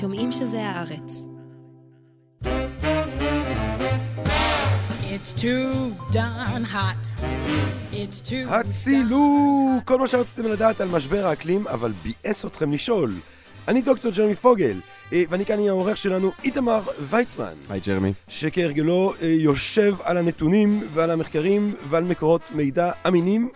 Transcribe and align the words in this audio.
שומעים 0.00 0.32
שזה 0.32 0.62
הארץ. 0.62 1.26
It's 5.14 5.32
too 5.32 5.94
darn 6.12 6.64
hot. 6.72 7.22
It's 7.92 8.28
too 8.28 8.50
הצילו! 8.50 9.18
כל 9.84 9.98
מה 9.98 10.06
שרציתם 10.08 10.42
לדעת 10.46 10.80
על 10.80 10.88
משבר 10.88 11.26
האקלים, 11.26 11.66
אבל 11.66 11.92
ביאס 12.02 12.44
אתכם 12.44 12.72
לשאול. 12.72 13.14
אני 13.68 13.82
דוקטור 13.82 14.12
ג'רמי 14.12 14.34
פוגל, 14.34 14.80
אה, 15.12 15.22
ואני 15.28 15.44
כאן 15.46 15.58
עם 15.58 15.68
העורך 15.68 15.96
שלנו 15.96 16.30
איתמר 16.44 16.80
ויצמן, 17.00 17.54
היי 17.68 17.80
ג'רמי. 17.80 18.12
שכהרגלו 18.28 19.14
אה, 19.22 19.26
יושב 19.26 19.94
על 20.02 20.16
הנתונים 20.16 20.80
ועל 20.90 21.10
המחקרים 21.10 21.74
ועל 21.88 22.04
מקורות 22.04 22.50
מידע 22.54 22.90
אמינים, 23.08 23.48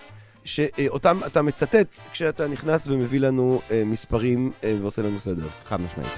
שאותם 0.49 1.21
אתה 1.27 1.43
מצטט 1.43 2.01
כשאתה 2.13 2.49
נכנס 2.49 2.89
ומביא 2.89 3.21
לנו 3.21 3.61
אה, 3.71 3.83
מספרים 3.87 4.53
אה, 4.65 4.75
ועושה 4.81 5.03
לנו 5.03 5.19
סדר. 5.19 5.49
חד 5.65 5.81
משמעית. 5.81 6.13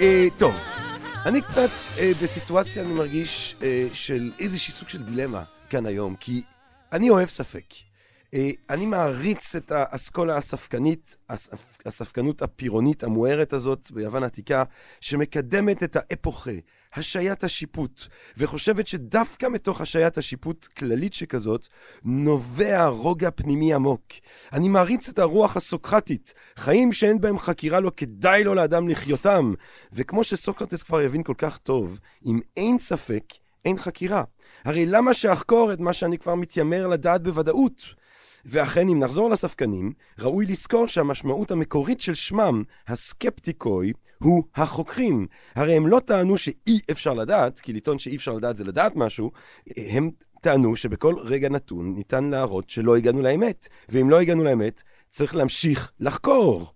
אה, 0.00 0.26
טוב. 0.38 0.54
אני 1.26 1.40
קצת 1.40 1.70
אה, 1.98 2.12
בסיטואציה, 2.22 2.82
אני 2.82 2.92
מרגיש, 2.92 3.56
אה, 3.62 3.86
של 3.92 4.32
איזושהי 4.38 4.72
סוג 4.72 4.88
של 4.88 5.02
דילמה 5.02 5.42
כאן 5.70 5.86
היום, 5.86 6.16
כי 6.20 6.42
אני 6.92 7.10
אוהב 7.10 7.28
ספק. 7.28 7.64
אה, 8.34 8.50
אני 8.70 8.86
מעריץ 8.86 9.56
את 9.56 9.72
האסכולה 9.72 10.36
הספקנית, 10.36 11.16
הספ, 11.28 11.78
הספקנות 11.86 12.42
הפירונית 12.42 13.04
המוארת 13.04 13.52
הזאת 13.52 13.90
ביוון 13.90 14.22
העתיקה, 14.22 14.64
שמקדמת 15.00 15.82
את 15.82 15.96
האפוכה, 15.96 16.50
השעיית 16.94 17.44
השיפוט, 17.44 18.00
וחושבת 18.36 18.86
שדווקא 18.86 19.46
מתוך 19.46 19.80
השעיית 19.80 20.18
השיפוט 20.18 20.66
כללית 20.66 21.14
שכזאת, 21.14 21.68
נובע 22.04 22.86
רוגע 22.86 23.30
פנימי 23.30 23.74
עמוק. 23.74 24.02
אני 24.52 24.68
מעריץ 24.68 25.08
את 25.08 25.18
הרוח 25.18 25.56
הסוקרטית, 25.56 26.34
חיים 26.56 26.92
שאין 26.92 27.20
בהם 27.20 27.38
חקירה 27.38 27.80
לא 27.80 27.90
כדאי 27.96 28.44
לו 28.44 28.54
לאדם 28.54 28.88
לחיותם. 28.88 29.54
וכמו 29.92 30.24
שסוקרטס 30.24 30.82
כבר 30.82 31.02
יבין 31.02 31.22
כל 31.22 31.34
כך 31.38 31.58
טוב, 31.58 31.98
אם 32.26 32.40
אין 32.56 32.78
ספק, 32.78 33.24
אין 33.64 33.76
חקירה. 33.76 34.22
הרי 34.64 34.86
למה 34.86 35.14
שאחקור 35.14 35.72
את 35.72 35.80
מה 35.80 35.92
שאני 35.92 36.18
כבר 36.18 36.34
מתיימר 36.34 36.86
לדעת 36.86 37.22
בוודאות? 37.22 38.03
ואכן, 38.46 38.88
אם 38.88 38.98
נחזור 38.98 39.30
לספקנים, 39.30 39.92
ראוי 40.18 40.46
לזכור 40.46 40.88
שהמשמעות 40.88 41.50
המקורית 41.50 42.00
של 42.00 42.14
שמם, 42.14 42.62
הסקפטיקוי, 42.88 43.92
הוא 44.22 44.44
החוקרים. 44.54 45.26
הרי 45.54 45.76
הם 45.76 45.86
לא 45.86 46.00
טענו 46.00 46.38
שאי 46.38 46.80
אפשר 46.90 47.12
לדעת, 47.12 47.60
כי 47.60 47.72
לטעון 47.72 47.98
שאי 47.98 48.16
אפשר 48.16 48.32
לדעת 48.32 48.56
זה 48.56 48.64
לדעת 48.64 48.96
משהו, 48.96 49.30
הם 49.76 50.10
טענו 50.40 50.76
שבכל 50.76 51.14
רגע 51.18 51.48
נתון 51.48 51.94
ניתן 51.94 52.24
להראות 52.24 52.70
שלא 52.70 52.96
הגענו 52.96 53.22
לאמת. 53.22 53.68
ואם 53.88 54.10
לא 54.10 54.20
הגענו 54.20 54.44
לאמת, 54.44 54.82
צריך 55.08 55.34
להמשיך 55.34 55.92
לחקור. 56.00 56.72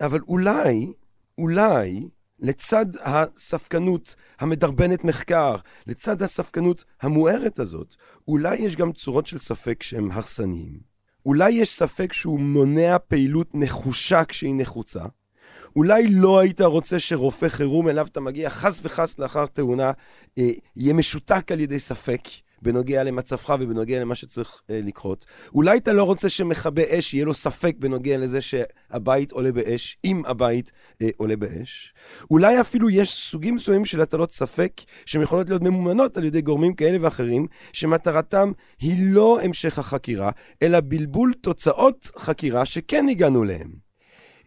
אבל 0.00 0.20
אולי, 0.28 0.92
אולי, 1.38 2.08
לצד 2.40 2.86
הספקנות 3.02 4.14
המדרבנת 4.40 5.04
מחקר, 5.04 5.56
לצד 5.86 6.22
הספקנות 6.22 6.84
המוארת 7.02 7.58
הזאת, 7.58 7.96
אולי 8.28 8.56
יש 8.56 8.76
גם 8.76 8.92
צורות 8.92 9.26
של 9.26 9.38
ספק 9.38 9.82
שהם 9.82 10.10
הרסניים. 10.10 10.90
אולי 11.26 11.50
יש 11.50 11.70
ספק 11.70 12.12
שהוא 12.12 12.40
מונע 12.40 12.96
פעילות 13.08 13.54
נחושה 13.54 14.24
כשהיא 14.24 14.54
נחוצה. 14.56 15.04
אולי 15.76 16.06
לא 16.06 16.38
היית 16.38 16.60
רוצה 16.60 17.00
שרופא 17.00 17.48
חירום 17.48 17.88
אליו 17.88 18.06
אתה 18.06 18.20
מגיע 18.20 18.50
חס 18.50 18.80
וחס 18.82 19.18
לאחר 19.18 19.46
תאונה, 19.46 19.92
אה, 20.38 20.50
יהיה 20.76 20.94
משותק 20.94 21.52
על 21.52 21.60
ידי 21.60 21.78
ספק. 21.78 22.20
בנוגע 22.62 23.02
למצבך 23.02 23.56
ובנוגע 23.60 24.00
למה 24.00 24.14
שצריך 24.14 24.62
אה, 24.70 24.80
לקרות. 24.82 25.24
אולי 25.54 25.78
אתה 25.78 25.92
לא 25.92 26.04
רוצה 26.04 26.28
שמכבה 26.28 26.82
אש 26.88 27.14
יהיה 27.14 27.24
לו 27.24 27.34
ספק 27.34 27.74
בנוגע 27.78 28.16
לזה 28.16 28.40
שהבית 28.40 29.32
עולה 29.32 29.52
באש, 29.52 29.98
אם 30.04 30.22
הבית 30.26 30.72
אה, 31.02 31.08
עולה 31.16 31.36
באש. 31.36 31.94
אולי 32.30 32.60
אפילו 32.60 32.90
יש 32.90 33.10
סוגים 33.10 33.54
מסוימים 33.54 33.84
של 33.84 34.00
הטלות 34.00 34.32
ספק, 34.32 34.72
שהן 35.06 35.22
יכולות 35.22 35.48
להיות 35.48 35.62
ממומנות 35.62 36.16
על 36.16 36.24
ידי 36.24 36.42
גורמים 36.42 36.74
כאלה 36.74 36.98
ואחרים, 37.00 37.46
שמטרתם 37.72 38.52
היא 38.80 38.96
לא 39.00 39.40
המשך 39.42 39.78
החקירה, 39.78 40.30
אלא 40.62 40.78
בלבול 40.84 41.32
תוצאות 41.40 42.10
חקירה 42.18 42.64
שכן 42.64 43.06
הגענו 43.08 43.44
אליהן. 43.44 43.70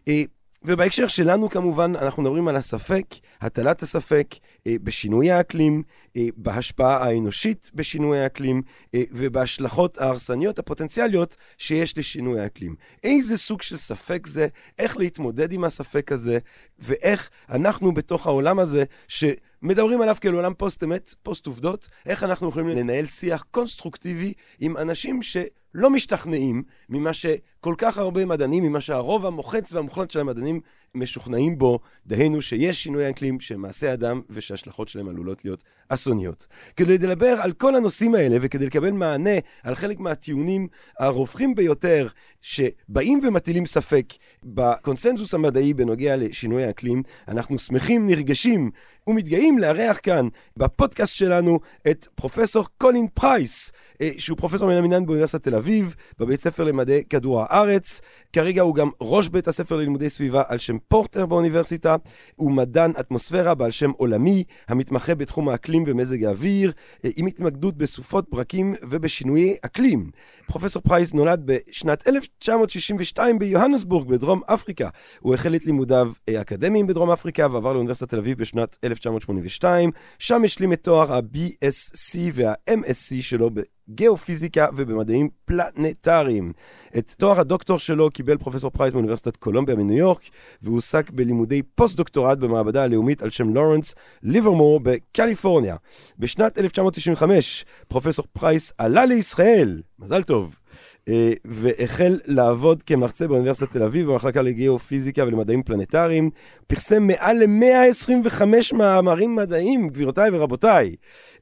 אה, 0.08 0.22
ובהקשר 0.66 1.06
שלנו 1.06 1.50
כמובן, 1.50 1.96
אנחנו 1.96 2.22
מדברים 2.22 2.48
על 2.48 2.56
הספק, 2.56 3.06
הטלת 3.40 3.82
הספק 3.82 4.34
אה, 4.66 4.74
בשינוי 4.82 5.30
האקלים, 5.30 5.82
אה, 6.16 6.26
בהשפעה 6.36 7.04
האנושית 7.04 7.70
בשינוי 7.74 8.18
האקלים 8.18 8.62
אה, 8.94 9.02
ובהשלכות 9.12 9.98
ההרסניות 9.98 10.58
הפוטנציאליות 10.58 11.36
שיש 11.58 11.98
לשינוי 11.98 12.40
האקלים. 12.40 12.74
איזה 13.02 13.38
סוג 13.38 13.62
של 13.62 13.76
ספק 13.76 14.26
זה, 14.26 14.46
איך 14.78 14.96
להתמודד 14.96 15.52
עם 15.52 15.64
הספק 15.64 16.12
הזה, 16.12 16.38
ואיך 16.78 17.30
אנחנו 17.50 17.94
בתוך 17.94 18.26
העולם 18.26 18.58
הזה, 18.58 18.84
שמדברים 19.08 20.00
עליו 20.00 20.16
כאל 20.20 20.34
עולם 20.34 20.54
פוסט-אמת, 20.54 21.14
פוסט-עובדות, 21.22 21.88
איך 22.06 22.24
אנחנו 22.24 22.48
יכולים 22.48 22.68
לנהל 22.68 23.06
שיח 23.06 23.44
קונסטרוקטיבי 23.50 24.32
עם 24.60 24.76
אנשים 24.76 25.22
ש... 25.22 25.36
לא 25.74 25.90
משתכנעים 25.90 26.62
ממה 26.88 27.12
שכל 27.12 27.74
כך 27.78 27.98
הרבה 27.98 28.24
מדענים, 28.24 28.64
ממה 28.64 28.80
שהרוב 28.80 29.26
המוחץ 29.26 29.72
והמוחלט 29.72 30.10
של 30.10 30.20
המדענים 30.20 30.60
משוכנעים 30.94 31.58
בו, 31.58 31.78
דהיינו 32.06 32.42
שיש 32.42 32.82
שינוי 32.82 33.10
אקלים 33.10 33.40
שמעשה 33.40 33.92
אדם 33.92 34.20
ושההשלכות 34.30 34.88
שלהם 34.88 35.08
עלולות 35.08 35.44
להיות 35.44 35.62
אסוניות. 35.88 36.46
כדי 36.76 36.98
לדבר 36.98 37.36
על 37.40 37.52
כל 37.52 37.76
הנושאים 37.76 38.14
האלה 38.14 38.36
וכדי 38.40 38.66
לקבל 38.66 38.90
מענה 38.90 39.38
על 39.64 39.74
חלק 39.74 40.00
מהטיעונים 40.00 40.68
הרווחים 40.98 41.54
ביותר 41.54 42.08
שבאים 42.44 43.20
ומטילים 43.22 43.66
ספק 43.66 44.04
בקונסנזוס 44.42 45.34
המדעי 45.34 45.74
בנוגע 45.74 46.16
לשינוי 46.16 46.64
האקלים, 46.64 47.02
אנחנו 47.28 47.58
שמחים, 47.58 48.06
נרגשים 48.06 48.70
ומתגאים 49.06 49.58
לארח 49.58 49.98
כאן 50.02 50.28
בפודקאסט 50.56 51.16
שלנו 51.16 51.60
את 51.90 52.06
פרופסור 52.14 52.66
קולין 52.78 53.06
פרייס, 53.14 53.72
אה, 54.00 54.10
שהוא 54.18 54.38
פרופסור 54.38 54.68
מן 54.68 54.76
המניין 54.76 55.04
באוניברסיטת 55.04 55.42
תל 55.42 55.54
אביב, 55.54 55.94
בבית 56.18 56.40
ספר 56.40 56.64
למדעי 56.64 57.04
כדור 57.10 57.40
הארץ. 57.40 58.00
כרגע 58.32 58.62
הוא 58.62 58.74
גם 58.74 58.90
ראש 59.00 59.28
בית 59.28 59.48
הספר 59.48 59.76
ללימודי 59.76 60.10
סביבה 60.10 60.42
על 60.48 60.58
שם 60.58 60.76
פורטר 60.88 61.26
באוניברסיטה. 61.26 61.96
הוא 62.36 62.52
מדען 62.52 62.92
אטמוספירה 63.00 63.54
בעל 63.54 63.70
שם 63.70 63.90
עולמי, 63.96 64.44
המתמחה 64.68 65.14
בתחום 65.14 65.48
האקלים 65.48 65.84
ומזג 65.86 66.24
האוויר, 66.24 66.72
אה, 67.04 67.10
עם 67.16 67.26
התמקדות 67.26 67.76
בסופות 67.76 68.30
ברקים 68.30 68.74
ובשינויי 68.82 69.56
אקלים. 69.64 70.10
פרופסור 70.46 70.82
פרייס 70.82 71.14
נולד 71.14 71.42
בשנת 71.44 72.08
1962 72.42 73.38
ביוהנסבורג 73.38 74.08
בדרום 74.08 74.40
אפריקה. 74.46 74.88
הוא 75.20 75.34
החל 75.34 75.54
את 75.54 75.64
לימודיו 75.64 76.12
אה, 76.28 76.38
האקדמיים 76.38 76.86
בדרום 76.86 77.10
אפריקה 77.10 77.46
ועבר 77.50 77.72
לאוניברסיטת 77.72 78.10
תל 78.10 78.18
אביב 78.18 78.38
בשנת 78.38 78.76
1982. 78.84 79.90
שם 80.18 80.44
השלים 80.44 80.72
את 80.72 80.82
תואר 80.82 81.12
ה-BSc 81.12 82.18
וה-MSc 82.32 83.22
שלו 83.22 83.50
בגיאופיזיקה 83.50 84.66
ובמדעים 84.76 85.28
פלנטריים. 85.44 86.52
את 86.98 87.10
תואר 87.18 87.40
הדוקטור 87.40 87.78
שלו 87.78 88.10
קיבל 88.10 88.36
פרופסור 88.36 88.70
פרייס 88.70 88.92
מאוניברסיטת 88.94 89.36
קולומביה 89.36 89.76
מניו 89.76 89.96
יורק, 89.96 90.22
והוא 90.62 90.78
עסק 90.78 91.10
בלימודי 91.10 91.62
פוסט-דוקטורט 91.62 92.38
במעבדה 92.38 92.82
הלאומית 92.82 93.22
על 93.22 93.30
שם 93.30 93.54
לורנס 93.54 93.94
ליברמור 94.22 94.80
בקליפורניה. 94.80 95.76
בשנת 96.18 96.58
1995 96.58 97.64
פרופסור 97.88 98.26
פרייס 98.32 98.72
עלה 98.78 99.04
לישראל, 99.04 99.82
מזל 99.98 100.22
טוב. 100.22 100.63
אה, 101.08 101.32
והחל 101.44 102.18
לעבוד 102.24 102.82
כמרצה 102.82 103.28
באוניברסיטת 103.28 103.70
תל 103.72 103.82
אביב 103.82 104.10
במחלקה 104.10 104.42
לגיאופיזיקה 104.42 105.24
ולמדעים 105.24 105.62
פלנטריים. 105.62 106.30
פרסם 106.66 107.06
מעל 107.06 107.44
ל-125 107.44 108.42
מאמרים 108.72 109.36
מדעיים, 109.36 109.88
גבירותיי 109.88 110.30
ורבותיי, 110.32 110.94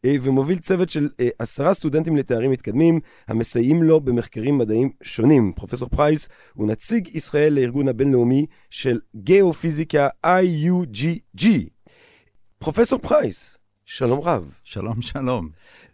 אה, 0.04 0.14
ומוביל 0.22 0.58
צוות 0.58 0.88
של 0.88 1.08
אה, 1.20 1.28
עשרה 1.38 1.74
סטודנטים 1.74 2.16
לתארים 2.16 2.50
מתקדמים, 2.50 3.00
המסייעים 3.28 3.82
לו 3.82 4.00
במחקרים 4.00 4.58
מדעיים 4.58 4.90
שונים. 5.02 5.52
פרופסור 5.56 5.88
פרייס 5.88 6.28
הוא 6.54 6.66
נציג 6.68 7.16
ישראל 7.16 7.52
לארגון 7.52 7.88
הבינלאומי 7.88 8.46
של 8.70 8.98
גיאופיזיקה 9.16 10.08
IUGG. 10.26 11.46
פרופסור 12.58 12.98
פרייס, 12.98 13.58
שלום 13.84 14.20
רב. 14.20 14.54
שלום, 14.64 15.02
שלום. 15.02 15.48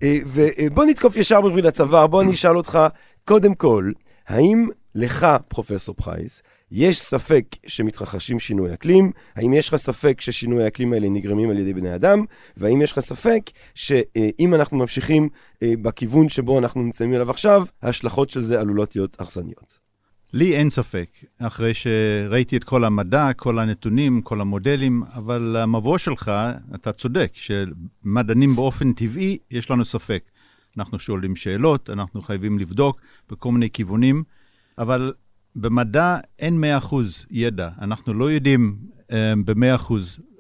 ובוא 0.05 0.85
נתקוף 0.85 1.17
ישר 1.17 1.41
בשביל 1.41 1.67
הצוואר, 1.67 2.07
בוא 2.07 2.23
אני 2.23 2.33
אשאל 2.33 2.57
אותך, 2.57 2.79
קודם 3.29 3.55
כל, 3.55 3.93
האם 4.29 4.69
לך, 4.95 5.27
פרופסור 5.49 5.95
פרייס, 5.95 6.43
יש 6.71 7.01
ספק 7.01 7.45
שמתרחשים 7.67 8.41
שינוי 8.41 8.75
אקלים? 8.75 9.13
האם 9.37 9.53
יש 9.53 9.69
לך 9.69 9.77
ספק 9.77 10.21
ששינוי 10.21 10.65
האקלים 10.65 10.93
האלה 10.93 11.09
נגרמים 11.09 11.51
על 11.51 11.59
ידי 11.59 11.75
בני 11.75 11.95
אדם? 11.95 12.25
והאם 12.57 12.83
יש 12.83 12.93
לך 12.93 13.01
ספק 13.01 13.51
שאם 13.75 14.55
אנחנו 14.55 14.79
ממשיכים 14.79 15.29
בכיוון 15.65 16.29
שבו 16.29 16.59
אנחנו 16.59 16.83
נמצאים 16.83 17.15
אליו 17.15 17.31
עכשיו, 17.31 17.67
ההשלכות 17.83 18.31
של 18.31 18.41
זה 18.41 18.61
עלולות 18.61 18.97
להיות 18.97 19.21
הרסניות? 19.21 19.79
לי 20.33 20.57
אין 20.57 20.71
ספק, 20.71 21.11
אחרי 21.39 21.73
שראיתי 21.75 22.57
את 22.57 22.65
כל 22.65 22.85
המדע, 22.85 23.33
כל 23.37 23.59
הנתונים, 23.59 24.23
כל 24.23 24.41
המודלים, 24.41 25.03
אבל 25.15 25.57
המבוא 25.57 25.99
שלך, 25.99 26.33
אתה 26.75 26.93
צודק, 26.93 27.33
שמדענים 27.35 28.51
באופן 28.55 28.93
טבעי, 28.93 29.39
יש 29.51 29.71
לנו 29.71 29.85
ספק. 29.85 30.23
אנחנו 30.77 30.99
שואלים 30.99 31.37
שאלות, 31.37 31.91
אנחנו 31.91 32.23
חייבים 32.23 32.59
לבדוק 32.59 33.01
בכל 33.31 33.53
מיני 33.53 33.71
כיוונים, 33.71 34.23
אבל 34.79 35.13
במדע 35.57 36.19
אין 36.39 36.65
100% 36.91 36.95
ידע. 37.31 37.69
אנחנו 37.81 38.15
לא 38.15 38.31
יודעים 38.31 38.77
um, 39.01 39.13
ב-100% 39.45 39.93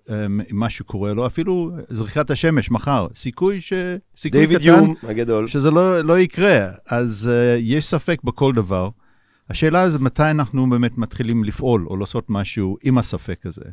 um, 0.08 0.10
מה 0.50 0.70
שקורה 0.70 1.14
לו, 1.14 1.26
אפילו 1.26 1.70
זריחת 1.88 2.30
השמש 2.30 2.70
מחר, 2.70 3.06
סיכוי 3.14 3.60
ש... 3.60 3.72
סיכוי 4.16 4.40
דיוויד 4.40 4.58
קטן 4.58 4.68
יום 4.68 4.94
הגדול. 5.02 5.46
שזה 5.46 5.70
לא, 5.70 6.00
לא 6.00 6.18
יקרה. 6.18 6.68
אז 6.86 7.30
uh, 7.30 7.60
יש 7.60 7.86
ספק 7.86 8.18
בכל 8.24 8.52
דבר. 8.52 8.90
השאלה 9.50 9.90
זה 9.90 9.98
מתי 10.04 10.30
אנחנו 10.30 10.70
באמת 10.70 10.98
מתחילים 10.98 11.44
לפעול 11.44 11.86
או 11.86 11.96
לעשות 11.96 12.26
משהו 12.28 12.76
עם 12.82 12.98
הספק 12.98 13.46
הזה. 13.46 13.64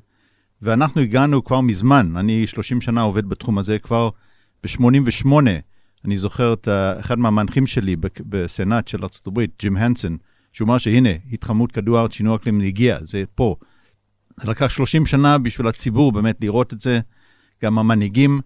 ואנחנו 0.62 1.02
הגענו 1.02 1.44
כבר 1.44 1.62
מזמן, 1.62 2.13
אני 2.18 2.48
30 2.48 2.81
שנה 2.81 3.02
עובד 3.02 3.25
בתחום 3.30 3.57
הזה 3.57 3.80
כבר 3.80 4.10
ב-88. 4.63 5.31
אני 6.06 6.18
זוכר 6.18 6.54
את 6.54 6.68
אחד 7.00 7.19
מהמנחים 7.19 7.68
שלי 7.68 7.96
בסנאט 8.19 8.88
של 8.88 8.98
ארה"ב, 9.02 9.40
ג'ים 9.60 9.78
הנסון, 9.78 10.18
שהוא 10.54 10.66
אמר 10.66 10.78
שהנה, 10.78 11.10
התחממות 11.31 11.72
כדור 11.72 11.98
הארץ, 11.98 12.12
שינוי 12.13 12.36
אקלים 12.36 12.60
הגיע, 12.62 12.98
זה 13.02 13.24
פה. 13.36 13.56
זה 14.36 14.50
לקח 14.50 14.69
30 14.69 15.06
שנה 15.06 15.38
בשביל 15.38 15.68
הציבור 15.68 16.12
באמת 16.12 16.38
לראות 16.42 16.74
את 16.74 16.81
זה, 16.81 17.00
גם 17.63 17.80
המנהיגים, 17.80 18.40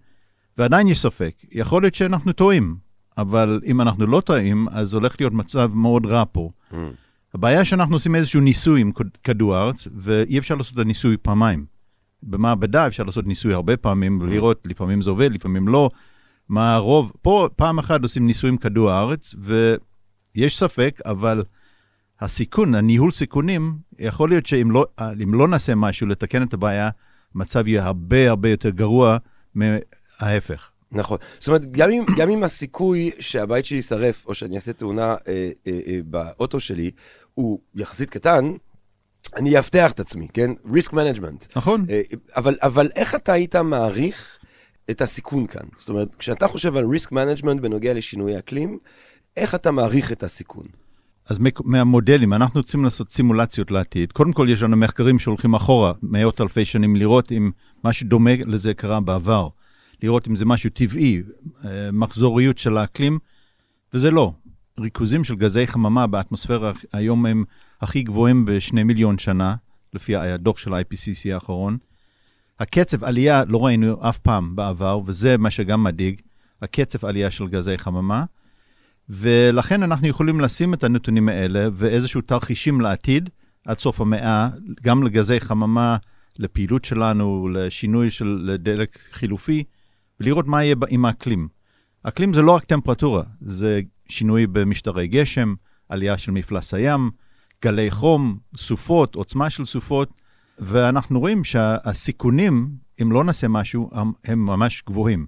ועדיין 0.58 0.88
יש 0.88 0.98
ספק. 1.00 1.34
יכול 1.52 1.82
להיות 1.82 1.94
שאנחנו 1.94 2.32
טועים, 2.32 2.76
אבל 3.18 3.60
אם 3.66 3.80
אנחנו 3.80 4.06
לא 4.06 4.20
טועים, 4.20 4.66
אז 4.70 4.94
הולך 4.94 5.16
להיות 5.20 5.32
מצב 5.32 5.70
מאוד 5.74 6.06
רע 6.06 6.24
פה. 6.32 6.50
Mm. 6.72 6.76
הבעיה 7.34 7.64
שאנחנו 7.64 7.94
עושים 7.94 8.14
איזשהו 8.14 8.40
ניסוי 8.40 8.80
עם 8.80 8.92
כד- 8.92 9.16
כדור 9.24 9.54
הארץ, 9.56 9.88
ואי 9.96 10.38
אפשר 10.38 10.54
לעשות 10.54 10.74
את 10.74 10.78
הניסוי 10.78 11.16
פעמיים. 11.22 11.64
במעבדה 12.22 12.86
אפשר 12.86 13.02
לעשות 13.02 13.26
ניסוי 13.26 13.54
הרבה 13.54 13.76
פעמים, 13.76 14.18
ולראות, 14.20 14.62
לפעמים 14.64 15.02
זה 15.02 15.10
עובד, 15.10 15.32
לפעמים 15.32 15.68
לא. 15.68 15.90
מה 16.50 16.74
הרוב, 16.74 17.12
פה 17.22 17.48
פעם 17.56 17.78
אחת 17.78 18.02
עושים 18.02 18.26
ניסוי 18.26 18.50
עם 18.50 18.56
כדור 18.56 18.90
הארץ, 18.90 19.34
ויש 19.38 20.58
ספק, 20.58 21.00
אבל 21.04 21.44
הסיכון, 22.20 22.74
הניהול 22.74 23.12
סיכונים, 23.12 23.78
יכול 23.98 24.28
להיות 24.28 24.46
שאם 24.46 24.70
לא, 24.70 24.86
לא 25.32 25.48
נעשה 25.48 25.74
משהו 25.74 26.06
לתקן 26.06 26.42
את 26.42 26.54
הבעיה, 26.54 26.90
המצב 27.34 27.68
יהיה 27.68 27.84
הרבה 27.84 28.30
הרבה 28.30 28.48
יותר 28.48 28.70
גרוע 28.70 29.16
מההפך. 29.54 30.70
נכון. 30.92 31.18
זאת 31.38 31.48
אומרת, 31.48 31.72
גם 31.72 31.90
אם, 31.90 32.04
גם 32.16 32.30
אם 32.30 32.44
הסיכוי 32.44 33.10
שהבית 33.20 33.64
שלי 33.64 33.76
יישרף, 33.76 34.26
או 34.26 34.34
שאני 34.34 34.54
אעשה 34.54 34.72
תאונה 34.72 35.14
אה, 35.28 35.50
אה, 35.66 35.80
אה, 35.86 35.98
באוטו 36.04 36.60
שלי, 36.60 36.90
הוא 37.34 37.58
יחסית 37.74 38.10
קטן, 38.10 38.52
אני 39.36 39.56
אאבטח 39.56 39.92
את 39.92 40.00
עצמי, 40.00 40.28
כן? 40.32 40.50
risk 40.66 40.92
management. 40.92 41.46
נכון? 41.56 41.86
אה, 41.90 42.00
אבל, 42.36 42.56
אבל 42.62 42.90
איך 42.96 43.14
אתה 43.14 43.32
היית 43.32 43.56
מעריך 43.56 44.39
את 44.90 45.00
הסיכון 45.00 45.46
כאן? 45.46 45.66
זאת 45.76 45.88
אומרת, 45.88 46.14
כשאתה 46.14 46.48
חושב 46.48 46.76
על 46.76 46.84
risk 46.84 47.12
management 47.12 47.60
בנוגע 47.60 47.94
לשינוי 47.94 48.38
אקלים, 48.38 48.78
איך 49.36 49.54
אתה 49.54 49.70
מעריך 49.70 50.12
את 50.12 50.22
הסיכון? 50.22 50.64
אז 51.28 51.38
מהמודלים, 51.64 52.32
אנחנו 52.32 52.60
רוצים 52.60 52.84
לעשות 52.84 53.12
סימולציות 53.12 53.70
לעתיד. 53.70 54.12
קודם 54.12 54.32
כל, 54.32 54.46
יש 54.50 54.62
לנו 54.62 54.76
מחקרים 54.76 55.18
שהולכים 55.18 55.54
אחורה, 55.54 55.92
מאות 56.02 56.40
אלפי 56.40 56.64
שנים, 56.64 56.96
לראות 56.96 57.32
אם 57.32 57.50
משהו 57.84 58.06
דומה 58.08 58.30
לזה 58.46 58.74
קרה 58.74 59.00
בעבר. 59.00 59.48
לראות 60.02 60.28
אם 60.28 60.36
זה 60.36 60.44
משהו 60.44 60.70
טבעי, 60.70 61.22
אה, 61.64 61.90
מחזוריות 61.92 62.58
של 62.58 62.76
האקלים, 62.76 63.18
וזה 63.94 64.10
לא. 64.10 64.32
ריכוזים 64.80 65.24
של 65.24 65.34
גזי 65.34 65.66
חממה 65.66 66.06
באטמוספירה 66.06 66.72
היום 66.92 67.26
הם 67.26 67.44
הכי 67.80 68.02
גבוהים 68.02 68.44
בשני 68.44 68.82
מיליון 68.82 69.18
שנה, 69.18 69.54
לפי 69.94 70.16
הדוח 70.16 70.58
של 70.58 70.74
ה-IPCC 70.74 71.34
האחרון. 71.34 71.78
הקצב 72.60 73.04
עלייה 73.04 73.44
לא 73.44 73.64
ראינו 73.64 74.08
אף 74.08 74.18
פעם 74.18 74.56
בעבר, 74.56 75.00
וזה 75.06 75.38
מה 75.38 75.50
שגם 75.50 75.84
מדאיג, 75.84 76.20
הקצב 76.62 77.04
עלייה 77.06 77.30
של 77.30 77.46
גזי 77.46 77.78
חממה. 77.78 78.24
ולכן 79.08 79.82
אנחנו 79.82 80.08
יכולים 80.08 80.40
לשים 80.40 80.74
את 80.74 80.84
הנתונים 80.84 81.28
האלה 81.28 81.68
ואיזשהו 81.72 82.20
תרחישים 82.20 82.80
לעתיד, 82.80 83.30
עד 83.66 83.78
סוף 83.78 84.00
המאה, 84.00 84.48
גם 84.82 85.02
לגזי 85.02 85.40
חממה, 85.40 85.96
לפעילות 86.38 86.84
שלנו, 86.84 87.48
לשינוי 87.52 88.10
של 88.10 88.56
דלק 88.58 88.98
חילופי, 89.12 89.64
ולראות 90.20 90.46
מה 90.46 90.64
יהיה 90.64 90.76
עם 90.88 91.04
האקלים. 91.04 91.48
אקלים 92.02 92.34
זה 92.34 92.42
לא 92.42 92.52
רק 92.52 92.64
טמפרטורה, 92.64 93.22
זה 93.40 93.80
שינוי 94.08 94.46
במשטרי 94.46 95.08
גשם, 95.08 95.54
עלייה 95.88 96.18
של 96.18 96.32
מפלס 96.32 96.74
הים, 96.74 97.10
גלי 97.62 97.90
חום, 97.90 98.38
סופות, 98.56 99.14
עוצמה 99.14 99.50
של 99.50 99.64
סופות, 99.64 100.19
ואנחנו 100.60 101.20
רואים 101.20 101.44
שהסיכונים, 101.44 102.68
אם 103.02 103.12
לא 103.12 103.24
נעשה 103.24 103.48
משהו, 103.48 103.90
הם, 104.24 104.46
ממש 104.46 104.82
גבוהים. 104.86 105.26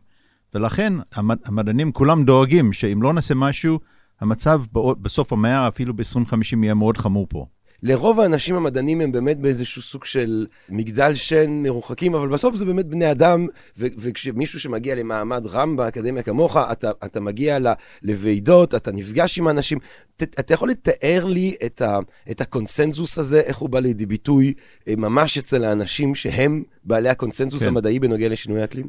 ולכן 0.54 0.92
המד, 1.14 1.38
המדענים 1.44 1.92
כולם 1.92 2.24
דואגים 2.24 2.72
שאם 2.72 3.02
לא 3.02 3.12
נעשה 3.12 3.34
משהו, 3.34 3.80
המצב 4.20 4.62
בסוף 4.72 5.32
המאה, 5.32 5.68
אפילו 5.68 5.94
ב-2050, 5.96 6.56
יהיה 6.62 6.74
מאוד 6.74 6.96
חמור 6.96 7.26
פה. 7.30 7.46
לרוב 7.82 8.20
האנשים 8.20 8.54
המדענים 8.54 9.00
הם 9.00 9.12
באמת 9.12 9.38
באיזשהו 9.38 9.82
סוג 9.82 10.04
של 10.04 10.46
מגדל 10.68 11.14
שן 11.14 11.50
מרוחקים, 11.50 12.14
אבל 12.14 12.28
בסוף 12.28 12.54
זה 12.54 12.64
באמת 12.64 12.86
בני 12.86 13.10
אדם, 13.10 13.46
ו- 13.78 13.86
וכשמישהו 13.98 14.60
שמגיע 14.60 14.94
למעמד 14.94 15.46
רם 15.46 15.76
באקדמיה 15.76 16.22
כמוך, 16.22 16.56
אתה, 16.56 16.90
אתה 17.04 17.20
מגיע 17.20 17.58
ל- 17.58 17.72
לוועידות, 18.02 18.74
אתה 18.74 18.92
נפגש 18.92 19.38
עם 19.38 19.48
אנשים. 19.48 19.78
ת, 20.16 20.22
אתה 20.22 20.54
יכול 20.54 20.70
לתאר 20.70 21.24
לי 21.24 21.54
את, 21.66 21.82
ה, 21.82 21.98
את 22.30 22.40
הקונסנזוס 22.40 23.18
הזה, 23.18 23.40
איך 23.40 23.56
הוא 23.56 23.68
בא 23.68 23.80
לידי 23.80 24.06
ביטוי 24.06 24.54
אה, 24.88 24.94
ממש 24.96 25.38
אצל 25.38 25.64
האנשים 25.64 26.14
שהם 26.14 26.62
בעלי 26.84 27.08
הקונסנזוס 27.08 27.62
כן. 27.62 27.68
המדעי 27.68 27.98
בנוגע 27.98 28.28
לשינוי 28.28 28.64
אקלים? 28.64 28.88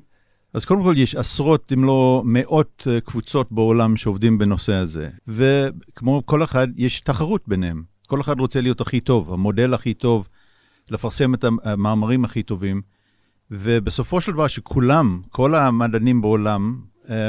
אז 0.54 0.66
קודם 0.66 0.84
כל 0.84 0.94
יש 0.98 1.16
עשרות, 1.16 1.72
אם 1.74 1.84
לא 1.84 2.22
מאות 2.25 2.88
אה, 2.92 3.01
קבוצות 3.01 3.51
בעולם 3.51 3.98
שעובדים 3.98 4.38
בנושא 4.38 4.74
הזה. 4.74 5.10
וכמו 5.28 6.22
כל 6.25 6.44
אחד, 6.44 6.68
יש 6.78 7.00
תחרות 7.00 7.42
ביניהם. 7.48 7.93
כל 8.13 8.21
אחד 8.21 8.39
רוצה 8.39 8.62
להיות 8.62 8.81
הכי 8.81 9.00
טוב, 9.00 9.33
המודל 9.33 9.74
הכי 9.74 9.94
טוב, 9.94 10.27
לפרסם 10.92 11.33
את 11.33 11.45
המאמרים 11.63 12.25
הכי 12.25 12.44
טובים. 12.44 12.81
ובסופו 13.51 14.21
של 14.21 14.31
דבר, 14.31 14.48
שכולם, 14.48 15.21
כל 15.30 15.56
המדענים 15.56 16.21
בעולם, 16.21 16.81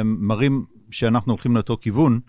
מראים 0.05 0.65
שאנחנו 0.91 1.33
הולכים 1.33 1.55
לאותו 1.55 1.77
כיוון, 1.81 2.21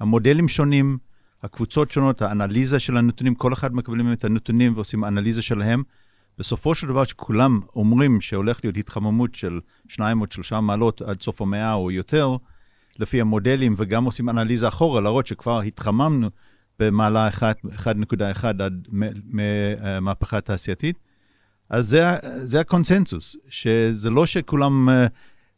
המודלים 0.00 0.48
שונים, 0.48 0.98
הקבוצות 1.42 1.90
שונות, 1.90 2.22
האנליזה 2.22 2.80
של 2.80 2.96
הנתונים, 2.96 3.34
כל 3.34 3.52
אחד 3.52 3.74
מקבלים 3.74 4.12
את 4.12 4.24
הנתונים 4.24 4.72
ועושים 4.74 5.04
אנליזה 5.04 5.42
שלהם. 5.42 5.82
בסופו 6.38 6.74
של 6.74 6.86
דבר, 6.86 7.04
שכולם 7.04 7.60
אומרים 7.76 8.20
שהולך 8.20 8.60
להיות 8.64 8.76
התחממות 8.76 9.34
של 9.34 9.60
2 9.88 10.20
או 10.20 10.26
3 10.30 10.52
מעלות 10.52 11.02
עד 11.02 11.20
סוף 11.20 11.42
המאה 11.42 11.72
או 11.72 11.90
יותר, 11.90 12.36
לפי 12.98 13.20
המודלים, 13.20 13.74
וגם 13.76 14.04
עושים 14.04 14.28
אנליזה 14.28 14.68
אחורה, 14.68 15.00
להראות 15.00 15.26
שכבר 15.26 15.60
התחממנו 15.60 16.30
במעלה 16.86 17.28
1, 17.28 17.56
1.1 17.64 17.84
עד 18.46 18.88
מ- 18.92 19.36
מהמהפכה 19.36 20.38
התעשייתית, 20.38 20.98
אז 21.70 21.88
זה, 21.88 22.04
זה 22.42 22.60
הקונסנזוס, 22.60 23.36
שזה 23.48 24.10
לא 24.10 24.26
שכולם, 24.26 24.88
אה, 24.88 25.06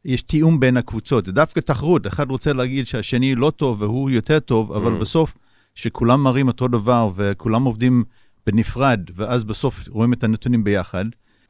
יש 0.04 0.22
תיאום 0.22 0.60
בין 0.60 0.76
הקבוצות, 0.76 1.26
זה 1.26 1.32
דווקא 1.32 1.60
תחרות, 1.60 2.06
אחד 2.06 2.30
רוצה 2.30 2.52
להגיד 2.52 2.86
שהשני 2.86 3.34
לא 3.34 3.50
טוב 3.56 3.82
והוא 3.82 4.10
יותר 4.10 4.38
טוב, 4.38 4.72
אבל 4.72 4.96
Mm. 4.96 5.00
בסוף, 5.00 5.34
שכולם 5.74 6.22
מראים 6.22 6.48
אותו 6.48 6.68
דבר 6.68 7.10
וכולם 7.16 7.64
עובדים 7.64 8.04
בנפרד, 8.46 9.00
ואז 9.14 9.44
בסוף 9.44 9.88
רואים 9.88 10.12
את 10.12 10.24
הנתונים 10.24 10.64
ביחד, 10.64 11.04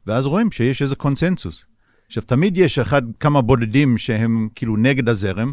ואז 0.07 0.25
רואים 0.25 0.51
שיש 0.51 0.81
איזה 0.81 0.95
קונסנזוס. 0.95 1.65
עכשיו, 2.07 2.23
תמיד 2.23 2.57
יש 2.57 2.79
אחד, 2.79 3.01
כמה 3.19 3.41
בודדים 3.41 3.97
שהם 3.97 4.49
כאילו 4.55 4.77
נגד 4.77 5.09
הזרם, 5.09 5.51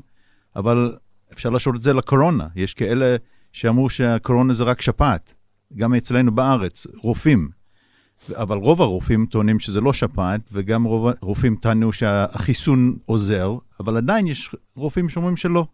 אבל 0.57 0.97
אפשר 1.33 1.51
להשוות 1.51 1.77
את 1.77 1.83
זה 1.83 1.93
לקורונה. 1.93 2.47
יש 2.57 2.75
כאלה 2.75 3.17
שאמרו 3.53 3.91
שהקורונה 3.91 4.55
זה 4.55 4.65
רק 4.65 4.81
שפעת, 4.81 5.35
גם 5.77 5.95
אצלנו 5.95 6.35
בארץ, 6.35 6.87
רופאים. 6.97 7.49
אבל 8.35 8.57
רוב 8.57 8.83
הרופאים 8.83 9.27
טוענים 9.27 9.61
שזה 9.61 9.81
לא 9.81 9.93
שפעת, 9.93 10.41
וגם 10.53 10.85
רוב 10.85 11.07
הרופאים 11.23 11.57
טענו 11.57 11.93
שהחיסון 11.93 12.97
עוזר, 13.07 13.57
אבל 13.81 13.97
עדיין 13.97 14.27
יש 14.27 14.55
רופאים 14.77 15.09
שאומרים 15.09 15.37
שלא. 15.37 15.67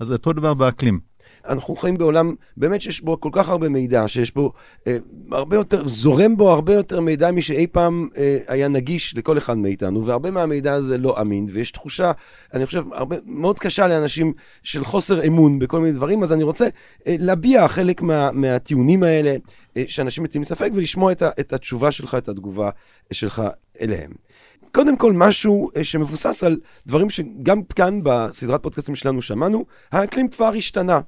אז 0.00 0.12
אותו 0.12 0.32
דבר 0.32 0.54
באקלים. 0.54 1.00
אנחנו 1.48 1.76
חיים 1.76 1.96
בעולם 1.98 2.34
באמת 2.56 2.80
שיש 2.80 3.00
בו 3.00 3.20
כל 3.20 3.28
כך 3.32 3.48
הרבה 3.48 3.68
מידע, 3.68 4.08
שיש 4.08 4.34
בו 4.34 4.52
אה, 4.86 4.96
הרבה 5.32 5.56
יותר, 5.56 5.88
זורם 5.88 6.36
בו 6.36 6.50
הרבה 6.50 6.74
יותר 6.74 7.00
מידע 7.00 7.30
משאי 7.30 7.66
פעם 7.66 8.08
אה, 8.16 8.38
היה 8.48 8.68
נגיש 8.68 9.16
לכל 9.16 9.38
אחד 9.38 9.58
מאיתנו, 9.58 10.06
והרבה 10.06 10.30
מהמידע 10.30 10.72
הזה 10.72 10.98
לא 10.98 11.20
אמין, 11.20 11.46
ויש 11.52 11.70
תחושה, 11.70 12.12
אני 12.54 12.66
חושב, 12.66 12.84
הרבה, 12.92 13.16
מאוד 13.26 13.58
קשה 13.58 13.88
לאנשים 13.88 14.32
של 14.62 14.84
חוסר 14.84 15.26
אמון 15.26 15.58
בכל 15.58 15.80
מיני 15.80 15.92
דברים, 15.92 16.22
אז 16.22 16.32
אני 16.32 16.42
רוצה 16.42 16.64
אה, 17.06 17.16
להביע 17.18 17.68
חלק 17.68 18.02
מה, 18.02 18.32
מהטיעונים 18.32 19.02
האלה, 19.02 19.36
אה, 19.76 19.84
שאנשים 19.86 20.24
מציעים 20.24 20.44
ספק, 20.44 20.70
ולשמוע 20.74 21.12
את, 21.12 21.22
ה, 21.22 21.30
את 21.40 21.52
התשובה 21.52 21.90
שלך, 21.90 22.14
את 22.14 22.28
התגובה 22.28 22.70
שלך 23.12 23.42
אליהם. 23.80 24.10
קודם 24.72 24.96
כל, 24.96 25.12
משהו 25.12 25.70
אה, 25.76 25.84
שמבוסס 25.84 26.44
על 26.44 26.56
דברים 26.86 27.10
שגם 27.10 27.62
כאן 27.62 28.00
בסדרת 28.02 28.62
פודקאסטים 28.62 28.94
שלנו 28.94 29.22
שמענו, 29.22 29.64
האקלים 29.92 30.28
כבר 30.28 30.52
השתנה. 30.58 31.00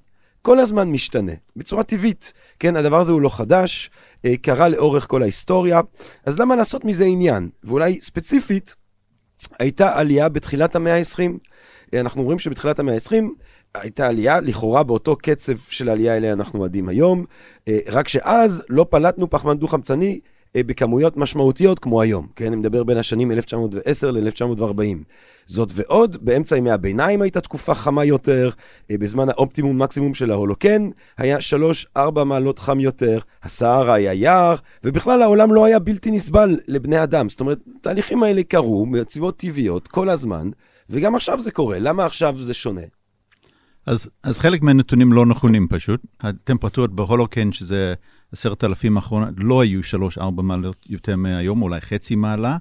כל 0.47 0.59
הזמן 0.59 0.91
משתנה, 0.91 1.33
בצורה 1.57 1.83
טבעית. 1.83 2.33
כן, 2.59 2.76
הדבר 2.76 3.00
הזה 3.00 3.12
הוא 3.12 3.21
לא 3.21 3.29
חדש, 3.29 3.91
אה, 4.25 4.37
קרה 4.37 4.69
לאורך 4.69 5.07
כל 5.09 5.23
ההיסטוריה, 5.23 5.81
אז 6.26 6.38
למה 6.38 6.57
לעשות 6.57 6.85
מזה 6.85 7.05
עניין? 7.05 7.49
ואולי 7.65 8.00
ספציפית, 8.00 8.75
הייתה 9.59 9.99
עלייה 9.99 10.29
בתחילת 10.29 10.76
המאה 10.76 10.99
ה-20. 10.99 11.33
אנחנו 12.00 12.23
רואים 12.23 12.38
שבתחילת 12.38 12.79
המאה 12.79 12.95
ה-20 12.95 13.25
הייתה 13.75 14.09
עלייה, 14.09 14.41
לכאורה 14.41 14.83
באותו 14.83 15.17
קצב 15.17 15.57
של 15.69 15.88
העלייה 15.88 16.17
אליה 16.17 16.33
אנחנו 16.33 16.65
עדים 16.65 16.88
היום, 16.88 17.25
אה, 17.69 17.79
רק 17.88 18.09
שאז 18.09 18.65
לא 18.69 18.87
פלטנו 18.91 19.31
פחמן 19.31 19.59
דו-חמצני 19.59 20.21
אה, 20.23 20.36
בכמויות 20.63 21.17
משמעותיות 21.17 21.79
כמו 21.79 22.03
היום, 22.03 22.27
כן? 22.37 22.47
אני 22.47 22.57
מדבר 22.57 22.85
בין 22.85 22.97
השנים 22.97 23.31
1910 23.31 24.11
ל-1940. 24.11 24.81
זאת 25.47 25.71
ועוד, 25.75 26.17
באמצע 26.21 26.57
ימי 26.57 26.71
הביניים 26.71 27.23
הייתה 27.23 27.41
תקופה 27.41 27.75
חמה 27.75 28.05
יותר, 28.05 28.51
אה, 28.91 28.99
בזמן 28.99 29.29
האופטימום 29.29 29.83
מקסימום 29.83 30.15
של 30.15 30.31
ההולוקן 30.31 30.89
היה 31.19 31.39
3-4 31.99 32.25
מעלות 32.25 32.59
חם 32.59 32.81
יותר, 32.81 33.19
הסהרה 33.43 33.95
היה 33.95 34.13
יער, 34.13 34.55
ובכלל 34.85 35.23
העולם 35.23 35.53
לא 35.53 35.65
היה 35.65 35.79
בלתי 35.79 36.11
נסבל 36.11 36.59
לבני 36.69 37.03
אדם. 37.03 37.29
זאת 37.29 37.41
אומרת, 37.41 37.59
התהליכים 37.77 38.23
האלה 38.23 38.43
קרו 38.43 38.87
מסיבות 38.87 39.37
טבעיות 39.37 39.89
כל 39.89 40.09
הזמן, 40.09 40.51
וגם 40.91 41.15
עכשיו 41.15 41.41
זה 41.41 41.51
קורה. 41.51 41.79
למה 41.79 42.07
עכשיו 42.07 42.37
זה 42.39 42.55
שונה? 42.55 42.81
אז, 43.87 44.11
אז 44.23 44.41
חלק 44.41 44.63
מהנתונים 44.63 45.13
לא 45.13 45.27
נכונים 45.27 45.69
פשוט. 45.69 46.01
הטמפרטורות 46.21 46.95
בהולוקן, 46.95 47.53
שזה 47.53 47.95
עשרת 48.33 48.64
אלפים 48.64 48.97
האחרונות, 48.97 49.28
לא 49.37 49.61
היו 49.61 49.80
3-4 50.18 50.21
מעלות 50.42 50.87
יותר 50.88 51.16
מהיום, 51.16 51.62
אולי 51.62 51.80
חצי 51.80 52.14
מעלה. 52.14 52.56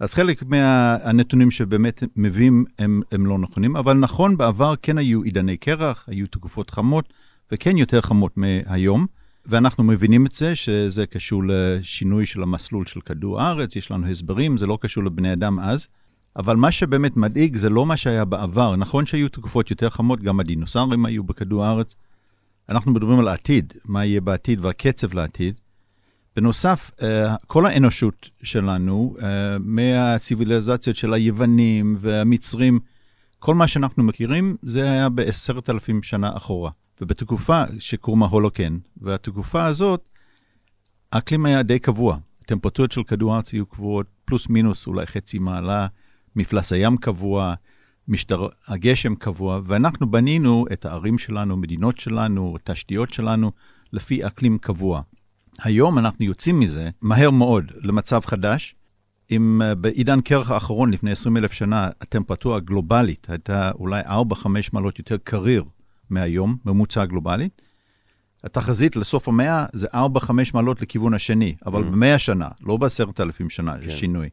אז 0.00 0.14
חלק 0.14 0.42
מהנתונים 0.42 1.50
שבאמת 1.50 2.02
מביאים 2.16 2.64
הם, 2.78 3.02
הם 3.12 3.26
לא 3.26 3.38
נכונים, 3.38 3.76
אבל 3.76 3.92
נכון, 3.92 4.36
בעבר 4.36 4.74
כן 4.82 4.98
היו 4.98 5.22
עידני 5.22 5.56
קרח, 5.56 6.04
היו 6.06 6.26
תקופות 6.26 6.70
חמות, 6.70 7.12
וכן 7.52 7.76
יותר 7.76 8.00
חמות 8.00 8.32
מהיום. 8.36 9.06
ואנחנו 9.46 9.84
מבינים 9.84 10.26
את 10.26 10.32
זה, 10.32 10.54
שזה 10.54 11.06
קשור 11.06 11.42
לשינוי 11.46 12.26
של 12.26 12.42
המסלול 12.42 12.86
של 12.86 13.00
כדור 13.00 13.40
הארץ, 13.40 13.76
יש 13.76 13.90
לנו 13.90 14.06
הסברים, 14.06 14.58
זה 14.58 14.66
לא 14.66 14.78
קשור 14.80 15.04
לבני 15.04 15.32
אדם 15.32 15.58
אז. 15.58 15.88
אבל 16.36 16.56
מה 16.56 16.72
שבאמת 16.72 17.16
מדאיג 17.16 17.56
זה 17.56 17.70
לא 17.70 17.86
מה 17.86 17.96
שהיה 17.96 18.24
בעבר. 18.24 18.76
נכון 18.76 19.06
שהיו 19.06 19.28
תקופות 19.28 19.70
יותר 19.70 19.90
חמות, 19.90 20.20
גם 20.20 20.40
הדינוסאורים 20.40 21.06
היו 21.06 21.24
בכדור 21.24 21.64
הארץ. 21.64 21.94
אנחנו 22.68 22.92
מדברים 22.92 23.18
על 23.18 23.28
העתיד, 23.28 23.72
מה 23.84 24.04
יהיה 24.04 24.20
בעתיד 24.20 24.64
והקצב 24.64 25.14
לעתיד. 25.14 25.54
בנוסף, 26.36 26.90
אה, 27.02 27.36
כל 27.46 27.66
האנושות 27.66 28.30
שלנו, 28.42 29.16
אה, 29.22 29.56
מהציוויליזציות 29.60 30.96
של 30.96 31.14
היוונים 31.14 31.96
והמצרים, 31.98 32.80
כל 33.38 33.54
מה 33.54 33.68
שאנחנו 33.68 34.02
מכירים, 34.02 34.56
זה 34.62 34.90
היה 34.90 35.08
בעשרת 35.08 35.70
אלפים 35.70 36.02
שנה 36.02 36.36
אחורה. 36.36 36.70
ובתקופה 37.00 37.64
שקורמה 37.78 38.26
הולוקן, 38.26 38.78
והתקופה 38.96 39.64
הזאת, 39.64 40.08
האקלים 41.12 41.46
היה 41.46 41.62
די 41.62 41.78
קבוע. 41.78 42.16
הטמפרטורות 42.44 42.92
של 42.92 43.02
כדור 43.02 43.34
הארץ 43.34 43.52
היו 43.52 43.66
קבועות 43.66 44.06
פלוס 44.24 44.48
מינוס 44.48 44.86
אולי 44.86 45.06
חצי 45.06 45.38
מעלה, 45.38 45.86
מפלס 46.36 46.72
הים 46.72 46.96
קבוע, 46.96 47.54
משטר 48.08 48.46
הגשם 48.68 49.14
קבוע, 49.14 49.60
ואנחנו 49.64 50.10
בנינו 50.10 50.66
את 50.72 50.84
הערים 50.84 51.18
שלנו, 51.18 51.56
מדינות 51.56 51.98
שלנו, 51.98 52.56
תשתיות 52.64 53.12
שלנו, 53.12 53.52
לפי 53.92 54.26
אקלים 54.26 54.58
קבוע. 54.58 55.02
היום 55.62 55.98
אנחנו 55.98 56.24
יוצאים 56.24 56.60
מזה 56.60 56.90
מהר 57.02 57.30
מאוד 57.30 57.72
למצב 57.82 58.20
חדש. 58.24 58.74
אם 59.30 59.62
uh, 59.62 59.74
בעידן 59.74 60.20
קרח 60.20 60.50
האחרון, 60.50 60.90
לפני 60.90 61.10
20 61.10 61.36
אלף 61.36 61.52
שנה, 61.52 61.90
הטמפרטורה 62.00 62.56
הגלובלית 62.56 63.26
הייתה 63.30 63.70
אולי 63.74 64.02
4-5 64.02 64.46
מעלות 64.72 64.98
יותר 64.98 65.16
קריר 65.24 65.64
מהיום, 66.10 66.56
ממוצע 66.64 67.04
גלובלית, 67.04 67.62
התחזית 68.44 68.96
לסוף 68.96 69.28
המאה 69.28 69.66
זה 69.72 69.88
4-5 69.94 69.96
מעלות 70.54 70.82
לכיוון 70.82 71.14
השני, 71.14 71.54
אבל 71.66 71.82
mm. 71.82 71.86
במאה 71.86 72.18
שנה, 72.18 72.48
לא 72.62 72.76
בעשרת 72.76 73.20
אלפים 73.20 73.50
שנה, 73.50 73.74
כן. 73.84 73.90
שינוי. 73.90 74.28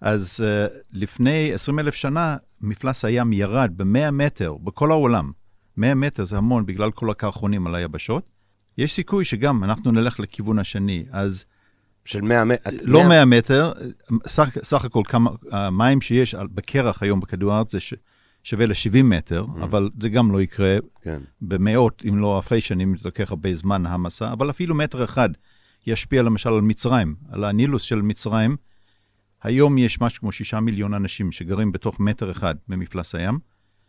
אז 0.00 0.40
uh, 0.40 0.72
לפני 0.92 1.52
20 1.52 1.78
אלף 1.78 1.94
שנה, 1.94 2.36
מפלס 2.60 3.04
הים 3.04 3.32
ירד 3.32 3.72
ב-100 3.76 4.10
מטר 4.10 4.54
בכל 4.54 4.90
העולם. 4.90 5.32
100 5.76 5.94
מטר 5.94 6.24
זה 6.24 6.36
המון 6.36 6.66
בגלל 6.66 6.90
כל 6.90 7.10
הקרחונים 7.10 7.66
על 7.66 7.74
היבשות. 7.74 8.30
יש 8.78 8.92
סיכוי 8.92 9.24
שגם 9.24 9.64
אנחנו 9.64 9.92
נלך 9.92 10.20
לכיוון 10.20 10.58
השני, 10.58 11.04
אז... 11.10 11.44
של 12.04 12.20
100 12.20 12.44
מטר? 12.44 12.70
לא 12.82 13.08
100 13.08 13.24
מטר, 13.24 13.72
סך, 14.26 14.48
סך 14.62 14.84
הכל 14.84 15.02
כמה, 15.08 15.30
המים 15.52 16.00
שיש 16.00 16.34
בקרח 16.34 17.02
היום 17.02 17.20
בכדור 17.20 17.52
הארץ 17.52 17.72
זה 17.72 17.80
ש, 17.80 17.94
שווה 18.42 18.66
ל-70 18.66 19.02
מטר, 19.02 19.44
mm. 19.44 19.64
אבל 19.64 19.90
זה 20.00 20.08
גם 20.08 20.32
לא 20.32 20.42
יקרה 20.42 20.76
כן. 21.02 21.20
במאות, 21.42 22.02
אם 22.08 22.18
לא 22.18 22.36
אלפי 22.36 22.60
שנים, 22.60 22.96
זה 22.96 23.08
לוקח 23.08 23.30
הרבה 23.30 23.54
זמן 23.54 23.86
המסע, 23.86 24.32
אבל 24.32 24.50
אפילו 24.50 24.74
מטר 24.74 25.04
אחד 25.04 25.28
ישפיע 25.86 26.22
למשל 26.22 26.48
על 26.48 26.60
מצרים, 26.60 27.14
על 27.28 27.44
הנילוס 27.44 27.82
של 27.82 28.02
מצרים. 28.02 28.56
היום 29.42 29.78
יש 29.78 30.00
משהו 30.00 30.20
כמו 30.20 30.32
שישה 30.32 30.60
מיליון 30.60 30.94
אנשים 30.94 31.32
שגרים 31.32 31.72
בתוך 31.72 32.00
מטר 32.00 32.30
אחד 32.30 32.54
ממפלס 32.68 33.14
הים. 33.14 33.38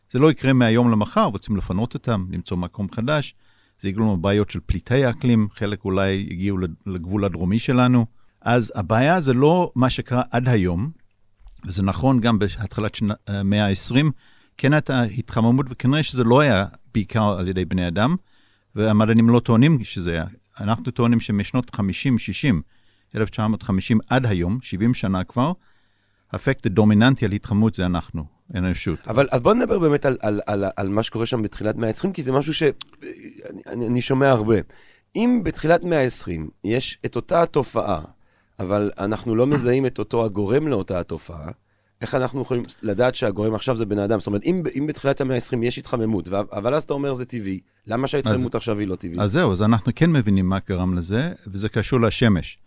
זה 0.09 0.19
לא 0.19 0.31
יקרה 0.31 0.53
מהיום 0.53 0.91
למחר, 0.91 1.23
רוצים 1.23 1.57
לפנות 1.57 1.93
אותם, 1.93 2.25
למצוא 2.29 2.57
מקום 2.57 2.87
חדש. 2.95 3.35
זה 3.79 3.89
יגלו 3.89 4.03
לנו 4.03 4.17
בעיות 4.17 4.49
של 4.49 4.59
פליטי 4.65 5.05
האקלים, 5.05 5.47
חלק 5.55 5.85
אולי 5.85 6.27
הגיעו 6.31 6.57
לגבול 6.85 7.25
הדרומי 7.25 7.59
שלנו. 7.59 8.05
אז 8.41 8.71
הבעיה 8.75 9.21
זה 9.21 9.33
לא 9.33 9.71
מה 9.75 9.89
שקרה 9.89 10.21
עד 10.31 10.49
היום, 10.49 10.91
וזה 11.65 11.83
נכון 11.83 12.19
גם 12.19 12.39
בהתחלת 12.39 12.97
המאה 13.27 13.67
ה-20, 13.67 14.05
כן 14.57 14.73
הייתה 14.73 15.01
התחממות, 15.01 15.65
וכנראה 15.69 16.03
שזה 16.03 16.23
לא 16.23 16.39
היה 16.39 16.65
בעיקר 16.93 17.23
על 17.39 17.47
ידי 17.47 17.65
בני 17.65 17.87
אדם, 17.87 18.15
והמדענים 18.75 19.29
לא 19.29 19.39
טוענים 19.39 19.83
שזה 19.83 20.11
היה. 20.11 20.25
אנחנו 20.59 20.91
טוענים 20.91 21.19
שמשנות 21.19 21.75
50, 21.75 22.17
60, 22.17 22.61
1950 23.17 23.99
עד 24.09 24.25
היום, 24.25 24.59
70 24.61 24.93
שנה 24.93 25.23
כבר, 25.23 25.51
האפקט 26.31 26.65
הדומיננטי 26.65 27.25
על 27.25 27.31
התחממות 27.31 27.73
זה 27.73 27.85
אנחנו, 27.85 28.25
האנושות. 28.53 28.99
אבל 29.07 29.27
אז 29.31 29.39
בוא 29.39 29.53
נדבר 29.53 29.79
באמת 29.79 30.05
על, 30.05 30.17
על, 30.21 30.41
על, 30.45 30.65
על 30.75 30.89
מה 30.89 31.03
שקורה 31.03 31.25
שם 31.25 31.41
בתחילת 31.41 31.75
מאה 31.75 31.89
ה-20, 31.89 32.13
כי 32.13 32.21
זה 32.21 32.31
משהו 32.31 32.53
שאני 32.53 33.87
אני 33.87 34.01
שומע 34.01 34.29
הרבה. 34.29 34.55
אם 35.15 35.41
בתחילת 35.43 35.83
מאה 35.83 36.03
ה-20 36.03 36.41
יש 36.63 36.97
את 37.05 37.15
אותה 37.15 37.41
התופעה, 37.41 38.01
אבל 38.59 38.91
אנחנו 38.99 39.35
לא 39.35 39.47
מזהים 39.47 39.85
את 39.85 39.99
אותו 39.99 40.25
הגורם 40.25 40.67
לאותה 40.67 40.99
התופעה, 40.99 41.47
איך 42.01 42.15
אנחנו 42.15 42.41
יכולים 42.41 42.63
לדעת 42.81 43.15
שהגורם 43.15 43.55
עכשיו 43.55 43.77
זה 43.77 43.85
בן 43.85 43.99
אדם? 43.99 44.19
זאת 44.19 44.27
אומרת, 44.27 44.43
אם, 44.43 44.63
אם 44.77 44.87
בתחילת 44.87 45.21
המאה 45.21 45.35
ה-20 45.35 45.63
יש 45.63 45.77
התחממות, 45.77 46.29
אבל 46.29 46.73
אז 46.73 46.83
אתה 46.83 46.93
אומר 46.93 47.13
זה 47.13 47.25
טבעי, 47.25 47.59
למה 47.87 48.07
שההתחממות 48.07 48.55
עכשיו 48.55 48.79
היא 48.79 48.87
לא 48.87 48.95
טבעית? 48.95 49.19
אז 49.19 49.31
זהו, 49.31 49.51
אז 49.51 49.61
אנחנו 49.61 49.91
כן 49.95 50.11
מבינים 50.11 50.49
מה 50.49 50.57
גרם 50.67 50.93
לזה, 50.93 51.31
וזה 51.47 51.69
קשור 51.69 52.01
לשמש. 52.01 52.57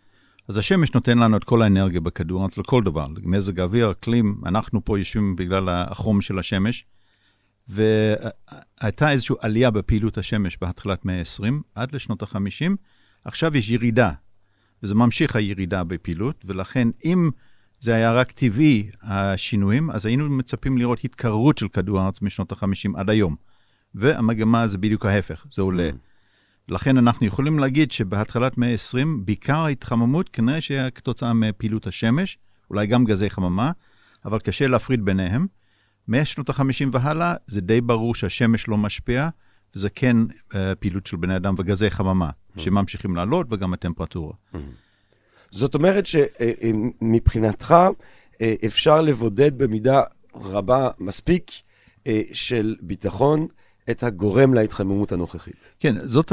אז 0.49 0.57
השמש 0.57 0.95
נותן 0.95 1.19
לנו 1.19 1.37
את 1.37 1.45
כל 1.45 1.63
האנרגיה 1.63 2.01
בכדור 2.01 2.41
הארץ 2.41 2.59
לכל 2.59 2.83
דבר, 2.83 3.07
מזג 3.23 3.61
האוויר, 3.61 3.91
אקלים, 3.91 4.41
אנחנו 4.47 4.85
פה 4.85 4.99
יושבים 4.99 5.37
בגלל 5.37 5.69
החום 5.69 6.21
של 6.21 6.39
השמש, 6.39 6.85
והייתה 7.69 9.11
איזושהי 9.11 9.37
עלייה 9.41 9.71
בפעילות 9.71 10.19
השמש 10.19 10.59
בהתחלת 10.61 11.05
מאה 11.05 11.19
ה-20 11.19 11.53
עד 11.75 11.95
לשנות 11.95 12.23
ה-50, 12.23 12.73
עכשיו 13.25 13.57
יש 13.57 13.71
ירידה, 13.71 14.11
וזה 14.83 14.95
ממשיך 14.95 15.37
הירידה 15.37 15.85
בפעילות, 15.85 16.45
ולכן 16.45 16.89
אם 17.05 17.31
זה 17.79 17.95
היה 17.95 18.13
רק 18.13 18.33
טבעי, 18.33 18.91
השינויים, 19.03 19.91
אז 19.91 20.07
היינו 20.07 20.31
מצפים 20.31 20.79
לראות 20.79 20.99
התקררות 21.05 21.59
של 21.59 21.69
כדור 21.69 22.01
הארץ 22.01 22.23
משנות 22.23 22.53
ה-50 22.53 22.91
עד 22.97 23.11
היום. 23.11 23.37
והמגמה 23.95 24.67
זה 24.67 24.79
בדיוק 24.79 25.07
ההפך, 25.07 25.47
זה 25.51 25.63
עולה. 25.63 25.91
Mm. 25.91 26.14
לכן 26.69 26.99
אנחנו 26.99 27.27
יכולים 27.27 27.59
להגיד 27.59 27.93
שבהתחלת 27.93 28.59
מאה 28.59 28.71
ה-20, 28.73 29.07
בעיקר 29.25 29.57
ההתחממות 29.57 30.29
כנראה 30.29 30.61
שהיה 30.61 30.91
כתוצאה 30.91 31.33
מפעילות 31.33 31.87
השמש, 31.87 32.39
אולי 32.71 32.87
גם 32.87 33.05
גזי 33.05 33.31
חממה, 33.31 33.73
אבל 34.25 34.39
קשה 34.39 34.67
להפריד 34.67 35.05
ביניהם. 35.05 35.47
משנות 36.09 36.51
ה-50 36.51 36.89
והלאה, 36.93 37.35
זה 37.47 37.61
די 37.61 37.81
ברור 37.81 38.15
שהשמש 38.15 38.69
לא 38.69 38.79
משפיע, 38.79 39.29
וזה 39.77 39.91
כן 39.91 40.17
uh, 40.31 40.55
פעילות 40.79 41.07
של 41.07 41.17
בני 41.17 41.37
אדם 41.37 41.55
וגזי 41.59 41.91
חממה, 41.91 42.31
mm. 42.31 42.61
שממשיכים 42.61 43.17
לעלות, 43.17 43.47
וגם 43.51 43.73
הטמפרטורה. 43.73 44.33
Mm. 44.55 44.59
זאת 45.51 45.75
אומרת 45.75 46.05
שמבחינתך 46.07 47.71
אה, 47.71 47.89
אה, 48.41 48.55
אפשר 48.67 49.01
לבודד 49.01 49.59
במידה 49.59 50.03
רבה 50.35 50.89
מספיק 51.01 51.51
של 52.33 52.77
ביטחון 52.81 53.47
את 53.91 54.03
הגורם 54.03 54.55
להתחממות 54.55 55.13
הנוכחית. 55.13 55.75
כן, 55.81 55.95
זאת 55.99 56.33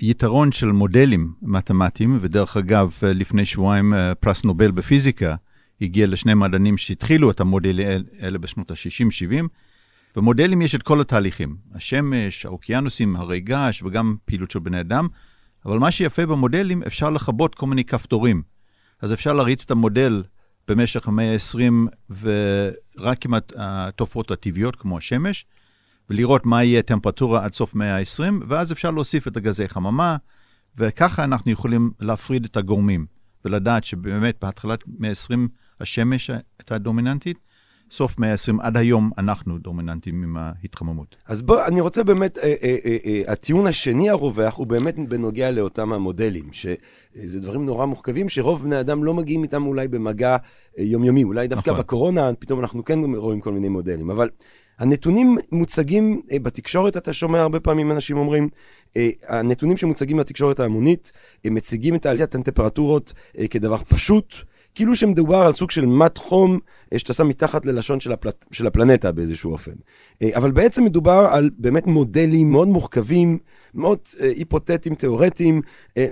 היתרון 0.00 0.52
של 0.52 0.66
מודלים 0.66 1.32
מתמטיים, 1.42 2.18
ודרך 2.20 2.56
אגב, 2.56 2.92
לפני 3.02 3.46
שבועיים 3.46 3.94
אה, 3.94 4.14
פרס 4.14 4.44
נובל 4.44 4.70
בפיזיקה 4.70 5.34
הגיע 5.80 6.06
לשני 6.06 6.34
מדענים 6.34 6.78
שהתחילו 6.78 7.30
את 7.30 7.40
המודלים 7.40 7.86
האלה 8.20 8.38
בשנות 8.38 8.70
ה-60-70. 8.70 9.44
במודלים 10.16 10.62
יש 10.62 10.74
את 10.74 10.82
כל 10.82 11.00
התהליכים, 11.00 11.56
השמש, 11.74 12.46
האוקיינוסים, 12.46 13.16
הרי 13.16 13.40
געש 13.40 13.82
וגם 13.82 14.16
פעילות 14.24 14.50
של 14.50 14.58
בני 14.58 14.80
אדם, 14.80 15.08
אבל 15.66 15.78
מה 15.78 15.90
שיפה 15.90 16.26
במודלים, 16.26 16.82
אפשר 16.82 17.10
לכבות 17.10 17.54
כל 17.54 17.66
מיני 17.66 17.84
כפתורים. 17.84 18.42
אז 19.00 19.12
אפשר 19.12 19.32
להריץ 19.32 19.64
את 19.64 19.70
המודל 19.70 20.22
במשך 20.68 21.08
המאה 21.08 21.32
ה-20 21.32 21.90
ורק 22.20 23.24
עם 23.24 23.34
התופעות 23.56 24.30
הטבעיות 24.30 24.76
כמו 24.76 24.98
השמש, 24.98 25.46
ולראות 26.10 26.46
מה 26.46 26.64
יהיה 26.64 26.78
הטמפרטורה 26.78 27.44
עד 27.44 27.52
סוף 27.52 27.74
מאה 27.74 27.98
ה-20, 27.98 28.44
ואז 28.48 28.72
אפשר 28.72 28.90
להוסיף 28.90 29.28
את 29.28 29.36
הגזי 29.36 29.68
חממה, 29.68 30.16
וככה 30.78 31.24
אנחנו 31.24 31.52
יכולים 31.52 31.90
להפריד 32.00 32.44
את 32.44 32.56
הגורמים, 32.56 33.06
ולדעת 33.44 33.84
שבאמת 33.84 34.36
בהתחלת 34.42 34.84
מאה 34.98 35.10
ה-20 35.10 35.38
השמש 35.80 36.30
הייתה 36.58 36.78
דומיננטית, 36.78 37.38
סוף 37.90 38.18
מאה 38.18 38.32
ה-20 38.32 38.56
עד 38.60 38.76
היום 38.76 39.10
אנחנו 39.18 39.58
דומיננטים 39.58 40.22
עם 40.22 40.36
ההתחממות. 40.36 41.16
אז 41.26 41.42
בוא, 41.42 41.64
אני 41.66 41.80
רוצה 41.80 42.04
באמת, 42.04 42.38
אה, 42.38 42.54
אה, 42.62 42.76
אה, 42.84 42.96
אה, 43.06 43.32
הטיעון 43.32 43.66
השני 43.66 44.10
הרווח 44.10 44.56
הוא 44.56 44.66
באמת 44.66 45.08
בנוגע 45.08 45.50
לאותם 45.50 45.92
המודלים, 45.92 46.52
שזה 46.52 47.40
דברים 47.40 47.66
נורא 47.66 47.86
מורכבים, 47.86 48.28
שרוב 48.28 48.62
בני 48.62 48.80
אדם 48.80 49.04
לא 49.04 49.14
מגיעים 49.14 49.42
איתם 49.42 49.66
אולי 49.66 49.88
במגע 49.88 50.36
אה, 50.78 50.84
יומיומי, 50.84 51.24
אולי 51.24 51.48
דווקא 51.48 51.70
נכון. 51.70 51.82
בקורונה, 51.82 52.30
פתאום 52.38 52.60
אנחנו 52.60 52.84
כן 52.84 52.98
רואים 53.14 53.40
כל 53.40 53.52
מיני 53.52 53.68
מודלים, 53.68 54.10
אבל... 54.10 54.28
הנתונים 54.78 55.38
מוצגים 55.52 56.20
אה, 56.32 56.38
בתקשורת, 56.38 56.96
אתה 56.96 57.12
שומע 57.12 57.40
הרבה 57.40 57.60
פעמים 57.60 57.92
אנשים 57.92 58.16
אומרים, 58.16 58.48
אה, 58.96 59.08
הנתונים 59.28 59.76
שמוצגים 59.76 60.16
בתקשורת 60.16 60.60
ההמונית 60.60 61.12
אה, 61.44 61.50
מציגים 61.50 61.94
את 61.94 62.06
עליית 62.06 62.34
הטמפרטורות 62.34 63.12
אה, 63.38 63.48
כדבר 63.48 63.76
פשוט, 63.76 64.34
כאילו 64.76 64.96
שמדובר 64.96 65.36
על 65.36 65.52
סוג 65.52 65.70
של 65.70 65.86
מט 65.86 66.18
חום 66.18 66.58
אה, 66.92 66.98
שאתה 66.98 67.12
שם 67.12 67.28
מתחת 67.28 67.66
ללשון 67.66 68.00
של, 68.00 68.12
הפלט, 68.12 68.44
של 68.52 68.66
הפלנטה 68.66 69.12
באיזשהו 69.12 69.52
אופן. 69.52 69.72
אה, 70.22 70.28
אבל 70.34 70.50
בעצם 70.50 70.84
מדובר 70.84 71.26
על 71.30 71.50
באמת 71.58 71.86
מודלים 71.86 72.50
מאוד 72.50 72.68
מורכבים, 72.68 73.38
מאוד 73.74 73.98
אה, 74.20 74.28
היפותטיים, 74.28 74.94
תיאורטיים. 74.94 75.62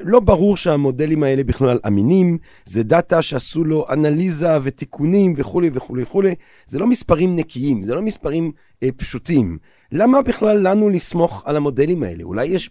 לא 0.04 0.20
ברור 0.20 0.56
שהמודלים 0.56 1.22
האלה 1.22 1.44
בכלל 1.44 1.78
אמינים, 1.86 2.38
זה 2.64 2.82
דאטה 2.82 3.22
שעשו 3.22 3.64
לו 3.64 3.86
אנליזה 3.90 4.58
ותיקונים 4.62 5.34
וכולי 5.36 5.70
וכולי 5.72 6.02
וכולי. 6.02 6.34
זה 6.66 6.78
לא 6.78 6.86
מספרים 6.86 7.36
נקיים, 7.36 7.82
זה 7.82 7.94
לא 7.94 8.02
מספרים 8.02 8.52
פשוטים. 8.96 9.58
למה 9.92 10.22
בכלל 10.22 10.68
לנו 10.68 10.88
לסמוך 10.88 11.42
על 11.46 11.56
המודלים 11.56 12.02
האלה? 12.02 12.24
אולי 12.24 12.46
יש 12.46 12.70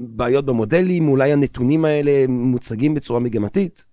בעיות 0.00 0.46
במודלים, 0.46 1.08
אולי 1.08 1.32
הנתונים 1.32 1.84
האלה 1.84 2.24
מוצגים 2.28 2.94
בצורה 2.94 3.20
מגמתית? 3.20 3.87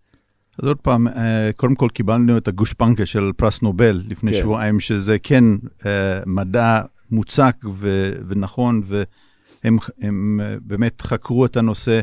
אז 0.59 0.67
עוד 0.67 0.77
פעם, 0.77 1.07
אה, 1.07 1.49
קודם 1.55 1.75
כל 1.75 1.89
קיבלנו 1.93 2.37
את 2.37 2.47
הגושפנקה 2.47 3.05
של 3.05 3.31
פרס 3.37 3.61
נובל 3.61 4.03
לפני 4.07 4.31
כן. 4.31 4.39
שבועיים, 4.39 4.79
שזה 4.79 5.19
כן 5.19 5.43
אה, 5.85 6.19
מדע 6.25 6.81
מוצק 7.11 7.55
ו- 7.73 8.13
ונכון, 8.27 8.81
והם 8.85 9.77
הם 10.01 10.39
אה, 10.43 10.55
באמת 10.61 11.01
חקרו 11.01 11.45
את 11.45 11.57
הנושא. 11.57 12.01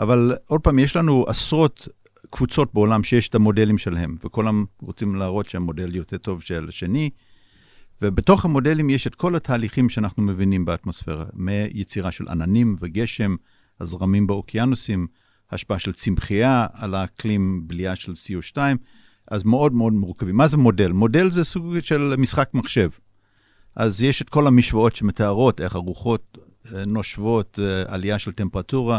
אבל 0.00 0.34
עוד 0.46 0.60
פעם, 0.60 0.78
יש 0.78 0.96
לנו 0.96 1.24
עשרות 1.28 1.88
קבוצות 2.30 2.74
בעולם 2.74 3.04
שיש 3.04 3.28
את 3.28 3.34
המודלים 3.34 3.78
שלהם, 3.78 4.16
וכולם 4.24 4.64
רוצים 4.82 5.14
להראות 5.16 5.48
שהמודל 5.48 5.94
יותר 5.94 6.18
טוב 6.18 6.42
של 6.42 6.68
השני. 6.68 7.10
ובתוך 8.02 8.44
המודלים 8.44 8.90
יש 8.90 9.06
את 9.06 9.14
כל 9.14 9.36
התהליכים 9.36 9.88
שאנחנו 9.88 10.22
מבינים 10.22 10.64
באטמוספירה, 10.64 11.24
מיצירה 11.34 12.10
של 12.10 12.28
עננים 12.28 12.76
וגשם, 12.80 13.36
הזרמים 13.80 14.26
באוקיינוסים, 14.26 15.06
השפעה 15.50 15.78
של 15.78 15.92
צמחייה 15.92 16.66
על 16.72 16.94
האקלים, 16.94 17.68
בליעה 17.68 17.96
של 17.96 18.12
CO2, 18.12 18.56
אז 19.30 19.44
מאוד 19.44 19.72
מאוד 19.72 19.92
מורכבים. 19.92 20.36
מה 20.36 20.48
זה 20.48 20.56
מודל? 20.56 20.92
מודל 20.92 21.30
זה 21.30 21.44
סוג 21.44 21.80
של 21.80 22.14
משחק 22.18 22.50
מחשב. 22.54 22.90
אז 23.76 24.02
יש 24.02 24.22
את 24.22 24.28
כל 24.28 24.46
המשוואות 24.46 24.96
שמתארות 24.96 25.60
איך 25.60 25.74
הרוחות 25.74 26.38
אה, 26.74 26.84
נושבות, 26.84 27.58
אה, 27.62 27.94
עלייה 27.94 28.18
של 28.18 28.32
טמפרטורה, 28.32 28.98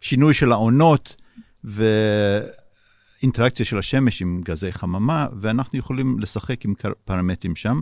שינוי 0.00 0.34
של 0.34 0.52
העונות 0.52 1.22
ואינטראקציה 1.64 3.66
של 3.66 3.78
השמש 3.78 4.22
עם 4.22 4.40
גזי 4.44 4.72
חממה, 4.72 5.26
ואנחנו 5.40 5.78
יכולים 5.78 6.18
לשחק 6.18 6.64
עם 6.64 6.74
פרמטרים 7.04 7.56
שם. 7.56 7.80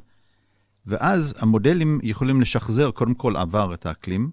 ואז 0.87 1.35
המודלים 1.39 2.01
יכולים 2.03 2.41
לשחזר 2.41 2.91
קודם 2.91 3.15
כל 3.15 3.37
עבר 3.37 3.75
את 3.75 3.87
האקלים. 3.87 4.31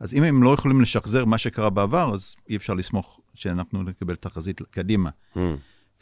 אז 0.00 0.14
אם 0.14 0.22
הם 0.22 0.42
לא 0.42 0.54
יכולים 0.54 0.80
לשחזר 0.80 1.24
מה 1.24 1.38
שקרה 1.38 1.70
בעבר, 1.70 2.14
אז 2.14 2.36
אי 2.48 2.56
אפשר 2.56 2.74
לסמוך 2.74 3.20
שאנחנו 3.34 3.82
נקבל 3.82 4.14
תחזית 4.14 4.62
קדימה. 4.70 5.10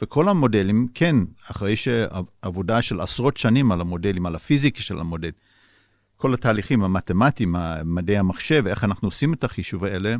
וכל 0.01 0.29
המודלים, 0.29 0.87
כן, 0.93 1.15
אחרי 1.51 1.75
שעבודה 1.75 2.81
של 2.81 3.01
עשרות 3.01 3.37
שנים 3.37 3.71
על 3.71 3.81
המודלים, 3.81 4.25
על 4.25 4.35
הפיזיקה 4.35 4.81
של 4.81 4.99
המודל, 4.99 5.31
כל 6.17 6.33
התהליכים 6.33 6.83
המתמטיים, 6.83 7.55
מדעי 7.85 8.17
המחשב, 8.17 8.63
איך 8.67 8.83
אנחנו 8.83 9.07
עושים 9.07 9.33
את 9.33 9.43
החישוב 9.43 9.83
האלה, 9.83 10.15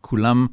כולם 0.00 0.46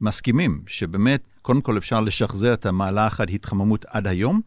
מסכימים 0.00 0.62
שבאמת, 0.66 1.22
קודם 1.42 1.60
כל 1.60 1.78
אפשר 1.78 2.00
לשחזר 2.00 2.54
את 2.54 2.66
המעלה 2.66 3.06
אחת 3.06 3.28
התחממות 3.32 3.84
עד 3.88 4.06
היום, 4.06 4.40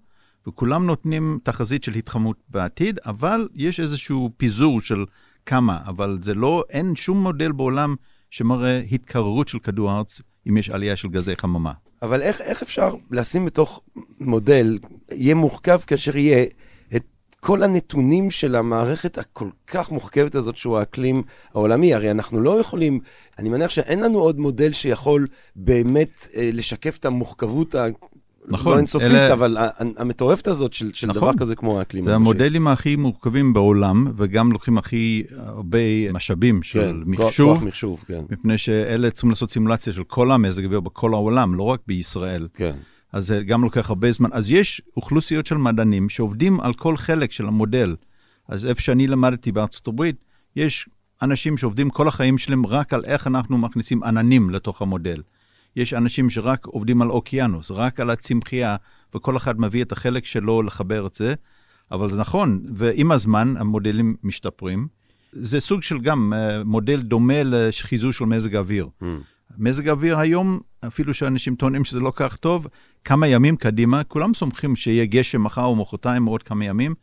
וכולם 0.48 0.86
נותנים 0.86 1.40
תחזית 1.44 1.84
של 1.84 1.94
התחממות 1.94 2.38
בעתיד, 2.50 3.00
אבל 3.06 3.48
יש 3.54 3.80
איזשהו 3.80 4.32
פיזור 4.38 4.82
של 4.82 5.06
כמה, 5.46 5.78
אבל 5.88 6.18
זה 6.22 6.34
לא, 6.34 6.64
אין 6.70 6.96
שום 6.96 7.24
מודל 7.24 7.52
בעולם 7.52 7.96
שמראה 8.30 8.82
התקררות 8.92 9.48
של 9.48 9.60
כדור 9.60 9.92
הארץ 9.92 10.22
אם 10.50 10.58
יש 10.58 10.70
עלייה 10.70 10.96
של 10.96 11.08
גזי 11.08 11.36
חממה. 11.36 11.72
אבל 12.02 12.22
איך, 12.22 12.42
איך 12.42 12.62
אפשר 12.62 12.94
לשים 13.12 13.46
בתוך 13.46 13.82
מודל, 14.20 14.80
יהיה 15.12 15.36
מורכב 15.36 15.80
כאשר 15.88 16.18
יהיה 16.18 16.46
את 16.96 17.04
כל 17.40 17.64
הנתונים 17.64 18.32
של 18.32 18.56
המערכת 18.56 19.18
הכל 19.18 19.50
כך 19.68 19.92
מורכבת 19.92 20.36
הזאת 20.36 20.58
שהוא 20.58 20.78
האקלים 20.78 21.24
העולמי? 21.54 21.94
הרי 21.94 22.12
אנחנו 22.12 22.42
לא 22.42 22.60
יכולים, 22.60 23.00
אני 23.40 23.50
מניח 23.50 23.70
שאין 23.70 24.00
לנו 24.00 24.20
עוד 24.20 24.40
מודל 24.40 24.74
שיכול 24.74 25.28
באמת 25.56 26.28
אה, 26.36 26.50
לשקף 26.54 26.98
את 26.98 27.06
המורכבות. 27.06 27.76
נכון, 28.52 28.74
לא 28.74 28.78
אינסופית, 28.78 29.12
אלה- 29.12 29.34
אבל 29.34 29.58
המטורפת 29.98 30.48
הזאת 30.48 30.74
של, 30.74 30.94
של 30.94 31.08
נכון. 31.08 31.22
דבר 31.22 31.34
כזה 31.38 31.56
כמו 31.56 31.80
האקלים. 31.80 32.04
זה. 32.04 32.16
המודלים 32.16 32.68
הכי 32.68 32.96
מורכבים 32.96 33.54
בעולם, 33.54 34.08
וגם 34.16 34.52
לוקחים 34.52 34.78
הכי 34.78 35.24
הרבה 35.38 36.12
משאבים 36.14 36.64
של 36.64 36.80
כן, 37.06 37.12
מחשוב, 37.12 37.54
כוח 37.58 37.64
מחשוב, 37.68 38.04
כן. 38.08 38.22
מפני 38.30 38.58
שאלה 38.58 39.12
צריכים 39.12 39.30
לעשות 39.30 39.52
סימולציה 39.52 39.94
של 39.94 40.04
כל 40.04 40.32
המזג 40.32 40.64
האוויר 40.64 40.80
בכל 40.80 41.14
העולם, 41.14 41.56
לא 41.56 41.64
רק 41.64 41.80
בישראל. 41.88 42.48
כן. 42.54 42.76
אז 43.14 43.28
זה 43.28 43.44
גם 43.44 43.64
לוקח 43.64 43.90
הרבה 43.90 44.12
זמן. 44.12 44.30
אז 44.34 44.52
יש 44.52 44.82
אוכלוסיות 44.98 45.46
של 45.46 45.58
מדענים 45.58 46.10
שעובדים 46.10 46.60
על 46.60 46.74
כל 46.74 46.98
חלק 46.98 47.32
של 47.32 47.48
המודל. 47.48 47.96
אז 48.48 48.66
איפה 48.66 48.82
שאני 48.82 49.08
למדתי 49.08 49.52
בארצות 49.52 49.88
הברית, 49.88 50.16
יש 50.56 50.90
אנשים 51.22 51.58
שעובדים 51.58 51.90
כל 51.90 52.08
החיים 52.08 52.38
שלהם 52.38 52.66
רק 52.66 52.94
על 52.94 53.06
איך 53.06 53.28
אנחנו 53.28 53.58
מכניסים 53.58 54.04
עננים 54.04 54.50
לתוך 54.50 54.82
המודל. 54.82 55.22
יש 55.80 55.94
אנשים 55.94 56.30
שרק 56.30 56.66
עובדים 56.66 57.02
על 57.02 57.10
אוקיינוס, 57.10 57.72
רק 57.72 58.00
על 58.00 58.10
הצמחייה, 58.10 58.76
וכל 59.16 59.38
אחד 59.38 59.60
מביא 59.60 59.84
את 59.84 59.92
החלק 59.92 60.26
שלו 60.26 60.62
לחבר 60.62 61.08
את 61.08 61.16
זה. 61.16 61.34
אבל 61.92 62.10
זה 62.10 62.20
נכון, 62.20 62.64
ועם 62.74 63.12
הזמן 63.12 63.54
המודלים 63.58 64.16
משתפרים. 64.24 64.88
זה 65.32 65.60
סוג 65.60 65.84
של 65.84 66.00
גם 66.00 66.34
אה, 66.36 66.64
מודל 66.64 67.02
דומה 67.02 67.44
לחיזוי 67.44 68.14
של 68.14 68.26
מזג 68.26 68.56
האוויר. 68.56 68.88
Mm. 69.02 69.06
מזג 69.58 69.88
האוויר 69.88 70.18
היום, 70.18 70.60
אפילו 70.88 71.14
שאנשים 71.14 71.56
טוענים 71.56 71.84
שזה 71.84 72.00
לא 72.00 72.12
כך 72.16 72.36
טוב, 72.36 72.68
כמה 73.04 73.28
ימים 73.28 73.56
קדימה, 73.56 74.04
כולם 74.04 74.34
סומכים 74.34 74.76
שיהיה 74.76 75.06
גשם 75.06 75.44
מחר 75.44 75.66
או 75.66 75.76
מחרתיים 75.76 76.28
או 76.28 76.32
עוד 76.32 76.44
כמה 76.44 76.66
ימים. 76.66 76.96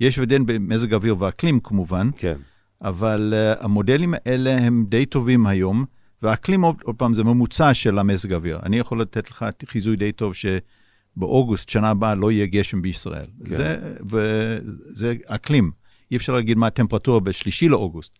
יש 0.00 0.18
הבדל 0.18 0.42
במזג 0.46 0.92
האוויר 0.92 1.16
ואקלים 1.18 1.60
כמובן, 1.60 2.10
כן. 2.16 2.36
אבל 2.82 3.34
uh, 3.34 3.64
המודלים 3.64 4.14
האלה 4.14 4.58
הם 4.58 4.84
די 4.88 5.06
טובים 5.06 5.46
היום, 5.46 5.84
והאקלים, 6.22 6.62
עוד, 6.62 6.76
עוד 6.82 6.96
פעם, 6.96 7.14
זה 7.14 7.24
ממוצע 7.24 7.74
של 7.74 7.98
המזג 7.98 8.32
האוויר. 8.32 8.58
אני 8.62 8.78
יכול 8.78 9.00
לתת 9.00 9.30
לך 9.30 9.46
חיזוי 9.66 9.96
די 9.96 10.12
טוב 10.12 10.32
שבאוגוסט, 10.34 11.68
שנה 11.68 11.90
הבאה, 11.90 12.14
לא 12.14 12.32
יהיה 12.32 12.46
גשם 12.46 12.82
בישראל. 12.82 13.26
כן. 13.44 13.54
זה, 13.54 13.94
וזה 14.10 15.14
אקלים. 15.26 15.70
אי 16.10 16.16
אפשר 16.16 16.32
להגיד 16.32 16.58
מה 16.58 16.66
הטמפרטורה 16.66 17.20
בשלישי 17.20 17.68
לאוגוסט. 17.68 18.18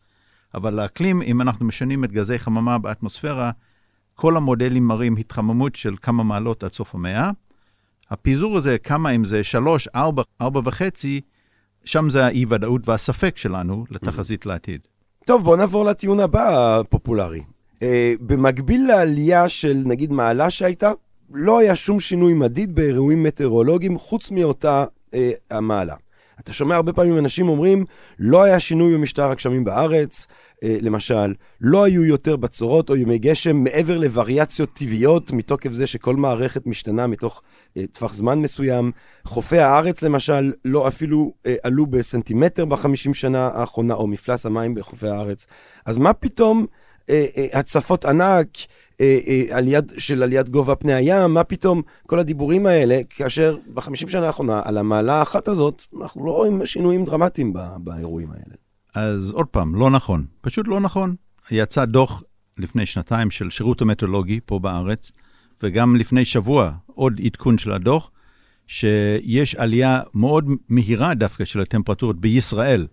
אבל 0.54 0.78
האקלים, 0.78 1.22
אם 1.22 1.40
אנחנו 1.40 1.66
משנים 1.66 2.04
את 2.04 2.12
גזי 2.12 2.38
חממה 2.38 2.78
באטמוספירה, 2.78 3.50
כל 4.14 4.36
המודלים 4.36 4.86
מראים 4.86 5.16
התחממות 5.16 5.74
של 5.74 5.94
כמה 6.02 6.22
מעלות 6.22 6.64
עד 6.64 6.72
סוף 6.72 6.94
המאה. 6.94 7.30
הפיזור 8.10 8.56
הזה, 8.56 8.78
כמה 8.78 9.10
אם 9.10 9.24
זה 9.24 9.44
שלוש, 9.44 9.88
ארבע, 9.94 10.22
ארבע 10.40 10.60
וחצי, 10.64 11.20
שם 11.84 12.10
זה 12.10 12.26
האי-ודאות 12.26 12.88
והספק 12.88 13.36
שלנו 13.36 13.84
לתחזית 13.90 14.46
לעתיד. 14.46 14.80
טוב, 15.26 15.44
בואו 15.44 15.56
נעבור 15.56 15.84
לטיעון 15.84 16.20
הבא 16.20 16.78
הפופולרי. 16.80 17.42
Uh, 17.78 17.84
במקביל 18.20 18.86
לעלייה 18.88 19.48
של 19.48 19.82
נגיד 19.84 20.12
מעלה 20.12 20.50
שהייתה, 20.50 20.92
לא 21.30 21.58
היה 21.58 21.76
שום 21.76 22.00
שינוי 22.00 22.34
מדיד 22.34 22.74
באירועים 22.74 23.22
מטאורולוגיים 23.22 23.98
חוץ 23.98 24.30
מאותה 24.30 24.84
uh, 25.10 25.16
המעלה. 25.50 25.94
אתה 26.40 26.52
שומע 26.52 26.76
הרבה 26.76 26.92
פעמים 26.92 27.18
אנשים 27.18 27.48
אומרים, 27.48 27.84
לא 28.18 28.42
היה 28.42 28.60
שינוי 28.60 28.94
במשטר 28.94 29.30
הגשמים 29.30 29.64
בארץ, 29.64 30.26
אה, 30.64 30.76
למשל, 30.80 31.34
לא 31.60 31.84
היו 31.84 32.04
יותר 32.04 32.36
בצורות 32.36 32.90
או 32.90 32.96
ימי 32.96 33.18
גשם 33.18 33.56
מעבר 33.56 33.96
לווריאציות 33.96 34.70
טבעיות, 34.72 35.32
מתוקף 35.32 35.72
זה 35.72 35.86
שכל 35.86 36.16
מערכת 36.16 36.66
משתנה 36.66 37.06
מתוך 37.06 37.42
אה, 37.76 37.84
טווח 37.92 38.14
זמן 38.14 38.38
מסוים. 38.38 38.92
חופי 39.24 39.58
הארץ, 39.58 40.02
למשל, 40.02 40.52
לא 40.64 40.88
אפילו 40.88 41.32
אה, 41.46 41.54
עלו 41.62 41.86
בסנטימטר 41.86 42.64
בחמישים 42.64 43.14
שנה 43.14 43.50
האחרונה, 43.54 43.94
או 43.94 44.06
מפלס 44.06 44.46
המים 44.46 44.74
בחופי 44.74 45.08
הארץ. 45.08 45.46
אז 45.86 45.98
מה 45.98 46.12
פתאום 46.12 46.66
אה, 47.10 47.26
אה, 47.36 47.58
הצפות 47.58 48.04
ענק, 48.04 48.46
אה, 49.00 49.18
אה, 49.26 49.56
עליית, 49.56 49.84
של 49.98 50.22
עליית 50.22 50.48
גובה 50.48 50.74
פני 50.74 50.92
הים, 50.92 51.34
מה 51.34 51.44
פתאום 51.44 51.82
כל 52.06 52.18
הדיבורים 52.18 52.66
האלה, 52.66 53.00
כאשר 53.10 53.56
בחמישים 53.74 54.08
שנה 54.08 54.26
האחרונה, 54.26 54.60
על 54.64 54.78
המעלה 54.78 55.14
האחת 55.14 55.48
הזאת, 55.48 55.82
אנחנו 56.00 56.26
לא 56.26 56.30
רואים 56.30 56.66
שינויים 56.66 57.04
דרמטיים 57.04 57.52
ב- 57.52 57.76
באירועים 57.84 58.30
האלה. 58.30 58.54
אז 58.94 59.30
עוד 59.30 59.46
פעם, 59.46 59.74
לא 59.74 59.90
נכון. 59.90 60.24
פשוט 60.40 60.68
לא 60.68 60.80
נכון. 60.80 61.14
יצא 61.50 61.84
דוח 61.84 62.22
לפני 62.58 62.86
שנתיים 62.86 63.30
של 63.30 63.50
שירות 63.50 63.80
המטאורולוגי 63.80 64.40
פה 64.46 64.58
בארץ, 64.58 65.12
וגם 65.62 65.96
לפני 65.96 66.24
שבוע 66.24 66.72
עוד 66.86 67.20
עדכון 67.24 67.58
של 67.58 67.72
הדוח, 67.72 68.10
שיש 68.66 69.54
עלייה 69.54 70.00
מאוד 70.14 70.48
מהירה 70.68 71.14
דווקא 71.14 71.44
של 71.44 71.60
הטמפרטורות 71.60 72.20
בישראל, 72.20 72.86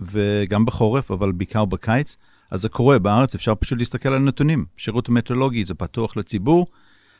וגם 0.00 0.64
בחורף, 0.64 1.10
אבל 1.10 1.32
בעיקר 1.32 1.64
בקיץ. 1.64 2.16
אז 2.50 2.60
זה 2.60 2.68
קורה 2.68 2.98
בארץ, 2.98 3.34
אפשר 3.34 3.54
פשוט 3.54 3.78
להסתכל 3.78 4.08
על 4.08 4.14
הנתונים. 4.14 4.64
שירות 4.76 5.08
המטאולוגי 5.08 5.64
זה 5.64 5.74
פתוח 5.74 6.16
לציבור, 6.16 6.66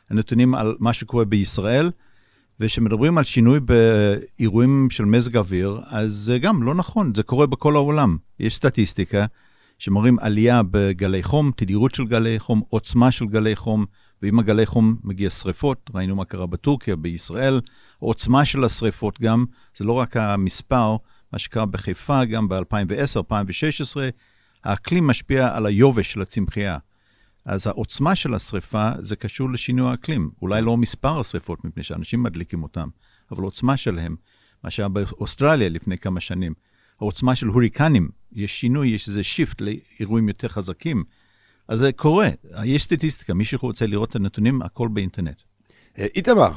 הנתונים 0.09 0.55
על 0.55 0.75
מה 0.79 0.93
שקורה 0.93 1.25
בישראל, 1.25 1.91
וכשמדברים 2.59 3.17
על 3.17 3.23
שינוי 3.23 3.59
באירועים 3.59 4.87
של 4.89 5.05
מזג 5.05 5.37
אוויר, 5.37 5.79
אז 5.85 6.13
זה 6.13 6.39
גם 6.39 6.63
לא 6.63 6.75
נכון, 6.75 7.15
זה 7.15 7.23
קורה 7.23 7.45
בכל 7.47 7.75
העולם. 7.75 8.17
יש 8.39 8.55
סטטיסטיקה 8.55 9.25
שמראים 9.79 10.19
עלייה 10.19 10.61
בגלי 10.71 11.23
חום, 11.23 11.51
תדירות 11.55 11.95
של 11.95 12.05
גלי 12.05 12.39
חום, 12.39 12.61
עוצמה 12.69 13.11
של 13.11 13.25
גלי 13.25 13.55
חום, 13.55 13.85
ועם 14.21 14.39
הגלי 14.39 14.65
חום 14.65 14.95
מגיע 15.03 15.29
שריפות, 15.29 15.89
ראינו 15.93 16.15
מה 16.15 16.25
קרה 16.25 16.47
בטורקיה, 16.47 16.95
בישראל, 16.95 17.61
עוצמה 17.99 18.45
של 18.45 18.63
השריפות 18.63 19.21
גם, 19.21 19.45
זה 19.77 19.85
לא 19.85 19.93
רק 19.93 20.17
המספר, 20.17 20.95
מה 21.33 21.39
שקרה 21.39 21.65
בחיפה 21.65 22.25
גם 22.25 22.49
ב-2010, 22.49 23.17
2016, 23.17 24.09
האקלים 24.63 25.07
משפיע 25.07 25.55
על 25.55 25.65
היובש 25.65 26.11
של 26.11 26.21
הצמחייה. 26.21 26.77
אז 27.45 27.67
העוצמה 27.67 28.15
של 28.15 28.33
השריפה 28.33 28.91
זה 28.99 29.15
קשור 29.15 29.51
לשינוי 29.51 29.89
האקלים. 29.91 30.31
אולי 30.41 30.61
לא 30.61 30.77
מספר 30.77 31.19
השריפות, 31.19 31.65
מפני 31.65 31.83
שאנשים 31.83 32.23
מדליקים 32.23 32.63
אותם, 32.63 32.89
אבל 33.31 33.43
עוצמה 33.43 33.77
שלהם, 33.77 34.15
מה 34.63 34.69
שהיה 34.69 34.89
באוסטרליה 34.89 35.69
לפני 35.69 35.97
כמה 35.97 36.19
שנים, 36.19 36.53
העוצמה 36.99 37.35
של 37.35 37.47
הוריקנים, 37.47 38.09
יש 38.31 38.59
שינוי, 38.59 38.87
יש 38.87 39.07
איזה 39.07 39.23
shift 39.23 39.61
לאירועים 39.61 40.27
יותר 40.27 40.47
חזקים. 40.47 41.03
אז 41.67 41.79
זה 41.79 41.91
קורה, 41.91 42.29
יש 42.65 42.83
סטטיסטיקה, 42.83 43.33
מי 43.33 43.45
שרוצה 43.45 43.87
לראות 43.87 44.09
את 44.09 44.15
הנתונים, 44.15 44.61
הכל 44.61 44.87
באינטרנט. 44.87 45.41
אה, 45.99 46.05
איתמר, 46.15 46.51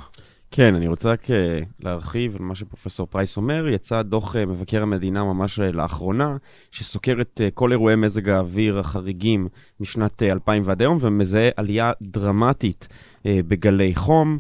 כן, 0.56 0.74
אני 0.74 0.88
רוצה 0.88 1.10
רק 1.10 1.30
אה, 1.30 1.60
להרחיב 1.80 2.36
על 2.36 2.42
מה 2.42 2.54
שפרופסור 2.54 3.06
פרייס 3.06 3.36
אומר. 3.36 3.68
יצא 3.68 4.02
דוח 4.02 4.36
אה, 4.36 4.46
מבקר 4.46 4.82
המדינה 4.82 5.24
ממש 5.24 5.60
אה, 5.60 5.72
לאחרונה, 5.72 6.36
שסוקר 6.70 7.16
את 7.20 7.40
כל 7.54 7.72
אירועי 7.72 7.96
מזג 7.96 8.28
האוויר 8.28 8.78
החריגים 8.78 9.48
משנת 9.80 10.22
2000 10.22 10.62
ועד 10.66 10.82
היום, 10.82 10.98
ומזהה 11.00 11.48
עלייה 11.56 11.92
דרמטית 12.02 12.88
בגלי 13.24 13.94
חום, 13.94 14.38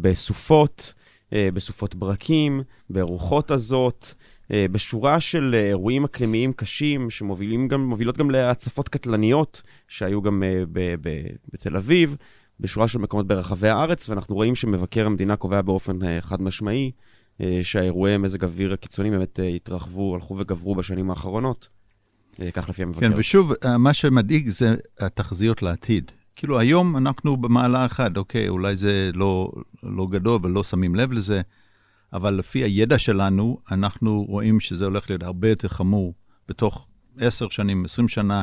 בסופות, 0.00 0.94
בסופות 1.32 1.94
ברקים, 1.94 2.62
ברוחות 2.90 3.50
הזאת. 3.50 4.06
בשורה 4.50 5.20
של 5.20 5.54
אירועים 5.68 6.04
אקלימיים 6.04 6.52
קשים 6.52 7.10
שמובילות 7.10 7.68
גם, 7.68 7.94
גם 8.18 8.30
להצפות 8.30 8.88
קטלניות 8.88 9.62
שהיו 9.88 10.22
גם 10.22 10.42
בתל 11.52 11.76
אביב, 11.76 12.16
בשורה 12.60 12.88
של 12.88 12.98
מקומות 12.98 13.26
ברחבי 13.26 13.68
הארץ, 13.68 14.08
ואנחנו 14.08 14.34
רואים 14.34 14.54
שמבקר 14.54 15.06
המדינה 15.06 15.36
קובע 15.36 15.62
באופן 15.62 16.02
uh, 16.02 16.04
חד 16.20 16.42
משמעי 16.42 16.90
uh, 17.38 17.44
שהאירועי 17.62 18.16
מזג 18.16 18.44
אוויר 18.44 18.72
הקיצוני 18.72 19.10
באמת 19.10 19.38
uh, 19.38 19.42
התרחבו, 19.42 20.14
הלכו 20.14 20.36
וגברו 20.38 20.74
בשנים 20.74 21.10
האחרונות. 21.10 21.68
כך 22.52 22.68
לפי 22.68 22.82
המבקר. 22.82 23.00
כן, 23.00 23.12
ושוב, 23.16 23.52
מה 23.78 23.94
שמדאיג 23.94 24.48
זה 24.48 24.74
התחזיות 25.00 25.62
לעתיד. 25.62 26.10
כאילו, 26.36 26.58
היום 26.58 26.96
אנחנו 26.96 27.36
במעלה 27.36 27.86
אחת, 27.86 28.16
אוקיי, 28.16 28.48
אולי 28.48 28.76
זה 28.76 29.10
לא, 29.14 29.52
לא 29.82 30.06
גדול 30.10 30.40
ולא 30.42 30.64
שמים 30.64 30.94
לב 30.94 31.12
לזה, 31.12 31.42
אבל 32.12 32.34
לפי 32.34 32.64
הידע 32.64 32.98
שלנו, 32.98 33.58
אנחנו 33.70 34.24
רואים 34.28 34.60
שזה 34.60 34.84
הולך 34.84 35.10
להיות 35.10 35.22
הרבה 35.22 35.48
יותר 35.48 35.68
חמור 35.68 36.14
בתוך 36.48 36.86
עשר 37.18 37.48
שנים, 37.48 37.84
עשרים 37.84 38.08
שנה. 38.08 38.42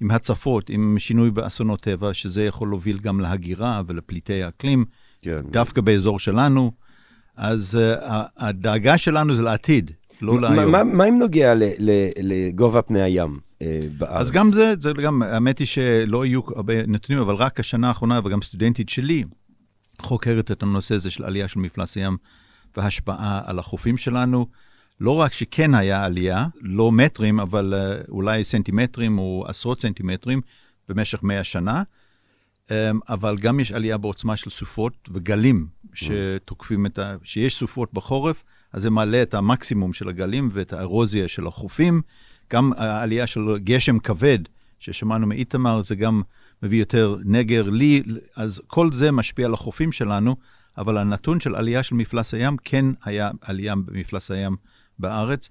עם 0.00 0.10
הצפות, 0.10 0.70
עם 0.70 0.96
שינוי 0.98 1.30
באסונות 1.30 1.80
טבע, 1.80 2.14
שזה 2.14 2.44
יכול 2.44 2.68
להוביל 2.68 2.98
גם 2.98 3.20
להגירה 3.20 3.82
ולפליטי 3.86 4.42
האקלים, 4.42 4.84
כן. 5.22 5.40
דווקא 5.50 5.80
באזור 5.80 6.18
שלנו. 6.18 6.72
אז 7.36 7.78
uh, 7.80 8.04
הדאגה 8.36 8.98
שלנו 8.98 9.34
זה 9.34 9.42
לעתיד, 9.42 9.90
לא 10.22 10.40
להיום. 10.40 10.72
מה, 10.72 10.84
מה 10.84 11.04
אם 11.08 11.18
נוגע 11.18 11.54
לגובה 12.22 12.82
פני 12.82 13.02
הים? 13.02 13.38
uh, 13.38 13.62
בארץ. 13.98 14.20
אז 14.20 14.30
גם 14.30 14.48
זה, 14.50 14.74
זה 14.78 14.92
גם, 14.92 15.22
האמת 15.22 15.58
היא 15.58 15.66
שלא 15.66 16.26
יהיו 16.26 16.40
הרבה 16.56 16.86
נתונים, 16.86 17.22
אבל 17.22 17.34
רק 17.34 17.60
השנה 17.60 17.88
האחרונה, 17.88 18.20
וגם 18.24 18.42
סטודנטית 18.42 18.88
שלי, 18.88 19.24
חוקרת 20.00 20.50
את 20.50 20.62
הנושא 20.62 20.94
הזה 20.94 21.10
של 21.10 21.24
עלייה 21.24 21.48
של 21.48 21.58
מפלס 21.58 21.96
הים 21.96 22.16
והשפעה 22.76 23.40
על 23.44 23.58
החופים 23.58 23.96
שלנו. 23.96 24.46
לא 25.00 25.10
רק 25.10 25.32
שכן 25.32 25.74
היה 25.74 26.04
עלייה, 26.04 26.46
לא 26.60 26.92
מטרים, 26.92 27.40
אבל 27.40 27.74
uh, 27.74 28.10
אולי 28.10 28.44
סנטימטרים 28.44 29.18
או 29.18 29.44
עשרות 29.48 29.80
סנטימטרים 29.80 30.40
במשך 30.88 31.22
מאה 31.22 31.44
שנה, 31.44 31.82
um, 32.68 32.72
אבל 33.08 33.36
גם 33.38 33.60
יש 33.60 33.72
עלייה 33.72 33.98
בעוצמה 33.98 34.36
של 34.36 34.50
סופות 34.50 35.08
וגלים 35.12 35.66
שתוקפים 35.94 36.86
את 36.86 36.98
ה... 36.98 37.16
שיש 37.22 37.56
סופות 37.56 37.92
בחורף, 37.92 38.44
אז 38.72 38.82
זה 38.82 38.90
מעלה 38.90 39.22
את 39.22 39.34
המקסימום 39.34 39.92
של 39.92 40.08
הגלים 40.08 40.48
ואת 40.52 40.72
הארוזיה 40.72 41.28
של 41.28 41.46
החופים. 41.46 42.02
גם 42.52 42.72
העלייה 42.76 43.26
של 43.26 43.58
גשם 43.58 43.98
כבד, 43.98 44.38
ששמענו 44.78 45.26
מאיתמר, 45.26 45.82
זה 45.82 45.94
גם 45.94 46.22
מביא 46.62 46.78
יותר 46.78 47.16
נגר 47.24 47.70
לי, 47.70 48.02
אז 48.36 48.60
כל 48.66 48.92
זה 48.92 49.12
משפיע 49.12 49.46
על 49.46 49.54
החופים 49.54 49.92
שלנו, 49.92 50.36
אבל 50.78 50.98
הנתון 50.98 51.40
של 51.40 51.54
עלייה 51.54 51.82
של 51.82 51.94
מפלס 51.94 52.34
הים, 52.34 52.56
כן 52.64 52.86
היה 53.04 53.30
עלייה 53.40 53.74
במפלס 53.74 54.30
הים 54.30 54.56
בארץ. 55.00 55.48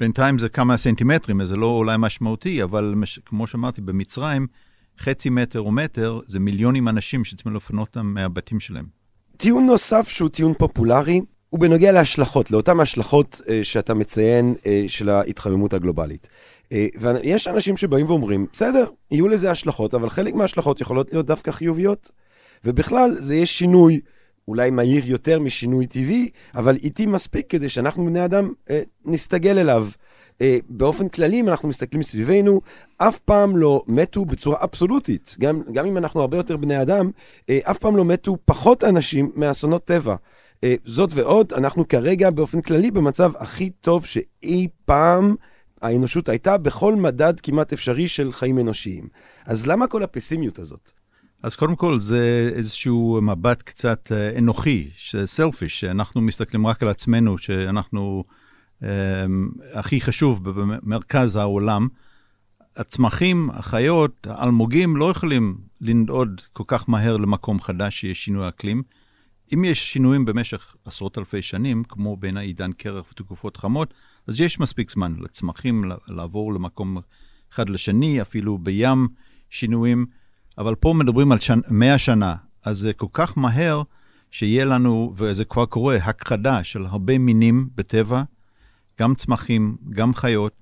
בינתיים 0.00 0.38
זה 0.38 0.48
כמה 0.48 0.76
סנטימטרים, 0.76 1.44
זה 1.44 1.56
לא 1.56 1.66
אולי 1.66 1.96
משמעותי, 1.98 2.62
אבל 2.62 2.92
מש, 2.96 3.20
כמו 3.26 3.46
שאמרתי, 3.46 3.80
במצרים, 3.80 4.46
חצי 5.00 5.30
מטר 5.30 5.60
או 5.60 5.72
מטר 5.72 6.20
זה 6.26 6.40
מיליונים 6.40 6.88
אנשים 6.88 7.24
שצריכים 7.24 7.54
לפנות 7.54 7.88
אותם 7.88 8.06
מהבתים 8.06 8.60
שלהם. 8.60 8.86
טיעון 9.36 9.66
נוסף 9.66 10.08
שהוא 10.08 10.28
טיעון 10.28 10.54
פופולרי, 10.58 11.20
הוא 11.50 11.60
בנוגע 11.60 11.92
להשלכות, 11.92 12.50
לאותן 12.50 12.80
השלכות 12.80 13.40
אה, 13.48 13.64
שאתה 13.64 13.94
מציין 13.94 14.54
אה, 14.66 14.84
של 14.88 15.08
ההתחממות 15.08 15.74
הגלובלית. 15.74 16.28
אה, 16.72 16.86
ויש 17.00 17.48
אנשים 17.48 17.76
שבאים 17.76 18.06
ואומרים, 18.06 18.46
בסדר, 18.52 18.84
יהיו 19.10 19.28
לזה 19.28 19.50
השלכות, 19.50 19.94
אבל 19.94 20.10
חלק 20.10 20.34
מההשלכות 20.34 20.80
יכולות 20.80 21.12
להיות 21.12 21.26
דווקא 21.26 21.50
חיוביות. 21.50 22.10
ובכלל, 22.64 23.14
זה 23.14 23.36
יש 23.36 23.58
שינוי 23.58 24.00
אולי 24.48 24.70
מהיר 24.70 25.06
יותר 25.06 25.40
משינוי 25.40 25.86
טבעי, 25.86 26.28
אבל 26.54 26.76
איטי 26.76 27.06
מספיק 27.06 27.50
כדי 27.50 27.68
שאנחנו 27.68 28.04
בני 28.04 28.24
אדם 28.24 28.52
אה, 28.70 28.82
נסתגל 29.04 29.58
אליו. 29.58 29.86
אה, 30.40 30.58
באופן 30.68 31.08
כללי, 31.08 31.40
אם 31.40 31.48
אנחנו 31.48 31.68
מסתכלים 31.68 32.02
סביבנו, 32.02 32.60
אף 32.96 33.18
פעם 33.18 33.56
לא 33.56 33.82
מתו 33.86 34.24
בצורה 34.24 34.64
אבסולוטית. 34.64 35.36
גם, 35.40 35.62
גם 35.72 35.86
אם 35.86 35.96
אנחנו 35.96 36.20
הרבה 36.20 36.36
יותר 36.36 36.56
בני 36.56 36.82
אדם, 36.82 37.10
אה, 37.50 37.58
אף 37.62 37.78
פעם 37.78 37.96
לא 37.96 38.04
מתו 38.04 38.36
פחות 38.44 38.84
אנשים 38.84 39.32
מאסונות 39.34 39.84
טבע. 39.84 40.14
אה, 40.64 40.74
זאת 40.84 41.10
ועוד, 41.14 41.52
אנחנו 41.52 41.88
כרגע 41.88 42.30
באופן 42.30 42.60
כללי 42.60 42.90
במצב 42.90 43.32
הכי 43.36 43.70
טוב 43.70 44.06
שאי 44.06 44.68
פעם 44.84 45.34
האנושות 45.82 46.28
הייתה 46.28 46.58
בכל 46.58 46.94
מדד 46.94 47.40
כמעט 47.40 47.72
אפשרי 47.72 48.08
של 48.08 48.32
חיים 48.32 48.58
אנושיים. 48.58 49.08
אז 49.46 49.66
למה 49.66 49.86
כל 49.86 50.02
הפסימיות 50.02 50.58
הזאת? 50.58 50.92
אז 51.42 51.56
קודם 51.56 51.76
כל, 51.76 52.00
זה 52.00 52.50
איזשהו 52.54 53.20
מבט 53.22 53.62
קצת 53.62 54.12
אה, 54.12 54.38
אנוכי, 54.38 54.90
סלפיש, 55.24 55.80
שאנחנו 55.80 56.20
מסתכלים 56.20 56.66
רק 56.66 56.82
על 56.82 56.88
עצמנו, 56.88 57.38
שאנחנו 57.38 58.24
אה, 58.82 59.26
הכי 59.74 60.00
חשוב 60.00 60.50
במרכז 60.50 61.36
העולם. 61.36 61.88
הצמחים, 62.76 63.50
החיות, 63.52 64.26
האלמוגים 64.30 64.96
לא 64.96 65.10
יכולים 65.10 65.58
לנדוד 65.80 66.40
כל 66.52 66.64
כך 66.66 66.88
מהר 66.88 67.16
למקום 67.16 67.60
חדש 67.60 68.00
שיש 68.00 68.24
שינוי 68.24 68.48
אקלים. 68.48 68.82
אם 69.54 69.64
יש 69.64 69.92
שינויים 69.92 70.24
במשך 70.24 70.74
עשרות 70.84 71.18
אלפי 71.18 71.42
שנים, 71.42 71.84
כמו 71.84 72.16
בין 72.16 72.36
העידן 72.36 72.72
קרח 72.72 73.10
ותקופות 73.12 73.56
חמות, 73.56 73.94
אז 74.26 74.40
יש 74.40 74.60
מספיק 74.60 74.90
זמן 74.90 75.14
לצמחים 75.20 75.84
לעבור 76.08 76.54
למקום 76.54 76.98
אחד 77.52 77.70
לשני, 77.70 78.22
אפילו 78.22 78.58
בים 78.58 79.08
שינויים. 79.50 80.06
אבל 80.58 80.74
פה 80.74 80.92
מדברים 80.92 81.32
על 81.32 81.38
שנ... 81.38 81.60
100 81.68 81.98
שנה, 81.98 82.34
אז 82.64 82.78
זה 82.78 82.92
כל 82.92 83.06
כך 83.12 83.38
מהר 83.38 83.82
שיהיה 84.30 84.64
לנו, 84.64 85.12
וזה 85.16 85.44
כבר 85.44 85.66
קורה, 85.66 85.96
הכחדה 85.96 86.64
של 86.64 86.86
הרבה 86.86 87.18
מינים 87.18 87.68
בטבע, 87.74 88.22
גם 89.00 89.14
צמחים, 89.14 89.76
גם 89.90 90.14
חיות, 90.14 90.52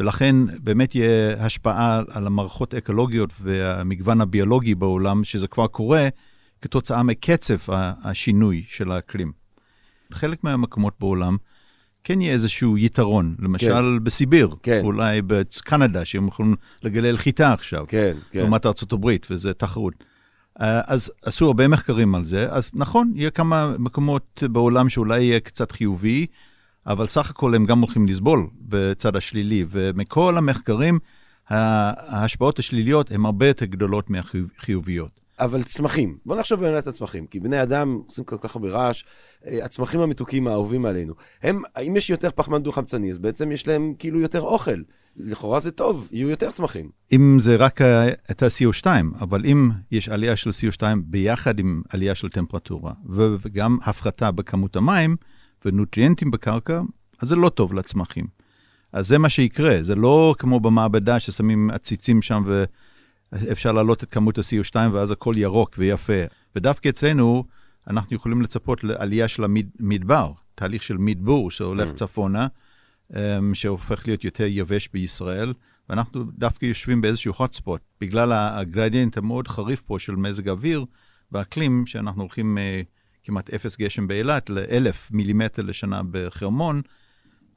ולכן 0.00 0.36
באמת 0.62 0.94
יהיה 0.94 1.44
השפעה 1.44 2.02
על 2.08 2.26
המערכות 2.26 2.74
האקולוגיות 2.74 3.30
והמגוון 3.40 4.20
הביולוגי 4.20 4.74
בעולם, 4.74 5.24
שזה 5.24 5.48
כבר 5.48 5.66
קורה 5.66 6.08
כתוצאה 6.62 7.02
מקצב 7.02 7.56
השינוי 8.02 8.64
של 8.68 8.92
האקלים. 8.92 9.32
חלק 10.12 10.44
מהמקומות 10.44 10.94
בעולם 11.00 11.36
כן 12.04 12.20
יהיה 12.20 12.32
איזשהו 12.32 12.78
יתרון, 12.78 13.34
למשל 13.38 13.98
כן. 13.98 14.04
בסיביר, 14.04 14.54
כן. 14.62 14.80
אולי 14.84 15.22
בקנדה, 15.26 16.04
שהם 16.04 16.28
יכולים 16.28 16.56
לגלל 16.84 17.16
חיטה 17.16 17.52
עכשיו, 17.52 17.84
כן, 17.88 18.16
כן. 18.30 18.38
לעומת 18.38 18.66
ארה"ב, 18.66 19.10
וזה 19.30 19.54
תחרות. 19.54 19.94
אה, 20.60 20.80
אז 20.86 21.12
עשו 21.22 21.46
הרבה 21.46 21.68
מחקרים 21.68 22.14
על 22.14 22.24
זה, 22.24 22.46
אז 22.50 22.70
נכון, 22.74 23.12
יהיה 23.14 23.30
כמה 23.30 23.74
מקומות 23.78 24.42
בעולם 24.50 24.88
שאולי 24.88 25.22
יהיה 25.22 25.40
קצת 25.40 25.72
חיובי, 25.72 26.26
אבל 26.86 27.06
סך 27.06 27.30
הכל 27.30 27.54
הם 27.54 27.66
גם 27.66 27.80
הולכים 27.80 28.06
לסבול 28.06 28.46
בצד 28.60 29.16
השלילי, 29.16 29.64
ומכל 29.70 30.36
המחקרים, 30.36 30.98
ההשפעות 31.48 32.58
השליליות 32.58 33.10
הן 33.10 33.24
הרבה 33.24 33.48
יותר 33.48 33.64
גדולות 33.64 34.10
מהחיוביות. 34.10 35.20
אבל 35.40 35.62
צמחים, 35.62 36.18
בוא 36.26 36.36
נחשוב 36.36 36.60
באמת 36.60 36.86
על 36.86 36.92
הצמחים, 36.92 37.26
כי 37.26 37.40
בני 37.40 37.62
אדם 37.62 38.00
עושים 38.06 38.24
כל 38.24 38.36
כך 38.40 38.56
הרבה 38.56 38.68
רעש, 38.68 39.04
אה, 39.46 39.64
הצמחים 39.64 40.00
המתוקים 40.00 40.46
האהובים 40.46 40.86
עלינו, 40.86 41.14
הם, 41.42 41.62
אם 41.86 41.96
יש 41.96 42.10
יותר 42.10 42.30
פחמן 42.34 42.62
דו-חמצני, 42.62 43.10
אז 43.10 43.18
בעצם 43.18 43.52
יש 43.52 43.68
להם 43.68 43.94
כאילו 43.98 44.20
יותר 44.20 44.40
אוכל. 44.40 44.80
לכאורה 45.16 45.60
זה 45.60 45.70
טוב, 45.70 46.08
יהיו 46.12 46.28
יותר 46.28 46.50
צמחים. 46.50 46.90
אם 47.12 47.36
זה 47.40 47.56
רק 47.56 47.82
אה, 47.82 48.08
את 48.30 48.42
ה-CO2, 48.42 48.86
אבל 49.20 49.46
אם 49.46 49.70
יש 49.92 50.08
עלייה 50.08 50.36
של 50.36 50.50
CO2 50.50 50.82
ביחד 51.04 51.58
עם 51.58 51.82
עלייה 51.88 52.14
של 52.14 52.28
טמפרטורה, 52.28 52.92
ו- 53.08 53.36
וגם 53.40 53.78
הפחתה 53.82 54.30
בכמות 54.30 54.76
המים 54.76 55.16
ונוטריאנטים 55.64 56.30
בקרקע, 56.30 56.80
אז 57.22 57.28
זה 57.28 57.36
לא 57.36 57.48
טוב 57.48 57.74
לצמחים. 57.74 58.26
אז 58.92 59.08
זה 59.08 59.18
מה 59.18 59.28
שיקרה, 59.28 59.78
זה 59.82 59.94
לא 59.94 60.34
כמו 60.38 60.60
במעבדה 60.60 61.20
ששמים 61.20 61.70
עציצים 61.70 62.22
שם 62.22 62.44
ואפשר 63.32 63.72
להעלות 63.72 64.04
את 64.04 64.10
כמות 64.10 64.38
ה-CO2 64.38 64.76
ואז 64.92 65.10
הכל 65.10 65.34
ירוק 65.36 65.74
ויפה. 65.78 66.22
ודווקא 66.56 66.88
אצלנו, 66.88 67.44
אנחנו 67.88 68.16
יכולים 68.16 68.42
לצפות 68.42 68.84
לעלייה 68.84 69.28
של 69.28 69.44
המדבר, 69.44 70.32
תהליך 70.54 70.82
של 70.82 70.96
מדבור 70.96 71.50
שהולך 71.50 71.90
Mm. 71.90 71.94
צפונה, 71.94 72.46
אמ, 73.16 73.54
שהופך 73.54 74.06
להיות 74.06 74.24
יותר 74.24 74.44
יבש 74.48 74.88
בישראל, 74.92 75.52
ואנחנו 75.88 76.24
דווקא 76.24 76.66
יושבים 76.66 77.00
באיזשהו 77.00 77.32
hot 77.34 77.58
spot, 77.58 77.78
בגלל 78.00 78.32
הגרדיאנט 78.32 79.16
המאוד 79.16 79.48
חריף 79.48 79.82
פה 79.82 79.98
של 79.98 80.16
מזג 80.16 80.48
אוויר 80.48 80.84
והאקלים, 81.32 81.86
שאנחנו 81.86 82.22
הולכים 82.22 82.58
אה, 82.58 82.82
כמעט 83.22 83.54
אפס 83.54 83.78
גשם 83.78 84.08
באילת 84.08 84.50
לאלף 84.50 85.08
מילימטר 85.10 85.62
לשנה 85.62 86.00
בחרמון, 86.10 86.82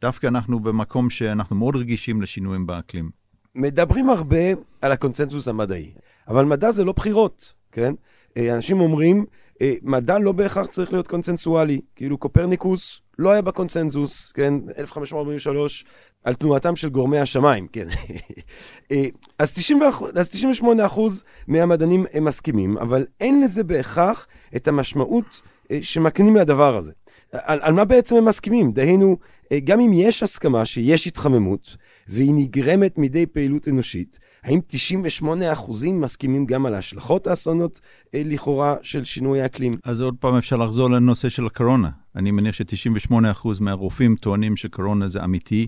דווקא 0.01 0.27
אנחנו 0.27 0.59
במקום 0.59 1.09
שאנחנו 1.09 1.55
מאוד 1.55 1.75
רגישים 1.75 2.21
לשינויים 2.21 2.65
באקלים. 2.65 3.22
מדברים 3.55 4.09
הרבה 4.09 4.37
על 4.81 4.91
הקונצנזוס 4.91 5.47
המדעי, 5.47 5.91
אבל 6.27 6.45
מדע 6.45 6.71
זה 6.71 6.83
לא 6.83 6.93
בחירות, 6.93 7.53
כן? 7.71 7.93
אה, 8.37 8.53
אנשים 8.53 8.79
אומרים, 8.79 9.25
אה, 9.61 9.73
מדע 9.83 10.19
לא 10.19 10.31
בהכרח 10.31 10.65
צריך 10.65 10.93
להיות 10.93 11.07
קונצנזואלי. 11.07 11.81
כאילו 11.95 12.17
קופרניקוס 12.17 13.01
לא 13.19 13.31
היה 13.31 13.41
בקונצנזוס, 13.41 14.31
כן? 14.31 14.53
1543, 14.77 15.85
על 16.23 16.33
תנועתם 16.33 16.75
של 16.75 16.89
גורמי 16.89 17.19
השמיים, 17.19 17.67
כן? 17.67 17.87
אה, 18.91 19.05
אז, 19.39 19.53
90, 19.53 19.79
אז 20.15 20.29
98 20.29 20.85
אחוז 20.85 21.23
מהמדענים 21.47 22.05
הם 22.13 22.25
מסכימים, 22.25 22.77
אבל 22.77 23.05
אין 23.19 23.43
לזה 23.43 23.63
בהכרח 23.63 24.27
את 24.55 24.67
המשמעות 24.67 25.41
שמקנים 25.81 26.35
לדבר 26.35 26.77
הזה. 26.77 26.91
על, 27.33 27.59
על 27.61 27.73
מה 27.73 27.85
בעצם 27.85 28.15
הם 28.15 28.25
מסכימים? 28.25 28.71
דהיינו, 28.71 29.17
אה, 29.51 29.59
גם 29.59 29.79
אם 29.79 29.91
יש 29.93 30.23
הסכמה 30.23 30.65
שיש 30.65 31.07
התחממות, 31.07 31.77
והיא 32.07 32.33
נגרמת 32.35 32.97
מידי 32.97 33.25
פעילות 33.25 33.67
אנושית, 33.67 34.19
האם 34.43 34.59
98% 35.23 35.91
מסכימים 35.91 36.45
גם 36.45 36.65
על 36.65 36.75
השלכות 36.75 37.27
האסונות 37.27 37.81
אה, 38.15 38.21
לכאורה 38.25 38.75
של 38.81 39.03
שינוי 39.03 39.41
האקלים? 39.41 39.73
אז 39.83 40.01
עוד 40.01 40.15
פעם 40.19 40.35
אפשר 40.35 40.55
לחזור 40.55 40.89
לנושא 40.89 41.29
של 41.29 41.45
הקורונה. 41.45 41.89
אני 42.15 42.31
מניח 42.31 42.55
ש-98% 42.55 43.47
מהרופאים 43.59 44.15
טוענים 44.15 44.57
שקורונה 44.57 45.09
זה 45.09 45.23
אמיתי, 45.23 45.67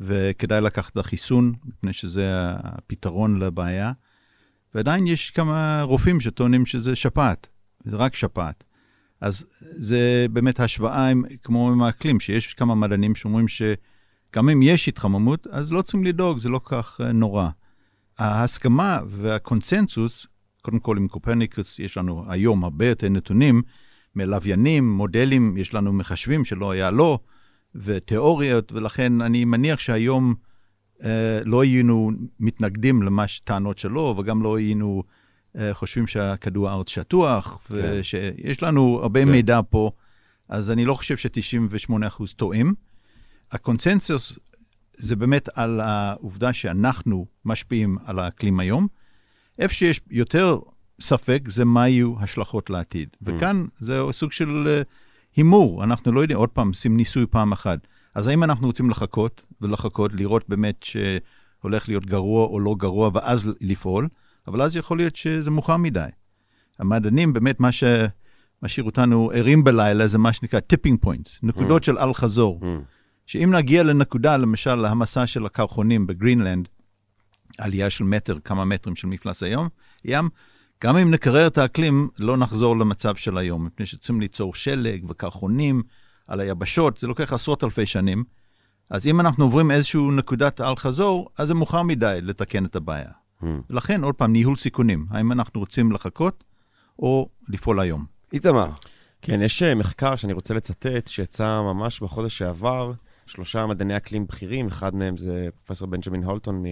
וכדאי 0.00 0.60
לקחת 0.60 0.92
את 0.92 0.96
החיסון, 0.96 1.52
מפני 1.64 1.92
שזה 1.92 2.24
הפתרון 2.62 3.38
לבעיה. 3.38 3.92
ועדיין 4.74 5.06
יש 5.06 5.30
כמה 5.30 5.82
רופאים 5.82 6.20
שטוענים 6.20 6.66
שזה 6.66 6.96
שפעת, 6.96 7.46
זה 7.84 7.96
רק 7.96 8.14
שפעת. 8.14 8.64
אז 9.20 9.44
זה 9.60 10.26
באמת 10.30 10.60
השוואה 10.60 11.08
עם, 11.08 11.24
כמו 11.42 11.70
עם 11.72 11.82
האקלים, 11.82 12.20
שיש 12.20 12.54
כמה 12.54 12.74
מדענים 12.74 13.14
שאומרים 13.14 13.48
שגם 13.48 14.48
אם 14.48 14.62
יש 14.62 14.88
התחממות, 14.88 15.46
אז 15.50 15.72
לא 15.72 15.82
צריכים 15.82 16.04
לדאוג, 16.04 16.38
זה 16.38 16.48
לא 16.48 16.60
כך 16.64 17.00
אה, 17.04 17.12
נורא. 17.12 17.48
ההסכמה 18.18 19.00
והקונצנזוס, 19.08 20.26
קודם 20.62 20.78
כל 20.78 20.96
עם 20.96 21.08
קופרניקוס 21.08 21.78
יש 21.78 21.96
לנו 21.96 22.24
היום 22.28 22.64
הרבה 22.64 22.86
יותר 22.86 23.08
נתונים, 23.08 23.62
מלוויינים, 24.16 24.92
מודלים, 24.92 25.56
יש 25.56 25.74
לנו 25.74 25.92
מחשבים 25.92 26.44
שלא 26.44 26.70
היה 26.70 26.90
לו, 26.90 27.18
ותיאוריות, 27.74 28.72
ולכן 28.72 29.20
אני 29.20 29.44
מניח 29.44 29.78
שהיום 29.78 30.34
אה, 31.04 31.40
לא 31.44 31.62
היינו 31.62 32.10
מתנגדים 32.40 33.02
לטענות 33.02 33.78
שלו, 33.78 34.14
וגם 34.18 34.42
לא 34.42 34.56
היינו 34.56 35.02
אה, 35.06 35.15
חושבים 35.72 36.06
שהכדור 36.06 36.68
הארץ 36.68 36.88
שטוח, 36.88 37.60
ושיש 37.70 38.62
לנו 38.62 38.98
הרבה 39.02 39.20
כן. 39.24 39.28
מידע 39.28 39.60
פה, 39.70 39.90
אז 40.48 40.70
אני 40.70 40.84
לא 40.84 40.94
חושב 40.94 41.16
ש-98% 41.16 42.24
טועים. 42.36 42.74
הקונצנזוס 43.52 44.38
זה 44.96 45.16
באמת 45.16 45.48
על 45.54 45.80
העובדה 45.80 46.52
שאנחנו 46.52 47.26
משפיעים 47.44 47.98
על 48.04 48.18
האקלים 48.18 48.60
היום. 48.60 48.86
איפה 49.58 49.74
שיש 49.74 50.00
יותר 50.10 50.58
ספק 51.00 51.42
זה 51.46 51.64
מה 51.64 51.88
יהיו 51.88 52.14
השלכות 52.20 52.70
לעתיד. 52.70 53.08
וכאן 53.22 53.66
זה 53.78 54.00
סוג 54.12 54.32
של 54.32 54.68
אה, 54.68 54.82
הימור, 55.36 55.84
אנחנו 55.84 56.12
לא 56.12 56.20
יודעים, 56.20 56.38
עוד 56.38 56.48
פעם, 56.48 56.68
עושים 56.68 56.96
ניסוי 56.96 57.26
פעם 57.30 57.52
אחת. 57.52 57.78
אז 58.14 58.26
האם 58.26 58.44
אנחנו 58.44 58.66
רוצים 58.66 58.90
לחכות 58.90 59.42
ולחכות, 59.60 60.12
לראות 60.14 60.44
באמת 60.48 60.82
שהולך 60.82 61.88
להיות 61.88 62.06
גרוע 62.06 62.46
או 62.46 62.60
לא 62.60 62.74
גרוע, 62.78 63.10
ואז 63.14 63.48
לפעול, 63.60 64.08
אבל 64.48 64.62
אז 64.62 64.76
יכול 64.76 64.96
להיות 64.96 65.16
שזה 65.16 65.50
מאוחר 65.50 65.76
מדי. 65.76 66.08
המדענים, 66.78 67.32
באמת, 67.32 67.60
מה 67.60 67.70
שמשאיר 67.72 68.86
אותנו 68.86 69.30
ערים 69.34 69.64
בלילה 69.64 70.06
זה 70.06 70.18
מה 70.18 70.32
שנקרא 70.32 70.60
tipping 70.72 71.06
points, 71.06 71.38
נקודות 71.42 71.84
של 71.84 71.98
אל-חזור. 71.98 72.60
Mm. 72.62 72.66
שאם 73.26 73.54
נגיע 73.54 73.82
לנקודה, 73.82 74.36
למשל, 74.36 74.84
המסע 74.84 75.26
של 75.26 75.46
הקרחונים 75.46 76.06
בגרינלנד, 76.06 76.68
עלייה 77.58 77.90
של 77.90 78.04
מטר, 78.04 78.38
כמה 78.44 78.64
מטרים 78.64 78.96
של 78.96 79.06
מפלס 79.06 79.42
היום, 79.42 79.68
ים, 80.04 80.28
גם 80.84 80.96
אם 80.96 81.10
נקרר 81.10 81.46
את 81.46 81.58
האקלים, 81.58 82.08
לא 82.18 82.36
נחזור 82.36 82.76
למצב 82.76 83.14
של 83.16 83.38
היום, 83.38 83.64
מפני 83.64 83.86
שצריכים 83.86 84.20
ליצור 84.20 84.54
שלג 84.54 85.04
וקרחונים 85.08 85.82
על 86.28 86.40
היבשות, 86.40 86.98
זה 86.98 87.06
לוקח 87.06 87.32
עשרות 87.32 87.64
אלפי 87.64 87.86
שנים. 87.86 88.24
אז 88.90 89.06
אם 89.06 89.20
אנחנו 89.20 89.44
עוברים 89.44 89.70
איזושהי 89.70 90.00
נקודת 90.00 90.60
אל-חזור, 90.60 91.28
אז 91.38 91.48
זה 91.48 91.54
מאוחר 91.54 91.82
מדי 91.82 92.18
לתקן 92.22 92.64
את 92.64 92.76
הבעיה. 92.76 93.10
Mm. 93.42 93.46
ולכן, 93.70 94.04
עוד 94.04 94.14
פעם, 94.14 94.32
ניהול 94.32 94.56
סיכונים. 94.56 95.06
האם 95.10 95.32
אנחנו 95.32 95.60
רוצים 95.60 95.92
לחכות 95.92 96.44
או 96.98 97.28
לפעול 97.48 97.80
היום? 97.80 98.04
איתמר, 98.32 98.70
כן, 99.22 99.42
יש 99.42 99.62
אה, 99.62 99.74
מחקר 99.74 100.16
שאני 100.16 100.32
רוצה 100.32 100.54
לצטט, 100.54 101.06
שיצא 101.06 101.60
ממש 101.60 102.00
בחודש 102.00 102.38
שעבר, 102.38 102.92
שלושה 103.26 103.66
מדעני 103.66 103.96
אקלים 103.96 104.26
בכירים, 104.26 104.66
אחד 104.66 104.94
מהם 104.94 105.16
זה 105.16 105.48
פרופסור 105.54 105.88
בנג'מין 105.88 106.24
הולטון, 106.24 106.64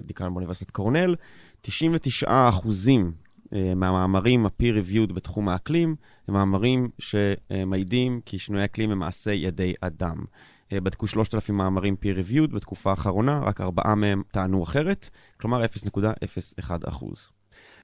דיקן 0.00 0.30
באוניברסיטת 0.30 0.70
קורנל. 0.70 1.14
99 1.60 2.48
אחוזים 2.48 3.12
אה, 3.52 3.72
מהמאמרים 3.76 4.46
ה-peer-reviewed 4.46 5.12
בתחום 5.12 5.48
האקלים, 5.48 5.96
הם 6.28 6.34
מאמרים 6.34 6.88
שמעידים 6.98 8.20
כי 8.24 8.38
שינוי 8.38 8.62
האקלים 8.62 8.90
הם 8.90 8.98
מעשה 8.98 9.32
ידי 9.32 9.74
אדם. 9.80 10.24
אה, 10.72 10.80
בדקו 10.80 11.06
3,000 11.06 11.56
מאמרים 11.56 11.96
peer-reviewed 12.02 12.54
בתקופה 12.54 12.90
האחרונה, 12.90 13.40
רק 13.44 13.60
ארבעה 13.60 13.94
מהם 13.94 14.22
טענו 14.32 14.62
אחרת, 14.62 15.08
כלומר 15.40 15.64
0.01 15.64 16.70
אחוז. 16.88 17.28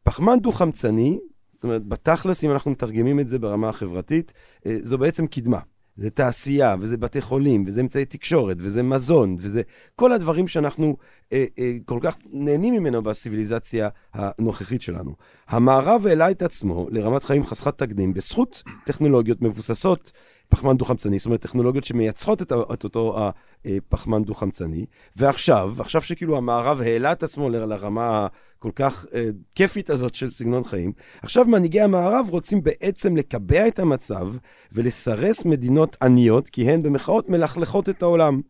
פחמן 0.03 0.38
דו-חמצני, 0.40 1.18
זאת 1.53 1.64
אומרת, 1.64 1.87
בתכלס, 1.87 2.45
אם 2.45 2.51
אנחנו 2.51 2.71
מתרגמים 2.71 3.21
את 3.21 3.29
זה 3.29 3.38
ברמה 3.38 3.68
החברתית, 3.68 4.33
אה, 4.66 4.77
זו 4.83 4.99
בעצם 4.99 5.27
קדמה. 5.27 5.59
זה 5.96 6.11
תעשייה, 6.11 6.74
וזה 6.81 6.96
בתי 6.96 7.20
חולים, 7.20 7.64
וזה 7.66 7.81
אמצעי 7.81 8.05
תקשורת, 8.05 8.57
וזה 8.61 8.83
מזון, 8.83 9.37
וזה 9.38 9.62
כל 9.96 10.12
הדברים 10.12 10.48
שאנחנו 10.48 10.96
אה, 11.33 11.44
אה, 11.59 11.72
כל 11.85 11.98
כך 12.02 12.18
נהנים 12.33 12.74
ממנו 12.74 13.02
בסיביליזציה 13.02 13.88
הנוכחית 14.14 14.83
שלנו. 14.83 15.14
המערב 15.48 16.07
העלה 16.07 16.31
את 16.31 16.42
עצמו 16.42 16.87
לרמת 16.90 17.24
חיים 17.24 17.46
חסרת 17.46 17.78
תקדים 17.78 18.14
בזכות 18.14 18.62
טכנולוגיות 18.85 19.42
מבוססות 19.42 20.12
פחמן 20.48 20.76
דו-חמצני, 20.76 21.18
זאת 21.18 21.26
אומרת, 21.26 21.40
טכנולוגיות 21.40 21.85
שמייצרות 21.85 22.42
את, 22.42 22.52
את 22.72 22.85
אותו 22.85 23.31
הפחמן 23.64 24.24
דו-חמצני, 24.24 24.87
ועכשיו, 25.16 25.74
עכשיו 25.78 26.00
שכאילו 26.00 26.37
המערב 26.37 26.81
העלה 26.81 27.12
את 27.12 27.22
עצמו 27.22 27.50
לרמה 27.50 28.26
הכל 28.62 28.70
כך 28.75 29.07
אה, 29.14 29.29
כיפית 29.55 29.90
הזאת 29.90 30.14
של 30.14 30.31
סגנון 30.31 30.64
חיים, 30.64 30.92
עכשיו 31.22 31.44
מנהיגי 31.44 31.81
המערב 31.81 32.27
רוצים 32.31 32.62
בעצם 32.62 33.16
לקבע 33.16 33.68
את 33.68 33.79
המצב 33.79 34.29
ולסרס 34.72 35.44
מדינות 35.44 35.96
עניות, 36.03 36.48
כי 36.48 36.70
הן 36.70 36.83
במחאות 36.83 37.29
מלכלכות 37.29 37.88
את 37.88 38.03
העולם. 38.03 38.40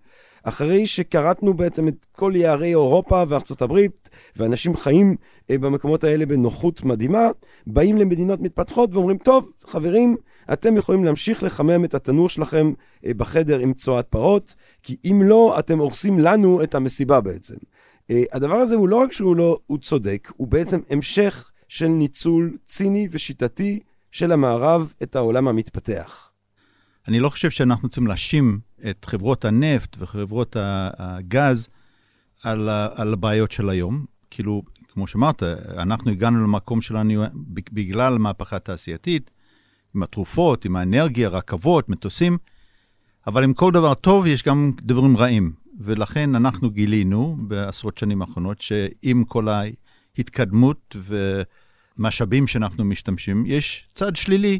אחרי 0.45 0.87
שכרתנו 0.87 1.55
בעצם 1.55 1.89
את 1.89 2.07
כל 2.13 2.33
יערי 2.35 2.69
אירופה 2.69 3.25
וארצות 3.29 3.63
הברית, 3.63 4.11
ואנשים 4.37 4.77
חיים 4.77 5.17
אה, 5.51 5.59
במקומות 5.59 6.05
האלה 6.05 6.27
בנוחות 6.27 6.85
מדהימה, 6.85 7.29
באים 7.67 7.99
למדינות 7.99 8.41
מתפתחות 8.41 8.95
ואומרים, 8.95 9.19
טוב, 9.19 9.53
חברים, 9.67 10.17
אתם 10.53 10.77
יכולים 10.77 11.05
להמשיך 11.05 11.43
לחמם 11.43 11.85
את 11.85 11.95
התנור 11.95 12.29
שלכם 12.29 12.73
אה, 13.07 13.15
בחדר 13.15 13.59
עם 13.59 13.73
צואת 13.73 14.07
פרות, 14.07 14.55
כי 14.83 14.97
אם 15.05 15.23
לא, 15.25 15.59
אתם 15.59 15.79
הורסים 15.79 16.19
לנו 16.19 16.63
את 16.63 16.75
המסיבה 16.75 17.21
בעצם. 17.21 17.55
אה, 18.11 18.23
הדבר 18.33 18.55
הזה 18.55 18.77
הוא 18.77 18.89
לא 18.89 18.97
רק 18.97 19.13
שהוא 19.13 19.37
לא, 19.37 19.59
הוא 19.67 19.79
צודק, 19.79 20.33
הוא 20.37 20.49
בעצם 20.49 20.81
המשך 20.91 21.51
של 21.69 21.87
ניצול 21.87 22.57
ציני 22.65 23.09
ושיטתי 23.11 23.81
של 24.11 24.33
המערב 24.33 24.93
את 25.03 25.17
העולם 25.17 25.49
המתפתח. 25.49 26.33
אני 27.09 27.21
לא 27.21 27.29
חושב 27.29 27.51
שאנחנו 27.51 27.89
צריכים 27.89 28.07
להאשים 28.07 28.61
את 28.91 29.05
חברות 29.05 29.45
הנפט 29.45 29.97
וחברות 29.99 30.57
הגז 30.99 31.69
על, 32.43 32.69
על 32.95 33.13
הבעיות 33.13 33.53
של 33.53 33.71
היום. 33.71 34.05
כאילו, 34.31 34.63
כמו 34.89 35.07
שאמרת, 35.07 35.43
אנחנו 35.77 36.11
הגענו 36.11 36.45
למקום 36.45 36.81
שלנו 36.81 37.25
בגלל 37.73 38.15
המהפכה 38.15 38.57
התעשייתית, 38.57 39.31
עם 39.95 40.03
התרופות, 40.03 40.65
עם 40.65 40.77
האנרגיה, 40.77 41.29
רכבות, 41.29 41.89
מטוסים, 41.89 42.39
אבל 43.27 43.45
עם 43.45 43.55
כל 43.55 43.73
דבר 43.73 43.95
טוב 43.95 44.27
יש 44.27 44.43
גם 44.43 44.73
דברים 44.83 45.17
רעים. 45.17 45.62
ולכן 45.85 46.35
אנחנו 46.35 46.71
גילינו 46.71 47.37
בעשרות 47.41 47.99
שנים 47.99 48.23
האחרונות 48.23 48.61
שעם 48.61 49.25
כל 49.25 49.47
ההתקדמות 49.49 50.97
ומשאבים 51.99 52.47
שאנחנו 52.47 52.85
משתמשים, 52.85 53.45
יש 53.47 53.89
צד 53.95 54.17
שלילי. 54.17 54.59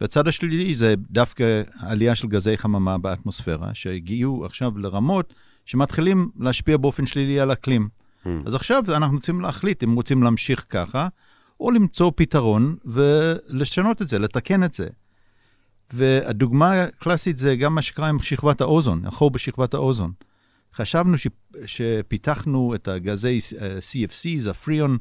והצד 0.00 0.28
השלילי 0.28 0.74
זה 0.74 0.94
דווקא 1.10 1.62
עלייה 1.78 2.14
של 2.14 2.28
גזי 2.28 2.58
חממה 2.58 2.98
באטמוספירה, 2.98 3.74
שהגיעו 3.74 4.46
עכשיו 4.46 4.78
לרמות 4.78 5.34
שמתחילים 5.66 6.30
להשפיע 6.40 6.76
באופן 6.76 7.06
שלילי 7.06 7.40
על 7.40 7.52
אקלים. 7.52 7.88
Mm. 8.24 8.28
אז 8.46 8.54
עכשיו 8.54 8.82
אנחנו 8.88 9.18
צריכים 9.18 9.40
להחליט 9.40 9.84
אם 9.84 9.94
רוצים 9.94 10.22
להמשיך 10.22 10.66
ככה, 10.68 11.08
או 11.60 11.70
למצוא 11.70 12.12
פתרון 12.16 12.76
ולשנות 12.84 14.02
את 14.02 14.08
זה, 14.08 14.18
לתקן 14.18 14.64
את 14.64 14.74
זה. 14.74 14.86
והדוגמה 15.92 16.82
הקלאסית 16.82 17.38
זה 17.38 17.56
גם 17.56 17.74
מה 17.74 17.82
שקרה 17.82 18.08
עם 18.08 18.22
שכבת 18.22 18.60
האוזון, 18.60 19.06
החור 19.06 19.30
בשכבת 19.30 19.74
האוזון. 19.74 20.12
חשבנו 20.74 21.18
ש, 21.18 21.26
שפיתחנו 21.66 22.74
את 22.74 22.88
הגזי 22.88 23.38
אה, 23.60 23.78
CFCs, 23.78 24.50
הפריון, 24.50 24.98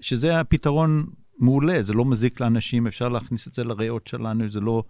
שזה 0.00 0.40
הפתרון 0.40 1.06
מעולה, 1.38 1.82
זה 1.82 1.94
לא 1.94 2.04
מזיק 2.04 2.40
לאנשים, 2.40 2.86
אפשר 2.86 3.08
להכניס 3.08 3.48
את 3.48 3.54
זה 3.54 3.64
לריאות 3.64 4.06
שלנו, 4.06 4.50
זה 4.50 4.60
לא, 4.60 4.82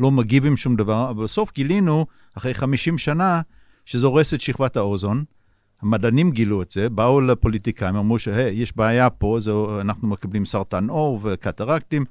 לא 0.00 0.10
מגיב 0.10 0.46
עם 0.46 0.56
שום 0.56 0.76
דבר, 0.76 1.10
אבל 1.10 1.24
בסוף 1.24 1.52
גילינו, 1.54 2.06
אחרי 2.34 2.54
50 2.54 2.98
שנה, 2.98 3.40
שזה 3.84 4.06
הורס 4.06 4.34
את 4.34 4.40
שכבת 4.40 4.76
האוזון. 4.76 5.24
המדענים 5.82 6.30
גילו 6.30 6.62
את 6.62 6.70
זה, 6.70 6.88
באו 6.88 7.20
לפוליטיקאים, 7.20 7.96
אמרו 7.96 8.18
שיש 8.18 8.76
בעיה 8.76 9.10
פה, 9.10 9.36
זה, 9.40 9.52
אנחנו 9.80 10.08
מקבלים 10.08 10.46
סרטן 10.46 10.88
עור 10.88 11.20
וקטרקטים, 11.22 12.04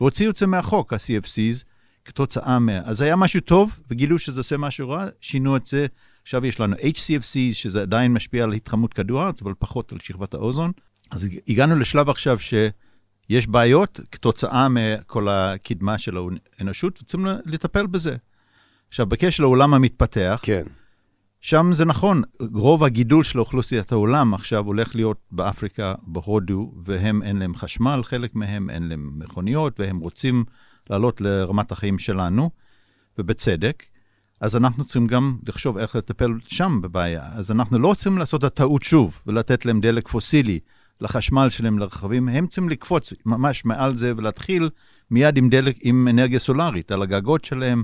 והוציאו 0.00 0.30
את 0.30 0.36
זה 0.36 0.46
מהחוק, 0.46 0.92
ה-CFCs, 0.92 1.64
כתוצאה 2.04 2.58
מה... 2.58 2.78
אז 2.78 3.00
היה 3.00 3.16
משהו 3.16 3.40
טוב, 3.40 3.78
וגילו 3.90 4.18
שזה 4.18 4.40
עושה 4.40 4.56
משהו 4.56 4.88
רע, 4.88 5.06
שינו 5.20 5.56
את 5.56 5.66
זה. 5.66 5.86
עכשיו 6.24 6.46
יש 6.46 6.60
לנו 6.60 6.76
HCFCs, 6.76 7.54
שזה 7.54 7.82
עדיין 7.82 8.12
משפיע 8.12 8.44
על 8.44 8.52
התחממות 8.52 8.94
כדור 8.94 9.20
הארץ, 9.20 9.42
אבל 9.42 9.52
פחות 9.58 9.92
על 9.92 9.98
שכבת 10.00 10.34
האוזון. 10.34 10.72
אז 11.10 11.28
הגענו 11.48 11.76
לשלב 11.76 12.08
עכשיו 12.08 12.38
שיש 12.38 13.46
בעיות 13.46 14.00
כתוצאה 14.12 14.68
מכל 14.68 15.28
הקדמה 15.28 15.98
של 15.98 16.16
האנושות, 16.58 17.02
וצריכים 17.02 17.26
לטפל 17.46 17.86
בזה. 17.86 18.16
עכשיו, 18.88 19.06
בקשר 19.06 19.42
לעולם 19.42 19.74
המתפתח, 19.74 20.40
כן. 20.42 20.62
שם 21.40 21.70
זה 21.72 21.84
נכון, 21.84 22.22
רוב 22.52 22.84
הגידול 22.84 23.24
של 23.24 23.40
אוכלוסיית 23.40 23.92
העולם 23.92 24.34
עכשיו 24.34 24.66
הולך 24.66 24.94
להיות 24.94 25.18
באפריקה, 25.30 25.94
בהודו, 26.02 26.72
והם 26.84 27.22
אין 27.22 27.36
להם 27.36 27.54
חשמל, 27.54 28.00
חלק 28.04 28.34
מהם 28.34 28.70
אין 28.70 28.88
להם 28.88 29.18
מכוניות, 29.18 29.80
והם 29.80 29.98
רוצים 29.98 30.44
לעלות 30.90 31.20
לרמת 31.20 31.72
החיים 31.72 31.98
שלנו, 31.98 32.50
ובצדק. 33.18 33.84
אז 34.44 34.56
אנחנו 34.56 34.84
צריכים 34.84 35.06
גם 35.06 35.36
לחשוב 35.46 35.78
איך 35.78 35.96
לטפל 35.96 36.32
שם 36.46 36.80
בבעיה. 36.82 37.22
אז 37.32 37.50
אנחנו 37.50 37.78
לא 37.78 37.88
רוצים 37.88 38.18
לעשות 38.18 38.44
את 38.44 38.44
הטעות 38.44 38.82
שוב 38.82 39.22
ולתת 39.26 39.66
להם 39.66 39.80
דלק 39.80 40.08
פוסילי 40.08 40.58
לחשמל 41.00 41.50
שלהם 41.50 41.78
לרכבים, 41.78 42.28
הם 42.28 42.46
צריכים 42.46 42.68
לקפוץ 42.68 43.12
ממש 43.26 43.64
מעל 43.64 43.96
זה 43.96 44.12
ולהתחיל 44.16 44.70
מיד 45.10 45.36
עם 45.36 45.48
דלק, 45.48 45.76
עם 45.82 46.08
אנרגיה 46.08 46.38
סולארית 46.38 46.92
על 46.92 47.02
הגגות 47.02 47.44
שלהם, 47.44 47.82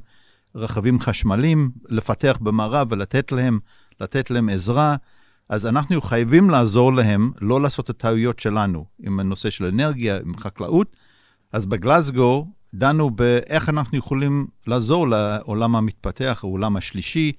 רכבים 0.55 1.01
חשמליים, 1.01 1.71
לפתח 1.89 2.39
במערב 2.41 2.87
ולתת 2.91 3.33
להם, 3.33 3.59
לתת 4.01 4.31
להם 4.31 4.49
עזרה. 4.49 4.97
אז 5.49 5.67
אנחנו 5.67 6.01
חייבים 6.01 6.51
לעזור 6.51 6.93
להם 6.93 7.33
לא 7.41 7.61
לעשות 7.61 7.85
את 7.85 7.91
הטעויות 7.91 8.39
שלנו 8.39 8.85
עם 9.03 9.21
הנושא 9.21 9.51
של 9.51 9.65
אנרגיה, 9.65 10.19
עם 10.25 10.37
חקלאות. 10.37 10.97
אז 11.53 11.67
בגלסגו 11.67 12.47
דנו 12.75 13.11
באיך 13.11 13.69
אנחנו 13.69 13.99
יכולים 13.99 14.47
לעזור 14.67 15.09
לעולם 15.09 15.77
המתפתח, 15.77 16.41
העולם 16.43 16.77
השלישי. 16.77 17.33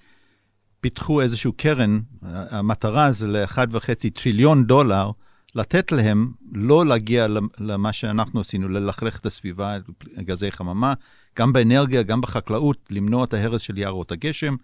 פיתחו 0.81 1.21
איזושהי 1.21 1.51
קרן, 1.57 1.99
המטרה 2.21 3.11
זה 3.11 3.27
ל-1.5 3.27 4.09
טריליון 4.13 4.65
דולר, 4.65 5.11
לתת 5.55 5.91
להם 5.91 6.31
לא 6.51 6.85
להגיע 6.85 7.27
למה 7.59 7.93
שאנחנו 7.93 8.39
עשינו, 8.39 8.69
ללכלך 8.69 9.19
את 9.19 9.25
הסביבה, 9.25 9.77
גזי 10.19 10.51
חממה, 10.51 10.93
גם 11.39 11.53
באנרגיה, 11.53 12.03
גם 12.03 12.21
בחקלאות, 12.21 12.77
למנוע 12.89 13.23
את 13.23 13.33
ההרס 13.33 13.61
של 13.61 13.77
יערות 13.77 14.11
הגשם. 14.11 14.55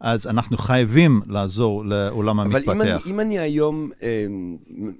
אז 0.00 0.26
אנחנו 0.26 0.58
חייבים 0.58 1.22
לעזור 1.26 1.84
לעולם 1.84 2.40
אבל 2.40 2.56
המתפתח. 2.56 2.72
אבל 2.72 2.92
אם, 2.92 2.98
אם 3.06 3.20
אני 3.20 3.38
היום 3.38 3.90
אה, 4.02 4.26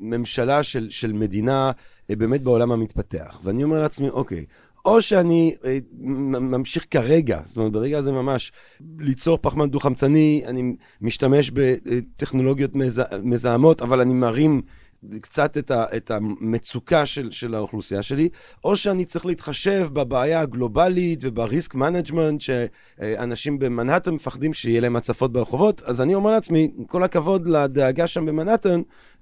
ממשלה 0.01 0.63
של, 0.63 0.91
של 0.91 1.13
מדינה 1.13 1.71
אה, 2.11 2.17
באמת 2.17 2.43
בעולם 2.43 2.73
המתפתח, 2.73 3.41
ואני 3.45 3.65
אומר 3.65 3.79
לעצמי, 3.79 4.09
אוקיי, 4.09 4.45
או 4.85 5.03
שאני 5.03 5.55
אה, 5.65 5.79
ממשיך 6.41 6.87
כרגע, 6.91 7.41
זאת 7.45 7.57
אומרת, 7.57 7.73
ברגע 7.73 7.99
הזה 7.99 8.13
ממש 8.13 8.53
ליצור 8.99 9.39
פחמן 9.43 9.71
דו-חמצני, 9.71 10.43
אני 10.47 10.77
משתמש 11.01 11.51
בטכנולוגיות 11.51 12.75
מזה, 12.75 13.03
מזהמות, 13.23 13.83
אבל 13.83 14.01
אני 14.01 14.15
מרים 14.15 14.63
קצת 15.21 15.59
את, 15.59 15.71
ה, 15.71 15.85
את 15.97 16.11
המצוקה 16.11 17.07
של, 17.07 17.31
של 17.31 17.55
האוכלוסייה 17.55 18.03
שלי, 18.03 18.29
או 18.65 18.77
שאני 18.77 19.05
צריך 19.05 19.27
להתחשב 19.27 19.89
בבעיה 19.93 20.41
הגלובלית 20.41 21.19
וב 21.23 21.40
risk 21.40 21.75
management, 21.75 22.41
שאנשים 22.41 23.59
במנהטן 23.59 24.11
מפחדים 24.15 24.55
שיהיה 24.55 24.81
להם 24.81 24.97
הצפות 24.97 25.33
ברחובות, 25.33 25.83
אז 25.83 26.01
אני 26.01 26.15
אומר 26.15 26.31
לעצמי, 26.31 26.71
עם 26.77 26.85
כל 26.85 27.03
הכבוד 27.03 27.49
לדאגה 27.49 28.07
שם 28.07 28.27
במנהטן, 28.27 28.81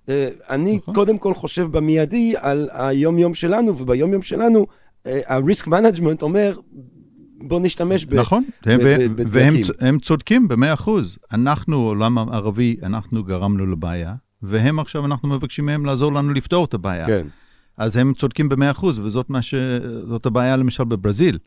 אה, 0.09 0.29
אני 0.51 0.77
נכון. 0.77 0.94
קודם 0.94 1.18
כל 1.18 1.35
חושב 1.35 1.62
במיידי 1.62 2.35
על 2.38 2.68
היום-יום 2.73 3.35
שלנו, 3.35 3.79
וביום-יום 3.79 4.23
שלנו, 4.23 4.66
ה-risk 5.06 5.66
management 5.66 6.22
אומר, 6.22 6.58
בוא 7.42 7.60
נשתמש 7.60 8.04
ב... 8.04 8.14
נכון, 8.14 8.44
והם 8.66 9.52
והם 9.80 9.98
צודקים 9.98 10.48
במאה 10.48 10.74
אחוז. 10.74 11.18
אנחנו, 11.32 11.76
עולם 11.76 12.18
הערבי, 12.18 12.76
אנחנו 12.82 13.24
גרמנו 13.24 13.66
לבעיה, 13.66 14.14
והם 14.42 14.78
עכשיו, 14.78 15.06
אנחנו 15.06 15.28
מבקשים 15.28 15.66
מהם 15.66 15.84
לעזור 15.84 16.12
לנו 16.12 16.32
לפתור 16.32 16.64
את 16.64 16.74
הבעיה. 16.74 17.06
כן. 17.06 17.26
אז 17.76 17.96
הם 17.96 18.14
צודקים 18.14 18.48
במאה 18.48 18.70
אחוז, 18.70 18.98
וזאת 18.98 19.30
ש... 19.40 19.54
הבעיה 20.24 20.56
למשל 20.56 20.84
בברזיל. 20.84 21.38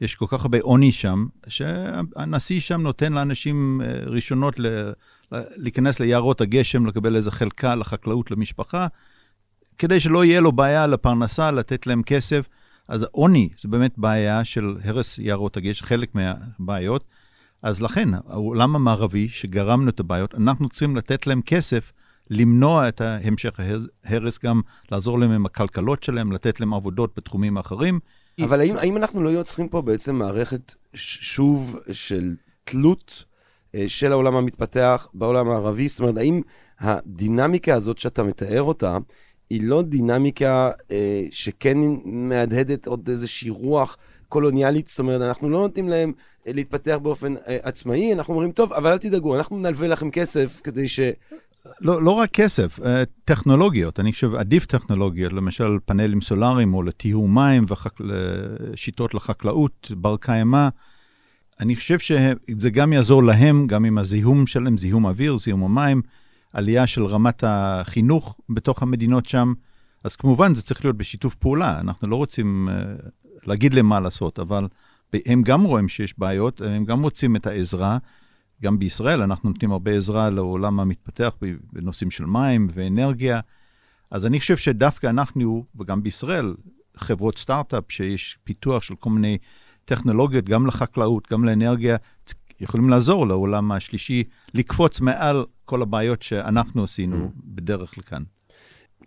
יש 0.00 0.14
כל 0.14 0.26
כך 0.28 0.42
הרבה 0.42 0.58
עוני 0.60 0.92
שם, 0.92 1.26
שהנשיא 1.46 2.60
שם 2.60 2.80
נותן 2.80 3.12
לאנשים 3.12 3.80
אה, 3.84 4.00
ראשונות 4.06 4.54
ל... 4.58 4.92
להיכנס 5.32 6.00
ליערות 6.00 6.40
הגשם, 6.40 6.86
לקבל 6.86 7.16
איזה 7.16 7.30
חלקה 7.30 7.74
לחקלאות 7.74 8.30
למשפחה, 8.30 8.86
כדי 9.78 10.00
שלא 10.00 10.24
יהיה 10.24 10.40
לו 10.40 10.52
בעיה 10.52 10.86
לפרנסה, 10.86 11.50
לתת 11.50 11.86
להם 11.86 12.02
כסף. 12.02 12.48
אז 12.88 13.06
עוני 13.12 13.48
זה 13.60 13.68
באמת 13.68 13.98
בעיה 13.98 14.44
של 14.44 14.76
הרס 14.84 15.18
יערות 15.18 15.56
הגשם, 15.56 15.86
חלק 15.86 16.14
מהבעיות. 16.14 17.04
אז 17.62 17.82
לכן, 17.82 18.08
העולם 18.14 18.76
המערבי, 18.76 19.28
שגרמנו 19.28 19.90
את 19.90 20.00
הבעיות, 20.00 20.34
אנחנו 20.34 20.68
צריכים 20.68 20.96
לתת 20.96 21.26
להם 21.26 21.42
כסף 21.42 21.92
למנוע 22.30 22.88
את 22.88 23.00
המשך 23.00 23.60
ההרס, 24.04 24.38
גם 24.44 24.60
לעזור 24.92 25.18
להם 25.18 25.30
עם 25.30 25.46
הכלכלות 25.46 26.02
שלהם, 26.02 26.32
לתת 26.32 26.60
להם 26.60 26.74
עבודות 26.74 27.12
בתחומים 27.16 27.58
אחרים. 27.58 28.00
אבל 28.40 28.60
האם, 28.60 28.76
האם 28.76 28.96
אנחנו 28.96 29.22
לא 29.22 29.28
יוצרים 29.28 29.68
פה 29.68 29.82
בעצם 29.82 30.14
מערכת 30.14 30.74
שוב 30.94 31.76
של 31.92 32.34
תלות 32.64 33.24
אה, 33.74 33.84
של 33.88 34.12
העולם 34.12 34.34
המתפתח 34.34 35.08
בעולם 35.14 35.48
הערבי? 35.48 35.88
זאת 35.88 36.00
אומרת, 36.00 36.16
האם 36.16 36.40
הדינמיקה 36.80 37.74
הזאת 37.74 37.98
שאתה 37.98 38.22
מתאר 38.22 38.62
אותה, 38.62 38.98
היא 39.50 39.60
לא 39.62 39.82
דינמיקה 39.82 40.70
אה, 40.90 41.24
שכן 41.30 41.78
מהדהדת 42.04 42.86
עוד 42.86 43.08
איזושהי 43.08 43.50
רוח 43.50 43.96
קולוניאלית, 44.28 44.86
זאת 44.86 44.98
אומרת, 44.98 45.20
אנחנו 45.20 45.50
לא 45.50 45.58
נותנים 45.58 45.88
להם 45.88 46.12
אה, 46.46 46.52
להתפתח 46.52 46.98
באופן 47.02 47.36
אה, 47.36 47.56
עצמאי, 47.62 48.12
אנחנו 48.12 48.34
אומרים, 48.34 48.52
טוב, 48.52 48.72
אבל 48.72 48.92
אל 48.92 48.98
תדאגו, 48.98 49.36
אנחנו 49.36 49.58
נלווה 49.58 49.88
לכם 49.88 50.10
כסף 50.10 50.60
כדי 50.64 50.88
ש... 50.88 51.00
לא, 51.80 52.02
לא 52.02 52.10
רק 52.10 52.30
כסף, 52.30 52.80
אה, 52.84 53.02
טכנולוגיות. 53.24 54.00
אני 54.00 54.12
חושב, 54.12 54.34
עדיף 54.34 54.66
טכנולוגיות, 54.66 55.32
למשל 55.32 55.78
פאנלים 55.84 56.20
סולאריים 56.20 56.74
או 56.74 56.82
לטיהור 56.82 57.28
מים 57.28 57.64
ושיטות 57.68 59.14
לחקלאות 59.14 59.90
בר 59.96 60.16
קיימא. 60.16 60.68
אני 61.60 61.76
חושב 61.76 61.98
שזה 61.98 62.70
גם 62.70 62.92
יעזור 62.92 63.22
להם, 63.22 63.66
גם 63.66 63.84
עם 63.84 63.98
הזיהום 63.98 64.46
שלהם, 64.46 64.78
זיהום 64.78 65.06
אוויר, 65.06 65.36
זיהום 65.36 65.64
המים. 65.64 66.02
עלייה 66.52 66.86
של 66.86 67.04
רמת 67.04 67.44
החינוך 67.46 68.36
בתוך 68.48 68.82
המדינות 68.82 69.26
שם. 69.26 69.52
אז 70.04 70.16
כמובן, 70.16 70.54
זה 70.54 70.62
צריך 70.62 70.84
להיות 70.84 70.96
בשיתוף 70.96 71.34
פעולה. 71.34 71.80
אנחנו 71.80 72.08
לא 72.08 72.16
רוצים 72.16 72.68
uh, 72.68 73.08
להגיד 73.46 73.74
להם 73.74 73.86
מה 73.86 74.00
לעשות, 74.00 74.38
אבל 74.38 74.68
הם 75.26 75.42
גם 75.42 75.64
רואים 75.64 75.88
שיש 75.88 76.18
בעיות, 76.18 76.60
הם 76.60 76.84
גם 76.84 77.02
רוצים 77.02 77.36
את 77.36 77.46
העזרה. 77.46 77.98
גם 78.62 78.78
בישראל 78.78 79.22
אנחנו 79.22 79.48
נותנים 79.48 79.72
הרבה 79.72 79.90
עזרה 79.90 80.30
לעולם 80.30 80.80
המתפתח 80.80 81.34
בנושאים 81.72 82.10
של 82.10 82.24
מים 82.24 82.68
ואנרגיה. 82.74 83.40
אז 84.10 84.26
אני 84.26 84.40
חושב 84.40 84.56
שדווקא 84.56 85.06
אנחנו, 85.06 85.64
וגם 85.80 86.02
בישראל, 86.02 86.54
חברות 86.96 87.38
סטארט-אפ, 87.38 87.84
שיש 87.88 88.38
פיתוח 88.44 88.82
של 88.82 88.94
כל 88.94 89.10
מיני 89.10 89.38
טכנולוגיות, 89.84 90.44
גם 90.44 90.66
לחקלאות, 90.66 91.28
גם 91.32 91.44
לאנרגיה, 91.44 91.96
יכולים 92.60 92.88
לעזור 92.88 93.26
לעולם 93.26 93.72
השלישי 93.72 94.24
לקפוץ 94.54 95.00
מעל 95.00 95.44
כל 95.64 95.82
הבעיות 95.82 96.22
שאנחנו 96.22 96.84
עשינו 96.84 97.32
בדרך 97.44 97.98
לכאן. 97.98 98.22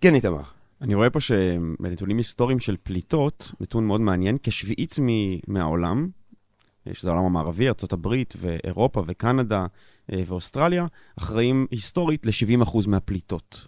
כן, 0.02 0.14
איתמר. 0.14 0.42
אני 0.82 0.96
רואה 0.96 1.10
פה 1.10 1.20
שבנתונים 1.20 2.18
היסטוריים 2.18 2.60
של 2.60 2.76
פליטות, 2.84 3.52
נתון 3.60 3.88
מאוד 3.88 4.02
מעניין, 4.02 4.38
כשביעית 4.44 4.96
מהעולם, 5.48 6.10
שזה 6.94 7.10
העולם 7.10 7.26
המערבי, 7.26 7.68
ארה"ב 7.68 8.08
ואירופה 8.40 9.04
וקנדה 9.08 9.66
אה, 10.12 10.24
ואוסטרליה, 10.28 10.86
אחראים 11.20 11.68
היסטורית 11.72 12.26
ל-70% 12.26 12.88
מהפליטות. 12.88 13.68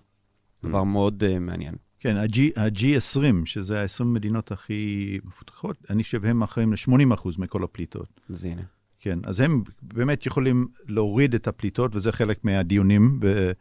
דבר 0.63 0.83
מאוד 0.83 1.23
uh, 1.23 1.39
מעניין. 1.39 1.75
כן, 1.99 2.17
ה-G- 2.17 2.59
ה-G20, 2.61 3.45
שזה 3.45 3.81
ה-20 3.81 4.03
מדינות 4.03 4.51
הכי 4.51 5.19
מפותחות, 5.23 5.77
אני 5.89 6.03
חושב 6.03 6.25
הם 6.25 6.43
אחראים 6.43 6.73
ל-80% 6.73 7.29
מכל 7.37 7.63
הפליטות. 7.63 8.21
אז 8.29 8.45
הנה. 8.45 8.61
כן, 9.03 9.19
אז 9.25 9.39
הם 9.39 9.61
באמת 9.81 10.25
יכולים 10.25 10.67
להוריד 10.87 11.35
את 11.35 11.47
הפליטות, 11.47 11.95
וזה 11.95 12.11
חלק 12.11 12.45
מהדיונים 12.45 13.19
ב- 13.19 13.51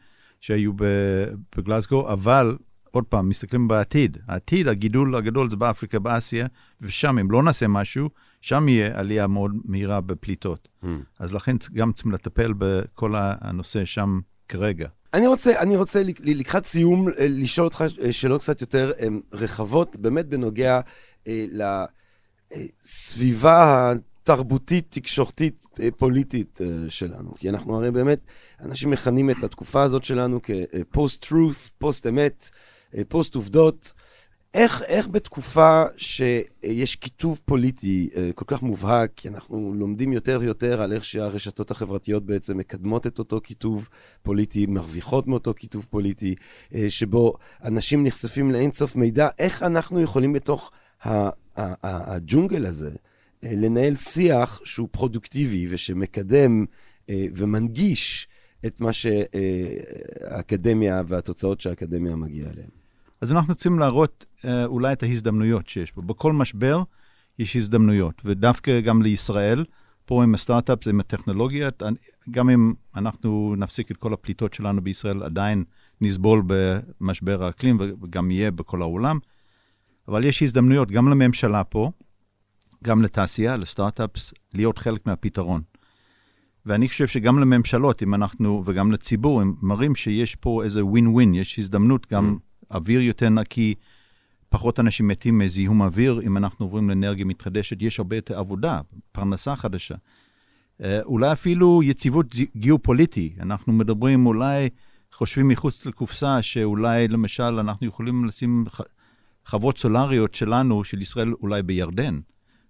שהיו 0.41 0.73
בגלסגו, 1.57 2.13
אבל 2.13 2.57
עוד 2.91 3.05
פעם, 3.05 3.29
מסתכלים 3.29 3.69
בעתיד. 3.69 4.19
העתיד, 4.29 4.69
הגידול 4.69 5.15
הגדול 5.15 5.51
זה 5.51 5.57
באפריקה, 5.57 5.99
באסיה, 5.99 6.47
ושם, 6.81 7.19
אם 7.19 7.31
לא 7.31 7.43
נעשה 7.43 7.69
משהו, 7.69 8.11
שם 8.41 8.69
יהיה 8.69 8.99
עלייה 9.01 9.27
מאוד 9.27 9.53
מהירה 9.65 10.01
בפליטות. 10.01 10.69
אז 11.19 11.33
לכן 11.35 11.57
גם 11.75 11.93
צריכים 11.93 12.13
לטפל 12.13 12.53
בכל 12.59 13.13
הנושא 13.17 13.85
שם 13.85 14.21
כרגע. 14.49 14.89
אני 15.15 15.27
רוצה, 15.27 15.61
אני 15.61 15.77
רוצה 15.77 16.03
לק- 16.03 16.21
לקראת 16.25 16.65
סיום 16.67 17.09
אה, 17.09 17.13
לשאול 17.29 17.65
אותך 17.65 17.85
אה, 18.03 18.13
שאלות 18.13 18.41
קצת 18.41 18.61
יותר 18.61 18.93
אה, 19.01 19.07
רחבות, 19.33 19.97
באמת 19.97 20.27
בנוגע 20.29 20.81
לסביבה 22.83 23.93
התרבותית, 24.23 24.87
תקשורתית, 24.89 25.67
אה, 25.81 25.89
פוליטית 25.97 26.59
אה, 26.61 26.91
שלנו. 26.91 27.35
כי 27.35 27.49
אנחנו 27.49 27.77
הרי 27.77 27.91
באמת, 27.91 28.25
אנשים 28.61 28.91
מכנים 28.91 29.31
את 29.31 29.43
התקופה 29.43 29.83
הזאת 29.83 30.05
שלנו 30.05 30.41
כ-post-truth, 30.43 31.73
פוסט-אמת, 31.79 32.51
פוסט-עובדות. 33.09 33.93
איך, 34.55 34.83
איך 34.83 35.09
בתקופה 35.09 35.85
שיש 35.97 36.97
קיטוב 36.97 37.41
פוליטי 37.45 38.11
אה, 38.17 38.31
כל 38.35 38.45
כך 38.49 38.63
מובהק, 38.63 39.11
כי 39.17 39.29
אנחנו 39.29 39.75
לומדים 39.75 40.13
יותר 40.13 40.39
ויותר 40.41 40.83
על 40.83 40.93
איך 40.93 41.05
שהרשתות 41.05 41.71
החברתיות 41.71 42.27
בעצם 42.27 42.59
מקדמות 42.59 43.07
את 43.07 43.19
אותו 43.19 43.41
קיטוב 43.41 43.89
פוליטי, 44.23 44.67
מרוויחות 44.67 45.27
מאותו 45.27 45.55
קיטוב 45.55 45.87
פוליטי, 45.91 46.35
אה, 46.75 46.91
שבו 46.91 47.35
אנשים 47.65 48.05
נחשפים 48.05 48.51
לאינסוף 48.51 48.97
מידע, 48.97 49.29
איך 49.39 49.63
אנחנו 49.63 50.01
יכולים 50.01 50.33
בתוך 50.33 50.71
הג'ונגל 51.57 52.67
הזה 52.67 52.89
אה, 52.89 53.12
לנהל 53.43 53.95
שיח 53.95 54.61
שהוא 54.65 54.89
פרודוקטיבי 54.91 55.67
ושמקדם 55.71 56.65
אה, 57.11 57.27
ומנגיש 57.37 58.29
את 58.67 58.81
מה 58.81 58.91
שהאקדמיה 58.93 61.03
והתוצאות 61.07 61.61
שהאקדמיה 61.61 62.17
מגיעה 62.17 62.51
אליהן. 62.51 62.69
אז 63.21 63.33
אנחנו 63.33 63.53
רוצים 63.53 63.79
להראות 63.79 64.27
אה, 64.45 64.65
אולי 64.65 64.93
את 64.93 65.03
ההזדמנויות 65.03 65.69
שיש 65.69 65.91
פה. 65.91 66.03
בכל 66.03 66.33
משבר 66.33 66.83
יש 67.39 67.57
הזדמנויות, 67.57 68.23
ודווקא 68.25 68.81
גם 68.81 69.03
לישראל, 69.03 69.65
פה 70.05 70.23
עם 70.23 70.35
הסטארט-אפ, 70.35 70.89
עם 70.89 71.01
הטכנולוגיות, 71.01 71.83
גם 72.31 72.51
אם 72.51 72.73
אנחנו 72.97 73.55
נפסיק 73.59 73.91
את 73.91 73.97
כל 73.97 74.13
הפליטות 74.13 74.55
שלנו 74.55 74.81
בישראל, 74.81 75.23
עדיין 75.23 75.65
נסבול 76.01 76.43
במשבר 76.47 77.45
האקלים 77.45 77.79
וגם 78.03 78.31
יהיה 78.31 78.51
בכל 78.51 78.83
העולם. 78.83 79.19
אבל 80.09 80.25
יש 80.25 80.43
הזדמנויות 80.43 80.91
גם 80.91 81.09
לממשלה 81.09 81.65
פה, 81.65 81.91
גם 82.83 83.03
לתעשייה, 83.03 83.57
לסטארט-אפס, 83.57 84.35
להיות 84.55 84.79
חלק 84.79 85.07
מהפתרון. 85.07 85.63
ואני 86.67 86.89
חושב 86.89 87.07
שגם 87.07 87.39
לממשלות, 87.39 88.03
אם 88.03 88.15
אנחנו, 88.15 88.63
וגם 88.65 88.93
לציבור, 88.93 89.41
הם 89.41 89.55
מראים 89.63 89.95
שיש 89.95 90.35
פה 90.35 90.65
איזה 90.65 90.85
ווין 90.85 91.07
ווין, 91.07 91.35
יש 91.35 91.59
הזדמנות 91.59 92.07
גם 92.13 92.37
אוויר 92.71 93.01
יותר 93.01 93.29
נקי, 93.29 93.75
פחות 94.49 94.81
אנשים 94.81 95.09
מתים 95.09 95.39
מזיהום 95.39 95.83
אוויר, 95.83 96.21
אם 96.27 96.37
אנחנו 96.37 96.67
עוברים 96.67 96.89
לאנרגיה 96.89 97.25
מתחדשת, 97.25 97.83
יש 97.83 97.99
הרבה 97.99 98.17
יותר 98.17 98.39
עבודה, 98.39 98.81
פרנסה 99.13 99.57
חדשה. 99.57 99.95
אה, 100.83 101.03
אולי 101.03 101.33
אפילו 101.33 101.83
יציבות 101.83 102.27
גיאופוליטי, 102.57 103.33
אנחנו 103.41 103.73
מדברים 103.73 104.27
אולי, 104.27 104.69
חושבים 105.13 105.49
מחוץ 105.49 105.87
לקופסה, 105.87 106.43
שאולי 106.43 107.09
למשל 107.09 107.43
אנחנו 107.43 107.87
יכולים 107.87 108.25
לשים 108.25 108.65
ח- 108.69 108.81
חוות 109.47 109.79
סולריות 109.79 110.35
שלנו, 110.35 110.85
של 110.85 111.03
ישראל, 111.03 111.33
אולי 111.33 111.63
בירדן, 111.63 112.21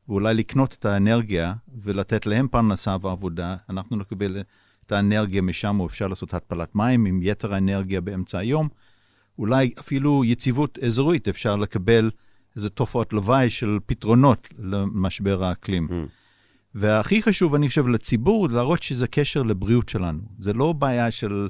ואולי 0.08 0.34
לקנות 0.34 0.76
את 0.78 0.84
האנרגיה 0.84 1.54
ולתת 1.82 2.26
להם 2.26 2.48
פרנסה 2.48 2.96
ועבודה, 3.00 3.56
אנחנו 3.70 3.96
נקבל 3.96 4.42
את 4.86 4.92
האנרגיה 4.92 5.42
משם, 5.42 5.80
או 5.80 5.86
אפשר 5.86 6.08
לעשות 6.08 6.34
התפלת 6.34 6.74
מים 6.74 7.06
עם 7.06 7.20
יתר 7.22 7.54
האנרגיה 7.54 8.00
באמצע 8.00 8.38
היום. 8.38 8.68
אולי 9.38 9.72
אפילו 9.80 10.24
יציבות 10.24 10.78
אזורית, 10.78 11.28
אפשר 11.28 11.56
לקבל 11.56 12.10
איזה 12.56 12.70
תופעות 12.70 13.12
לוואי 13.12 13.50
של 13.50 13.78
פתרונות 13.86 14.48
למשבר 14.58 15.44
האקלים. 15.44 15.88
Mm. 15.88 15.92
והכי 16.74 17.22
חשוב, 17.22 17.54
אני 17.54 17.68
חושב, 17.68 17.88
לציבור, 17.88 18.48
להראות 18.48 18.82
שזה 18.82 19.08
קשר 19.08 19.42
לבריאות 19.42 19.88
שלנו. 19.88 20.20
זה 20.38 20.52
לא 20.52 20.72
בעיה 20.72 21.10
של 21.10 21.48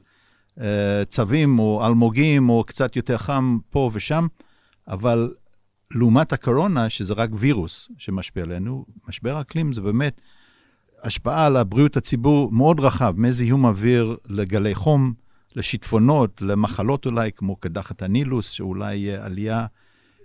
uh, 0.59 0.63
צווים 1.09 1.59
או 1.59 1.87
אלמוגים 1.87 2.49
או 2.49 2.65
קצת 2.65 2.97
יותר 2.97 3.19
חם 3.19 3.59
פה 3.71 3.91
ושם, 3.93 4.27
אבל 4.89 5.35
לעומת 5.95 6.33
הקורונה, 6.33 6.91
שזה 6.91 7.15
רק 7.15 7.31
וירוס 7.33 7.89
שמשפיע 7.99 8.43
עלינו, 8.43 8.85
משבר 9.09 9.37
האקלים 9.37 9.73
זה 9.73 9.81
באמת 9.81 10.21
השפעה 11.03 11.47
על 11.47 11.57
הבריאות 11.57 11.97
הציבור 11.97 12.53
מאוד 12.53 12.81
רחב, 12.81 13.15
מזיהום 13.17 13.65
אוויר 13.65 14.17
לגלי 14.29 14.75
חום, 14.75 15.13
לשיטפונות, 15.57 16.43
למחלות 16.43 17.07
אולי, 17.07 17.31
כמו 17.37 17.57
קדחת 17.57 18.03
הנילוס, 18.03 18.51
שאולי 18.51 18.97
יהיה 18.97 19.27
עלייה, 19.27 19.67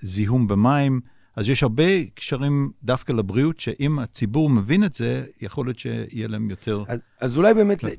זיהום 0.02 0.48
במים. 0.48 1.02
אז 1.38 1.50
יש 1.50 1.64
הרבה 1.64 1.84
קשרים 2.16 2.72
דווקא 2.84 3.14
לבריאות, 3.14 3.60
שאם 3.60 4.00
הציבור 4.00 4.50
מבין 4.50 4.84
את 4.84 4.94
זה, 4.94 5.26
יכול 5.42 5.66
להיות 5.66 5.80
שיהיה 5.80 6.28
להם 6.28 6.50
יותר... 6.50 6.84
אז, 6.88 7.00
אז 7.22 7.38
אולי 7.38 7.54
באמת, 7.54 7.84
אה, 7.84 7.90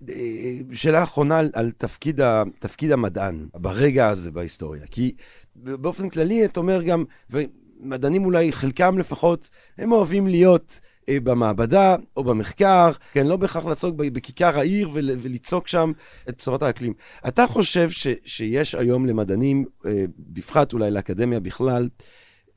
שאלה 0.73 1.03
אחרונה 1.03 1.39
על, 1.39 1.51
על 1.55 1.71
תפקיד, 1.71 2.21
ה, 2.21 2.43
תפקיד 2.59 2.93
המדען 2.93 3.47
ברגע 3.55 4.09
הזה 4.09 4.31
בהיסטוריה. 4.31 4.83
כי 4.91 5.15
באופן 5.57 6.09
כללי, 6.09 6.45
אתה 6.45 6.61
אומר 6.61 6.83
גם, 6.83 7.05
ומדענים 7.31 8.25
אולי, 8.25 8.53
חלקם 8.53 8.99
לפחות, 8.99 9.51
הם 9.79 9.93
אוהבים 9.93 10.27
להיות 10.27 10.81
אה, 11.09 11.21
במעבדה 11.21 11.97
או 12.17 12.25
במחקר, 12.25 12.91
כן, 13.13 13.27
לא 13.27 13.37
בהכרח 13.37 13.65
לעסוק 13.65 13.95
בכיכר 13.97 14.59
העיר 14.59 14.91
ול, 14.93 15.11
ולצעוק 15.19 15.69
שם 15.69 15.93
את 16.29 16.39
בשורת 16.39 16.63
האקלים. 16.63 16.93
אתה 17.29 17.47
חושב 17.47 17.91
ש, 17.91 18.07
שיש 18.25 18.75
היום 18.75 19.07
למדענים, 19.07 19.65
אה, 19.87 20.05
בפרט 20.19 20.73
אולי 20.73 20.91
לאקדמיה 20.91 21.41
בכלל, 21.41 21.89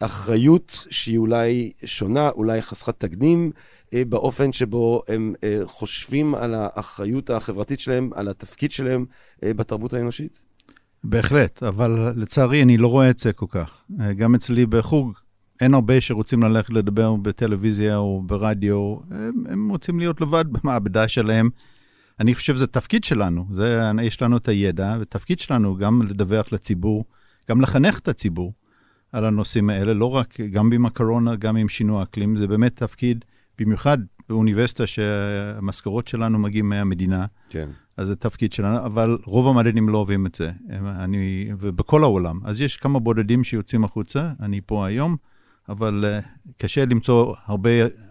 אחריות 0.01 0.85
שהיא 0.89 1.17
אולי 1.17 1.71
שונה, 1.85 2.29
אולי 2.29 2.61
חסרת 2.61 2.99
תקדים, 2.99 3.51
אה, 3.93 4.05
באופן 4.05 4.51
שבו 4.51 5.01
הם 5.07 5.33
אה, 5.43 5.59
חושבים 5.65 6.35
על 6.35 6.53
האחריות 6.53 7.29
החברתית 7.29 7.79
שלהם, 7.79 8.09
על 8.15 8.27
התפקיד 8.27 8.71
שלהם 8.71 9.05
אה, 9.43 9.53
בתרבות 9.53 9.93
האנושית? 9.93 10.45
בהחלט, 11.03 11.63
אבל 11.63 12.13
לצערי 12.15 12.63
אני 12.63 12.77
לא 12.77 12.87
רואה 12.87 13.09
את 13.09 13.19
זה 13.19 13.33
כל 13.33 13.45
כך. 13.49 13.81
אה, 13.99 14.13
גם 14.13 14.35
אצלי 14.35 14.65
בחוג 14.65 15.13
אין 15.61 15.73
הרבה 15.73 16.01
שרוצים 16.01 16.43
ללכת 16.43 16.69
לדבר 16.69 17.15
בטלוויזיה 17.15 17.97
או 17.97 18.21
ברדיו, 18.25 18.97
הם, 19.11 19.43
הם 19.49 19.69
רוצים 19.69 19.99
להיות 19.99 20.21
לבד 20.21 20.45
במעבדה 20.53 21.07
שלהם. 21.07 21.49
אני 22.19 22.35
חושב 22.35 22.55
שזה 22.55 22.67
תפקיד 22.67 23.03
שלנו, 23.03 23.45
זה, 23.51 23.81
יש 24.03 24.21
לנו 24.21 24.37
את 24.37 24.47
הידע, 24.47 24.97
ותפקיד 25.01 25.39
שלנו 25.39 25.77
גם 25.77 26.01
לדווח 26.01 26.53
לציבור, 26.53 27.05
גם 27.49 27.61
לחנך 27.61 27.99
את 27.99 28.07
הציבור 28.07 28.53
על 29.11 29.25
הנושאים 29.25 29.69
האלה, 29.69 29.93
לא 29.93 30.15
רק, 30.15 30.41
גם 30.51 30.71
עם 30.73 30.85
הקורונה, 30.85 31.35
גם 31.35 31.55
עם 31.55 31.69
שינוי 31.69 31.99
האקלים, 31.99 32.37
זה 32.37 32.47
באמת 32.47 32.75
תפקיד, 32.75 33.25
במיוחד 33.59 33.97
באוניברסיטה 34.29 34.87
שהמשכורות 34.87 36.07
שלנו 36.07 36.39
מגיעים 36.39 36.69
מהמדינה. 36.69 37.25
כן. 37.49 37.69
אז 37.97 38.07
זה 38.07 38.15
תפקיד 38.15 38.53
שלנו, 38.53 38.85
אבל 38.85 39.17
רוב 39.25 39.47
המדענים 39.47 39.89
לא 39.89 39.97
אוהבים 39.97 40.25
את 40.25 40.35
זה, 40.35 40.51
אני, 40.79 41.49
ובכל 41.59 42.03
העולם. 42.03 42.39
אז 42.43 42.61
יש 42.61 42.77
כמה 42.77 42.99
בודדים 42.99 43.43
שיוצאים 43.43 43.83
החוצה, 43.83 44.31
אני 44.39 44.61
פה 44.65 44.85
היום, 44.85 45.15
אבל 45.69 46.05
uh, 46.05 46.51
קשה 46.57 46.85
למצוא 46.85 47.35
הרבה 47.45 47.69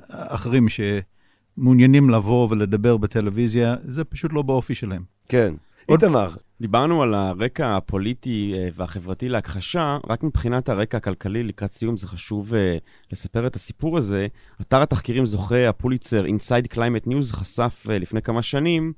אחרים 0.08 0.66
שמעוניינים 0.68 2.10
לבוא 2.10 2.48
ולדבר 2.50 2.96
בטלוויזיה, 2.96 3.76
זה 3.84 4.04
פשוט 4.04 4.32
לא 4.32 4.42
באופי 4.42 4.74
שלהם. 4.74 5.02
כן. 5.28 5.54
איתמר, 5.90 6.28
דיברנו 6.60 7.02
על 7.02 7.14
הרקע 7.14 7.76
הפוליטי 7.76 8.54
אה, 8.54 8.68
והחברתי 8.74 9.28
להכחשה, 9.28 9.98
רק 10.08 10.22
מבחינת 10.22 10.68
הרקע 10.68 10.96
הכלכלי 10.96 11.42
לקראת 11.42 11.72
סיום 11.72 11.96
זה 11.96 12.08
חשוב 12.08 12.54
אה, 12.54 12.76
לספר 13.12 13.46
את 13.46 13.56
הסיפור 13.56 13.98
הזה. 13.98 14.26
אתר 14.60 14.82
התחקירים 14.82 15.26
זוכה 15.26 15.68
הפוליצר 15.68 16.24
Inside 16.24 16.74
Climate 16.74 17.06
News 17.06 17.32
חשף 17.32 17.86
אה, 17.90 17.98
לפני 17.98 18.22
כמה 18.22 18.42
שנים 18.42 18.92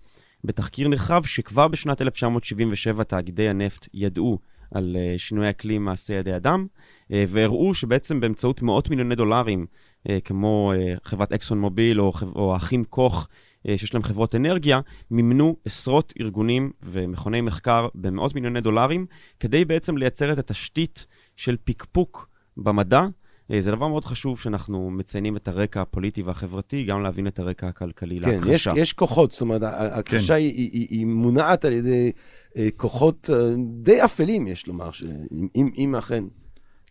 בתחקיר 0.44 0.88
נרחב 0.88 1.24
שכבר 1.24 1.68
בשנת 1.68 2.02
1977 2.02 3.04
תאגידי 3.04 3.48
הנפט 3.48 3.88
ידעו 3.94 4.38
על 4.74 4.96
אה, 4.98 5.14
שינוי 5.18 5.50
אקלים 5.50 5.84
מעשה 5.84 6.14
ידי 6.14 6.36
אדם, 6.36 6.66
אה, 7.12 7.24
והראו 7.28 7.74
שבעצם 7.74 8.20
באמצעות 8.20 8.62
מאות 8.62 8.90
מיליוני 8.90 9.14
דולרים, 9.14 9.66
אה, 10.08 10.18
כמו 10.24 10.72
חברת 11.04 11.32
אקסון 11.32 11.60
מוביל 11.60 12.00
או, 12.00 12.12
או 12.36 12.54
האחים 12.54 12.84
קוך, 12.84 13.28
שיש 13.66 13.94
להם 13.94 14.02
חברות 14.02 14.34
אנרגיה, 14.34 14.80
מימנו 15.10 15.56
עשרות 15.64 16.12
ארגונים 16.20 16.70
ומכוני 16.82 17.40
מחקר 17.40 17.88
במאות 17.94 18.34
מיליוני 18.34 18.60
דולרים, 18.60 19.06
כדי 19.40 19.64
בעצם 19.64 19.96
לייצר 19.96 20.32
את 20.32 20.38
התשתית 20.38 21.06
של 21.36 21.56
פקפוק 21.64 22.28
במדע. 22.56 23.06
אה, 23.52 23.60
זה 23.60 23.70
דבר 23.70 23.88
מאוד 23.88 24.04
חשוב 24.04 24.40
שאנחנו 24.40 24.90
מציינים 24.90 25.36
את 25.36 25.48
הרקע 25.48 25.80
הפוליטי 25.80 26.22
והחברתי, 26.22 26.84
גם 26.84 27.02
להבין 27.02 27.26
את 27.26 27.38
הרקע 27.38 27.68
הכלכלי 27.68 28.20
כן, 28.20 28.30
יש, 28.30 28.66
להכחשה. 28.66 28.72
יש 28.76 28.92
כוחות, 28.92 29.32
זאת 29.32 29.40
אומרת, 29.40 29.62
ההכחשה 29.62 30.34
היא, 30.34 30.50
היא, 30.52 30.70
היא, 30.72 30.86
היא 30.90 31.06
מונעת 31.06 31.64
על 31.64 31.72
ידי 31.72 32.12
אה, 32.56 32.68
כוחות 32.76 33.30
אה, 33.32 33.36
די 33.82 34.04
אפלים, 34.04 34.46
יש 34.46 34.66
לומר, 34.66 34.90
ש- 34.90 35.02
אם- 35.32 35.48
אם, 35.56 35.70
אם 35.78 35.94
אכן. 35.94 36.24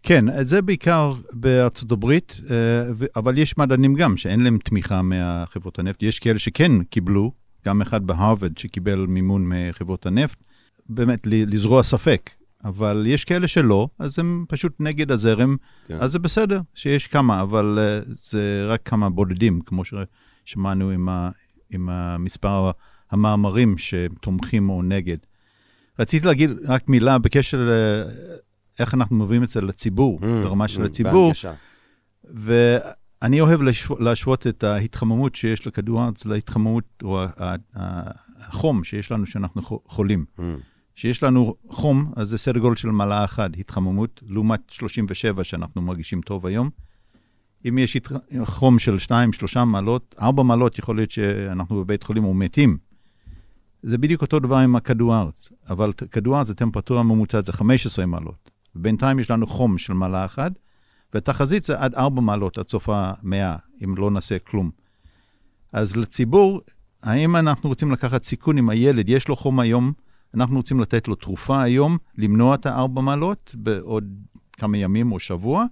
כן, 0.04 0.44
זה 0.46 0.62
בעיקר 0.62 1.14
בארצות 1.34 1.92
הברית, 1.92 2.40
אה, 2.50 2.56
אבל 3.16 3.38
יש 3.38 3.58
מדענים 3.58 3.94
גם 3.94 4.18
שאין 4.18 4.44
להם 4.44 4.58
תמיכה 4.58 5.02
מהחברות 5.02 5.80
הנפט. 5.80 6.04
יש 6.04 6.20
כאלה 6.20 6.40
שכן 6.40 6.84
קיבלו, 6.84 7.32
גם 7.66 7.82
אחד 7.82 8.08
בהרווארד 8.08 8.58
שקיבל 8.58 9.06
מימון 9.06 9.46
מחברות 9.50 10.06
הנפט, 10.06 10.38
באמת 10.90 11.20
לזרוע 11.26 11.84
ספק. 11.84 12.30
אבל 12.64 13.04
יש 13.08 13.26
כאלה 13.26 13.48
שלא, 13.48 13.88
אז 14.00 14.20
הם 14.20 14.46
פשוט 14.50 14.74
נגד 14.80 15.12
הזרם, 15.12 15.56
כן. 15.88 15.98
אז 16.00 16.12
זה 16.12 16.20
בסדר 16.20 16.62
שיש 16.76 17.08
כמה, 17.08 17.42
אבל 17.42 17.80
אה, 17.82 18.00
זה 18.16 18.66
רק 18.68 18.82
כמה 18.86 19.10
בודדים, 19.10 19.62
כמו 19.62 19.84
ששמענו 19.86 20.90
עם, 20.90 21.10
ה- 21.10 21.30
עם 21.70 21.90
המספר 21.90 22.72
המאמרים 23.12 23.76
שתומכים 23.78 24.70
או 24.70 24.84
נגד. 24.84 25.18
רציתי 26.00 26.28
להגיד 26.28 26.50
רק 26.68 26.90
מילה 26.90 27.18
בקשר 27.18 27.70
לאיך 28.80 28.94
אנחנו 28.94 29.16
מביאים 29.16 29.44
את 29.44 29.50
זה 29.50 29.62
לציבור, 29.62 30.20
ברמה 30.20 30.68
של 30.68 30.84
Mm, 30.84 30.86
הציבור, 30.86 31.24
בהנגשה. 31.26 31.54
ואני 32.24 33.42
אוהב 33.42 33.62
לשו- 33.62 34.00
להשוות 34.00 34.48
את 34.48 34.64
ההתחממות 34.64 35.36
שיש 35.36 35.68
לכדור 35.68 36.02
הארץ 36.02 36.26
להתחממות, 36.26 36.84
או 37.04 37.24
החום 38.40 38.84
שיש 38.84 39.12
לנו 39.12 39.26
כשאנחנו 39.26 39.62
חו- 39.64 39.80
חולים. 39.86 40.26
Mm. 40.38 40.42
כשיש 40.96 41.24
לנו 41.24 41.56
חום, 41.70 42.12
אז 42.16 42.30
זה 42.30 42.38
סדר 42.38 42.60
גודל 42.60 42.76
של 42.76 42.90
מעלה 42.90 43.24
אחת, 43.24 43.52
התחממות, 43.58 44.22
לעומת 44.28 44.62
37 44.70 45.44
שאנחנו 45.44 45.82
מרגישים 45.82 46.22
טוב 46.22 46.46
היום. 46.46 46.70
אם 47.70 47.78
יש 47.78 47.96
הת- 47.96 48.12
חום 48.44 48.80
של 48.80 48.98
2-3 49.00 49.12
מעלות, 49.66 50.16
4 50.22 50.44
מעלות, 50.44 50.80
יכול 50.80 50.96
להיות 50.96 51.12
שאנחנו 51.12 51.76
בבית 51.84 52.04
חולים 52.04 52.26
ומתים. 52.26 52.78
זה 53.84 53.98
בדיוק 53.98 54.22
אותו 54.22 54.40
דבר 54.40 54.56
עם 54.58 54.76
הכדור 54.76 55.14
הארץ, 55.16 55.50
אבל 55.70 55.94
כדור 55.94 56.36
הארץ, 56.36 56.50
הטמפרטורה 56.50 57.00
הממוצעת 57.00 57.46
זה 57.46 57.54
15 57.54 58.06
מעלות. 58.06 58.51
בינתיים 58.76 59.20
יש 59.20 59.32
לנו 59.32 59.48
חום 59.48 59.78
של 59.78 59.94
מעלה 59.94 60.26
אחת, 60.26 60.52
והתחזית 61.14 61.64
זה 61.64 61.80
עד 61.80 61.96
4 61.96 62.22
מעלות 62.22 62.58
עד 62.58 62.70
סוף 62.70 62.90
המאה, 62.92 63.56
אם 63.84 63.96
לא 63.98 64.12
נעשה 64.12 64.40
כלום. 64.40 64.72
אז 65.74 65.96
לציבור, 65.96 66.62
האם 67.04 67.36
אנחנו 67.36 67.70
רוצים 67.70 67.92
לקחת 67.92 68.24
סיכון 68.24 68.58
עם 68.58 68.70
הילד, 68.70 69.10
יש 69.10 69.28
לו 69.28 69.36
חום 69.36 69.60
היום, 69.60 69.94
אנחנו 70.34 70.56
רוצים 70.56 70.80
לתת 70.80 71.08
לו 71.08 71.16
תרופה 71.16 71.62
היום, 71.62 71.98
למנוע 72.18 72.56
את 72.56 72.66
הארבע 72.66 73.02
מעלות 73.02 73.56
בעוד 73.58 74.04
כמה 74.54 74.78
ימים 74.78 75.12
או 75.12 75.20
שבוע. 75.20 75.66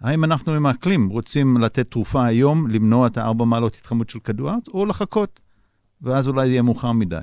האם 0.00 0.24
אנחנו 0.24 0.54
עם 0.54 0.66
האקלים 0.66 1.08
רוצים 1.08 1.56
לתת 1.56 1.90
תרופה 1.90 2.26
היום, 2.26 2.70
למנוע 2.70 3.06
את 3.06 3.18
הארבע 3.18 3.44
מעלות 3.44 3.74
התחממות 3.74 4.10
של 4.10 4.18
כדור 4.18 4.50
הארץ, 4.50 4.68
או 4.68 4.86
לחכות, 4.86 5.40
ואז 6.02 6.28
אולי 6.28 6.48
יהיה 6.48 6.62
מאוחר 6.62 6.92
מדי. 6.92 7.20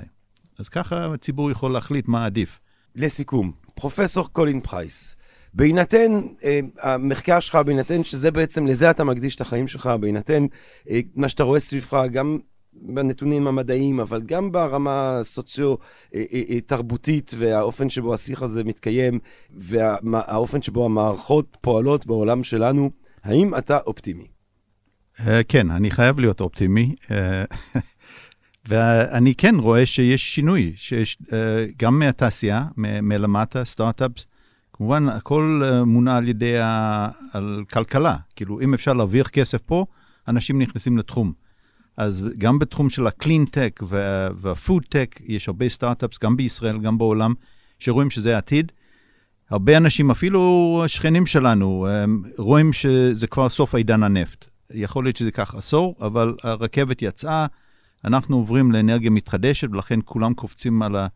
אז 0.58 0.68
ככה 0.68 1.14
הציבור 1.14 1.50
יכול 1.50 1.72
להחליט 1.72 2.08
מה 2.08 2.24
עדיף. 2.24 2.60
לסיכום, 2.96 3.52
פרופסור 3.74 4.28
קולין 4.32 4.60
פרייס, 4.60 5.16
בהינתן 5.54 6.20
אה, 6.44 6.60
המחקר 6.80 7.40
שלך, 7.40 7.56
בהינתן 7.56 8.04
שזה 8.04 8.30
בעצם, 8.30 8.66
לזה 8.66 8.90
אתה 8.90 9.04
מקדיש 9.04 9.36
את 9.36 9.40
החיים 9.40 9.68
שלך, 9.68 9.86
בהינתן 9.86 10.46
אה, 10.90 11.00
מה 11.14 11.28
שאתה 11.28 11.42
רואה 11.42 11.60
סביבך, 11.60 12.02
גם 12.12 12.38
בנתונים 12.72 13.46
המדעיים, 13.46 14.00
אבל 14.00 14.22
גם 14.22 14.52
ברמה 14.52 15.18
הסוציו-תרבותית 15.18 17.34
והאופן 17.36 17.88
שבו 17.88 18.14
השיח 18.14 18.42
הזה 18.42 18.64
מתקיים, 18.64 19.18
והאופן 19.50 20.62
שבו 20.62 20.84
המערכות 20.84 21.56
פועלות 21.60 22.06
בעולם 22.06 22.44
שלנו, 22.44 22.90
האם 23.24 23.54
אתה 23.54 23.78
אופטימי? 23.86 24.26
אה, 25.20 25.42
כן, 25.42 25.70
אני 25.70 25.90
חייב 25.90 26.20
להיות 26.20 26.40
אופטימי. 26.40 26.94
ואני 28.68 29.34
כן 29.34 29.54
רואה 29.58 29.86
שיש 29.86 30.34
שינוי, 30.34 30.72
שיש 30.76 31.18
אה, 31.32 31.66
גם 31.78 31.98
מהתעשייה, 31.98 32.64
מלמטה, 32.76 33.64
סטארט-אפס, 33.64 34.26
כמובן, 34.72 35.08
הכל 35.08 35.62
אה, 35.64 35.84
מונע 35.84 36.16
על 36.16 36.28
ידי 36.28 36.58
ה... 36.58 37.08
על 37.32 37.64
כלכלה. 37.72 38.16
כאילו, 38.36 38.60
אם 38.60 38.74
אפשר 38.74 38.92
להרוויח 38.92 39.28
כסף 39.28 39.60
פה, 39.60 39.86
אנשים 40.28 40.62
נכנסים 40.62 40.98
לתחום. 40.98 41.32
אז 41.96 42.24
גם 42.38 42.58
בתחום 42.58 42.90
של 42.90 43.06
ה 43.06 43.13
clean-tech 43.13 43.80
וה 44.36 44.50
food-tech, 44.50 45.20
יש 45.24 45.48
הרבה 45.48 45.68
סטארט-אפס, 45.68 46.18
גם 46.22 46.36
בישראל, 46.36 46.78
גם 46.78 46.98
בעולם, 46.98 47.34
שרואים 47.78 48.10
שזה 48.10 48.34
העתיד. 48.34 48.72
הרבה 49.50 49.76
אנשים, 49.76 50.10
אפילו 50.10 50.82
שכנים 50.86 51.26
שלנו, 51.26 51.86
רואים 52.38 52.72
שזה 52.72 53.26
כבר 53.26 53.48
סוף 53.48 53.74
עידן 53.74 54.02
הנפט. 54.02 54.44
יכול 54.70 55.04
להיות 55.04 55.16
שזה 55.16 55.28
ייקח 55.28 55.54
עשור, 55.54 55.96
אבל 56.00 56.34
הרכבת 56.42 57.02
יצאה, 57.02 57.46
אנחנו 58.04 58.36
עוברים 58.36 58.72
לאנרגיה 58.72 59.10
מתחדשת, 59.10 59.68
ולכן 59.72 60.00
כולם 60.04 60.34
קופצים 60.34 60.82
על, 60.82 60.96
ה, 60.96 61.06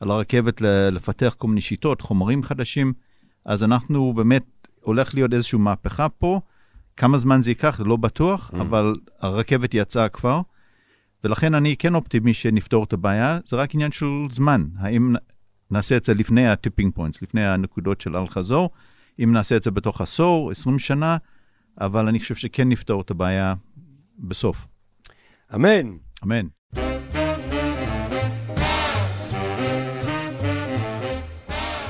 על 0.00 0.10
הרכבת 0.10 0.60
לפתח 0.92 1.34
כל 1.38 1.48
מיני 1.48 1.60
שיטות, 1.60 2.00
חומרים 2.00 2.42
חדשים. 2.42 2.92
אז 3.46 3.64
אנחנו 3.64 4.12
באמת, 4.12 4.68
הולך 4.80 5.14
להיות 5.14 5.32
איזושהי 5.32 5.58
מהפכה 5.58 6.08
פה. 6.08 6.40
כמה 6.96 7.18
זמן 7.18 7.42
זה 7.42 7.50
ייקח, 7.50 7.78
זה 7.78 7.84
לא 7.84 7.96
בטוח, 7.96 8.50
mm. 8.50 8.60
אבל 8.60 8.94
הרכבת 9.20 9.74
יצאה 9.74 10.08
כבר, 10.08 10.40
ולכן 11.24 11.54
אני 11.54 11.76
כן 11.76 11.94
אופטימי 11.94 12.34
שנפתור 12.34 12.84
את 12.84 12.92
הבעיה, 12.92 13.38
זה 13.44 13.56
רק 13.56 13.74
עניין 13.74 13.92
של 13.92 14.06
זמן. 14.30 14.66
האם 14.78 15.14
נעשה 15.70 15.96
את 15.96 16.04
זה 16.04 16.14
לפני 16.14 16.48
ה 16.48 16.54
tipping 16.54 16.94
points, 16.94 17.22
לפני 17.22 17.46
הנקודות 17.46 18.00
של 18.00 18.16
אל-חזור, 18.16 18.70
אם 19.24 19.32
נעשה 19.32 19.56
את 19.56 19.62
זה 19.62 19.70
בתוך 19.70 20.00
עשור, 20.00 20.50
20 20.50 20.78
שנה, 20.78 21.16
אבל 21.80 22.08
אני 22.08 22.20
חושב 22.20 22.34
שכן 22.34 22.68
נפתור 22.68 23.00
את 23.00 23.10
הבעיה 23.10 23.54
בסוף. 24.18 24.66
אמן. 25.54 25.96
אמן. 26.24 26.46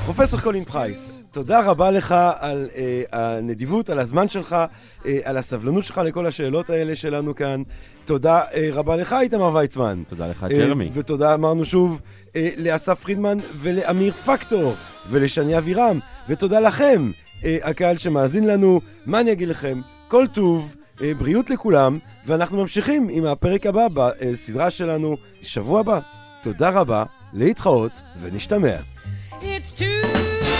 פרופסור 0.05 0.39
קולין 0.39 0.63
פרייס, 0.63 1.21
תודה 1.31 1.61
רבה 1.65 1.91
לך 1.91 2.15
על 2.39 2.69
אה, 2.75 3.01
הנדיבות, 3.11 3.89
על 3.89 3.99
הזמן 3.99 4.29
שלך, 4.29 4.55
אה, 5.05 5.19
על 5.23 5.37
הסבלנות 5.37 5.83
שלך 5.83 6.01
לכל 6.05 6.25
השאלות 6.25 6.69
האלה 6.69 6.95
שלנו 6.95 7.35
כאן. 7.35 7.61
תודה 8.05 8.41
אה, 8.53 8.69
רבה 8.73 8.95
לך, 8.95 9.15
איתמר 9.21 9.55
ויצמן. 9.55 10.03
תודה 10.07 10.27
לך, 10.27 10.43
אה, 10.43 10.49
ג'רמי. 10.49 10.89
ותודה 10.93 11.33
אמרנו 11.33 11.65
שוב 11.65 12.01
אה, 12.35 12.49
לאסף 12.57 12.99
פרידמן 13.03 13.37
ולאמיר 13.55 14.13
פקטור 14.13 14.75
ולשני 15.09 15.57
אבירם, 15.57 15.99
ותודה 16.29 16.59
לכם, 16.59 17.11
אה, 17.45 17.57
הקהל 17.63 17.97
שמאזין 17.97 18.47
לנו. 18.47 18.81
מה 19.05 19.19
אני 19.19 19.31
אגיד 19.31 19.47
לכם? 19.47 19.81
כל 20.07 20.25
טוב, 20.33 20.75
אה, 20.77 20.82
בריאות 21.01 21.49
לכולם, 21.49 21.97
ואנחנו 22.25 22.57
ממשיכים 22.57 23.07
עם 23.11 23.25
הפרק 23.25 23.65
הבא 23.65 23.87
בסדרה 23.93 24.69
שלנו 24.69 25.17
שבוע 25.41 25.79
הבא. 25.79 25.99
תודה 26.41 26.69
רבה, 26.69 27.03
להתחאות 27.33 28.01
ונשתמע. 28.21 28.75
It's 29.41 29.79
too 29.79 30.52